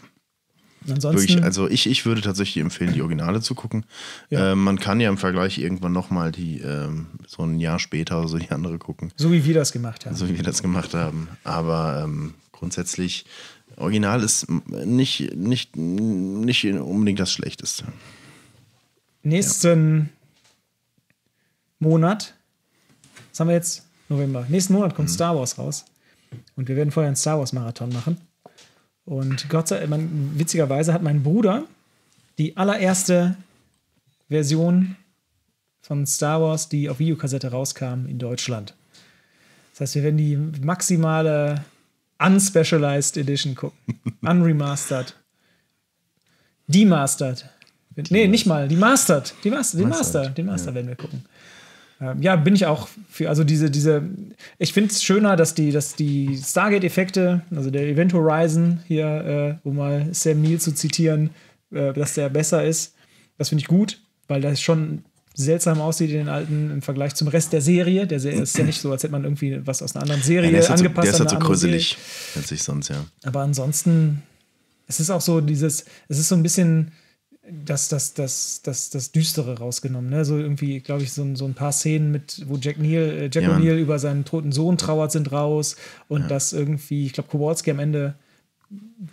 Ansonsten, 0.89 1.21
Wirklich, 1.29 1.43
also 1.45 1.69
ich, 1.69 1.87
ich 1.89 2.05
würde 2.07 2.21
tatsächlich 2.21 2.63
empfehlen, 2.63 2.93
die 2.93 3.03
Originale 3.03 3.41
zu 3.41 3.55
gucken. 3.55 3.85
Ja. 4.31 4.53
Ähm, 4.53 4.65
man 4.65 4.79
kann 4.79 5.01
ja 5.01 5.09
im 5.09 5.19
Vergleich 5.19 5.59
irgendwann 5.59 5.93
nochmal 5.93 6.33
die, 6.33 6.59
ähm, 6.61 7.07
so 7.27 7.43
ein 7.45 7.61
Jahr 7.61 7.79
später 7.79 8.19
oder 8.19 8.29
so 8.29 8.39
die 8.39 8.51
andere 8.51 8.79
gucken, 8.79 9.13
so 9.17 9.31
wie 9.33 9.45
wir 9.45 9.55
das 9.55 9.73
gemacht 9.73 10.07
haben. 10.07 10.17
so 10.17 10.29
wie 10.29 10.37
wir 10.37 10.43
das 10.45 10.63
gemacht 10.63 10.95
haben. 10.95 11.29
Aber 11.45 12.03
ähm, 12.05 12.35
grundsätzlich, 12.53 13.25
Original 13.77 14.23
ist 14.23 14.47
nicht, 14.51 15.35
nicht, 15.35 15.77
nicht 15.77 16.65
unbedingt 16.67 17.21
das 17.21 17.33
Schlechteste. 17.33 17.85
nächsten 19.23 20.11
Monat, 21.79 22.35
was 23.31 23.41
haben 23.41 23.49
wir 23.49 23.55
jetzt? 23.55 23.87
November. 24.09 24.45
Nächsten 24.49 24.75
Monat 24.75 24.93
Mhm. 24.93 24.97
kommt 24.97 25.11
Star 25.11 25.35
Wars 25.37 25.59
raus. 25.59 25.85
Und 26.57 26.69
wir 26.69 26.77
werden 26.77 26.91
vorher 26.91 27.09
einen 27.09 27.17
Star 27.17 27.39
Wars 27.39 27.53
Marathon 27.53 27.91
machen. 27.93 28.19
Und 29.05 29.49
Gott 29.49 29.69
sei 29.69 29.87
Dank, 29.87 30.09
witzigerweise 30.35 30.93
hat 30.93 31.03
mein 31.03 31.23
Bruder 31.23 31.65
die 32.39 32.57
allererste 32.57 33.37
Version 34.29 34.97
von 35.81 36.07
Star 36.07 36.41
Wars, 36.41 36.69
die 36.69 36.89
auf 36.89 36.99
Videokassette 36.99 37.51
rauskam, 37.51 38.07
in 38.07 38.19
Deutschland. 38.19 38.75
Das 39.73 39.81
heißt, 39.81 39.95
wir 39.97 40.03
werden 40.05 40.17
die 40.17 40.37
maximale 40.37 41.65
Unspecialized 42.19 43.17
Edition 43.17 43.55
gucken. 43.55 43.79
Unremastered. 44.23 45.17
Demastered. 46.69 47.45
Nee, 48.11 48.29
nicht 48.29 48.47
mal. 48.47 48.69
Die 48.69 48.77
Mastered. 48.77 49.35
Die 49.45 49.51
Master, 49.51 49.79
den 49.79 49.89
Master. 49.89 50.31
Den 50.31 50.47
Master 50.47 50.75
werden 50.75 50.89
wir 50.89 50.97
gucken. 50.97 51.25
Ähm, 52.03 52.21
ja, 52.21 52.35
bin 52.35 52.55
ich 52.55 52.67
auch 52.67 52.89
für, 53.09 53.29
also 53.29 53.45
diese, 53.45 53.71
diese, 53.71 54.03
ich 54.59 54.73
finde 54.73 54.91
es 54.91 55.05
schöner, 55.05 55.37
dass 55.37 55.55
die, 55.55 55.71
dass 55.71 55.95
die 55.95 56.37
Stargate-Effekte, 56.37 57.43
also 57.55 57.71
der 57.71 57.87
Event 57.87 58.13
Horizon 58.13 58.81
hier, 58.89 59.59
äh, 59.65 59.69
um 59.69 59.77
mal 59.77 60.09
Sam 60.13 60.43
Neill 60.43 60.59
zu 60.59 60.73
zitieren, 60.75 61.31
äh, 61.71 61.93
dass 61.93 62.15
der 62.15 62.29
besser 62.29 62.65
ist. 62.65 62.95
Das 63.39 63.51
finde 63.51 63.63
ich 63.63 63.69
gut, 63.69 64.01
weil 64.27 64.41
das 64.41 64.61
schon 64.61 65.05
seltsam 65.35 65.81
aussieht 65.81 66.11
in 66.11 66.19
den 66.19 66.29
alten 66.29 66.71
im 66.71 66.83
Vergleich 66.83 67.15
zum 67.15 67.29
Rest 67.29 67.53
der 67.53 67.61
Serie. 67.61 68.07
Der 68.07 68.21
Serie 68.21 68.43
ist 68.43 68.59
ja 68.59 68.65
nicht 68.65 68.81
so, 68.81 68.91
als 68.91 69.05
hätte 69.05 69.13
man 69.13 69.23
irgendwie 69.23 69.65
was 69.65 69.81
aus 69.81 69.95
einer 69.95 70.03
anderen 70.03 70.23
Serie 70.23 70.51
der 70.51 70.61
ist 70.61 70.69
halt 70.69 70.81
so, 70.81 70.85
angepasst. 70.85 71.07
der 71.07 71.15
ist 71.15 71.21
halt 71.21 71.31
so 71.31 71.39
gruselig, 71.39 71.97
als 72.35 72.51
ich 72.51 72.63
sonst, 72.63 72.89
ja. 72.89 73.05
Aber 73.23 73.41
ansonsten, 73.41 74.23
es 74.89 74.99
ist 74.99 75.09
auch 75.09 75.21
so 75.21 75.41
dieses, 75.41 75.85
es 76.09 76.19
ist 76.19 76.29
so 76.29 76.35
ein 76.35 76.43
bisschen 76.43 76.93
das, 77.65 77.89
das, 77.89 78.15
das, 78.15 78.61
das, 78.63 78.91
das 78.91 79.13
Düstere 79.13 79.59
rausgenommen. 79.59 80.11
Ne? 80.11 80.25
So 80.25 80.39
irgendwie, 80.39 80.81
glaube 80.81 81.03
ich, 81.03 81.13
so, 81.13 81.23
ein- 81.23 81.37
so 81.37 81.45
ein 81.45 81.55
paar 81.55 81.73
Szenen 81.73 82.11
mit, 82.11 82.45
wo 82.49 82.57
Jack 82.57 82.79
Neal, 82.79 83.11
äh, 83.11 83.31
Jack 83.33 83.45
Ja. 83.45 83.57
O'Neill 83.57 83.77
über 83.77 83.99
seinen 83.99 84.25
toten 84.25 84.53
Sohn 84.53 84.79
trauert, 84.79 85.13
sind 85.13 85.33
raus 85.33 85.77
und 86.09 86.31
das 86.31 86.53
irgendwie, 86.53 87.07
ich 87.07 87.13
glaube, 87.13 87.29
Kowalski 87.29 87.71
am 87.71 87.79
Ende 87.79 88.15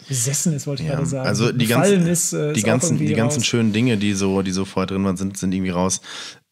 besessen 0.08 0.54
ist, 0.54 0.68
wollte 0.68 0.84
ich 0.84 0.90
Ja, 0.90 0.96
gerade 0.96 1.08
sagen. 1.08 1.28
also 1.28 1.52
die 1.52 1.66
ganzen, 1.68 2.08
ist, 2.08 2.32
äh, 2.34 2.54
die 2.54 2.62
ganzen, 2.64 2.98
die 2.98 3.14
ganzen 3.14 3.40
raus. 3.40 3.46
schönen 3.46 3.74
Dinge, 3.74 3.98
die 3.98 4.14
so, 4.14 4.42
die 4.42 4.52
so 4.52 4.64
vorher 4.66 4.88
drin 4.88 5.04
waren, 5.04 5.18
sind, 5.18 5.38
sind 5.38 5.54
irgendwie 5.54 5.72
raus. 5.72 6.00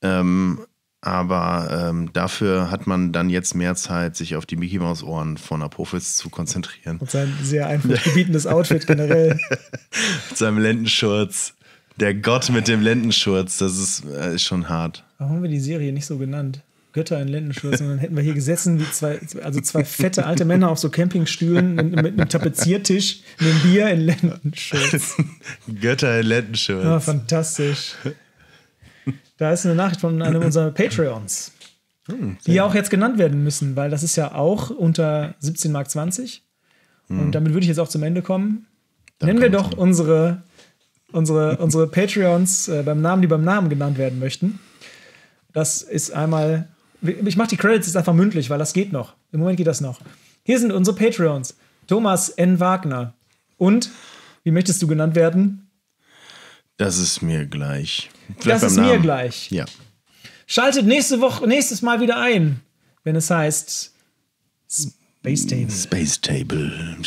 Ähm, 0.01 0.59
aber 0.99 1.89
ähm, 1.89 2.09
dafür 2.11 2.69
hat 2.71 2.87
man 2.87 3.13
dann 3.13 3.29
jetzt 3.29 3.53
mehr 3.53 3.75
Zeit, 3.75 4.17
sich 4.17 4.35
auf 4.35 4.45
die 4.45 4.57
Mickey 4.57 4.79
Maus 4.79 5.03
Ohren 5.03 5.37
von 5.37 5.61
Apophis 5.61 6.15
zu 6.17 6.29
konzentrieren. 6.29 6.97
Und 6.97 7.09
sein 7.11 7.31
sehr 7.43 7.67
einflussgebietendes 7.67 8.47
Outfit 8.47 8.87
generell. 8.87 9.39
Mit 10.29 10.37
seinem 10.37 10.57
Lendenschurz. 10.57 11.53
Der 11.99 12.13
Gott 12.13 12.49
mit 12.51 12.67
dem 12.67 12.81
Lendenschurz, 12.81 13.57
das 13.57 13.77
ist, 13.77 14.05
äh, 14.05 14.35
ist 14.35 14.43
schon 14.43 14.69
hart. 14.69 15.03
Warum 15.17 15.35
haben 15.35 15.43
wir 15.43 15.49
die 15.49 15.59
Serie 15.59 15.91
nicht 15.91 16.05
so 16.05 16.17
genannt? 16.17 16.61
Götter 16.93 17.21
in 17.21 17.27
Lendenschurz. 17.27 17.81
Und 17.81 17.89
dann 17.89 17.97
hätten 17.99 18.15
wir 18.15 18.23
hier 18.23 18.33
gesessen 18.33 18.79
wie 18.79 18.89
zwei, 18.91 19.19
also 19.43 19.59
zwei 19.61 19.83
fette 19.83 20.25
alte 20.25 20.45
Männer 20.45 20.69
auf 20.69 20.79
so 20.79 20.89
Campingstühlen 20.89 21.75
mit, 21.75 21.95
mit 21.95 22.19
einem 22.19 22.29
Tapeziertisch, 22.29 23.21
einem 23.39 23.59
Bier 23.61 23.89
in 23.89 24.01
Lendenschurz. 24.01 25.15
Götter 25.81 26.19
in 26.19 26.25
Lendenschurz. 26.25 26.85
Ah, 26.85 26.99
fantastisch. 26.99 27.93
Da 29.37 29.51
ist 29.51 29.65
eine 29.65 29.75
Nachricht 29.75 30.01
von 30.01 30.21
einem 30.21 30.41
unserer 30.41 30.71
Patreons, 30.71 31.51
Hm, 32.07 32.37
die 32.47 32.53
ja 32.53 32.63
auch 32.63 32.73
jetzt 32.73 32.89
genannt 32.89 33.17
werden 33.19 33.43
müssen, 33.43 33.75
weil 33.75 33.89
das 33.91 34.01
ist 34.01 34.15
ja 34.15 34.33
auch 34.33 34.69
unter 34.69 35.35
17 35.39 35.71
Mark 35.71 35.89
20. 35.89 36.41
Und 37.09 37.33
damit 37.33 37.53
würde 37.53 37.63
ich 37.63 37.67
jetzt 37.69 37.79
auch 37.79 37.87
zum 37.89 38.03
Ende 38.03 38.21
kommen. 38.21 38.65
Nennen 39.21 39.39
wir 39.39 39.47
Hm. 39.47 39.53
doch 39.53 39.77
unsere, 39.77 40.41
unsere, 41.11 41.57
unsere 41.57 41.87
Patreons 41.87 42.67
äh, 42.67 42.83
beim 42.83 43.01
Namen, 43.01 43.21
die 43.21 43.27
beim 43.27 43.43
Namen 43.43 43.69
genannt 43.69 43.97
werden 43.97 44.19
möchten. 44.19 44.59
Das 45.53 45.81
ist 45.81 46.11
einmal. 46.11 46.67
Ich 47.01 47.37
mache 47.37 47.49
die 47.49 47.57
Credits 47.57 47.87
jetzt 47.87 47.95
einfach 47.95 48.13
mündlich, 48.13 48.49
weil 48.49 48.59
das 48.59 48.73
geht 48.73 48.91
noch. 48.91 49.13
Im 49.31 49.39
Moment 49.39 49.57
geht 49.57 49.67
das 49.67 49.81
noch. 49.81 49.99
Hier 50.43 50.59
sind 50.59 50.71
unsere 50.71 50.95
Patreons: 50.95 51.55
Thomas 51.87 52.29
N. 52.29 52.59
Wagner. 52.59 53.13
Und, 53.57 53.89
wie 54.43 54.51
möchtest 54.51 54.81
du 54.81 54.87
genannt 54.87 55.15
werden? 55.15 55.69
Das 56.77 56.97
ist 56.99 57.21
mir 57.21 57.45
gleich. 57.45 58.09
Das 58.27 58.43
Vielleicht 58.43 58.61
beim 58.61 58.69
ist 58.69 58.75
mir 58.77 58.81
Namen. 58.83 59.01
gleich. 59.01 59.51
Ja. 59.51 59.65
Schaltet 60.45 60.85
nächste 60.85 61.19
Woche, 61.21 61.47
nächstes 61.47 61.81
Mal 61.81 61.99
wieder 61.99 62.19
ein, 62.19 62.61
wenn 63.03 63.15
es 63.15 63.29
heißt 63.29 63.91
Space 64.69 65.47
Table. 65.47 65.71
Space 65.71 66.21
Table. 66.21 66.97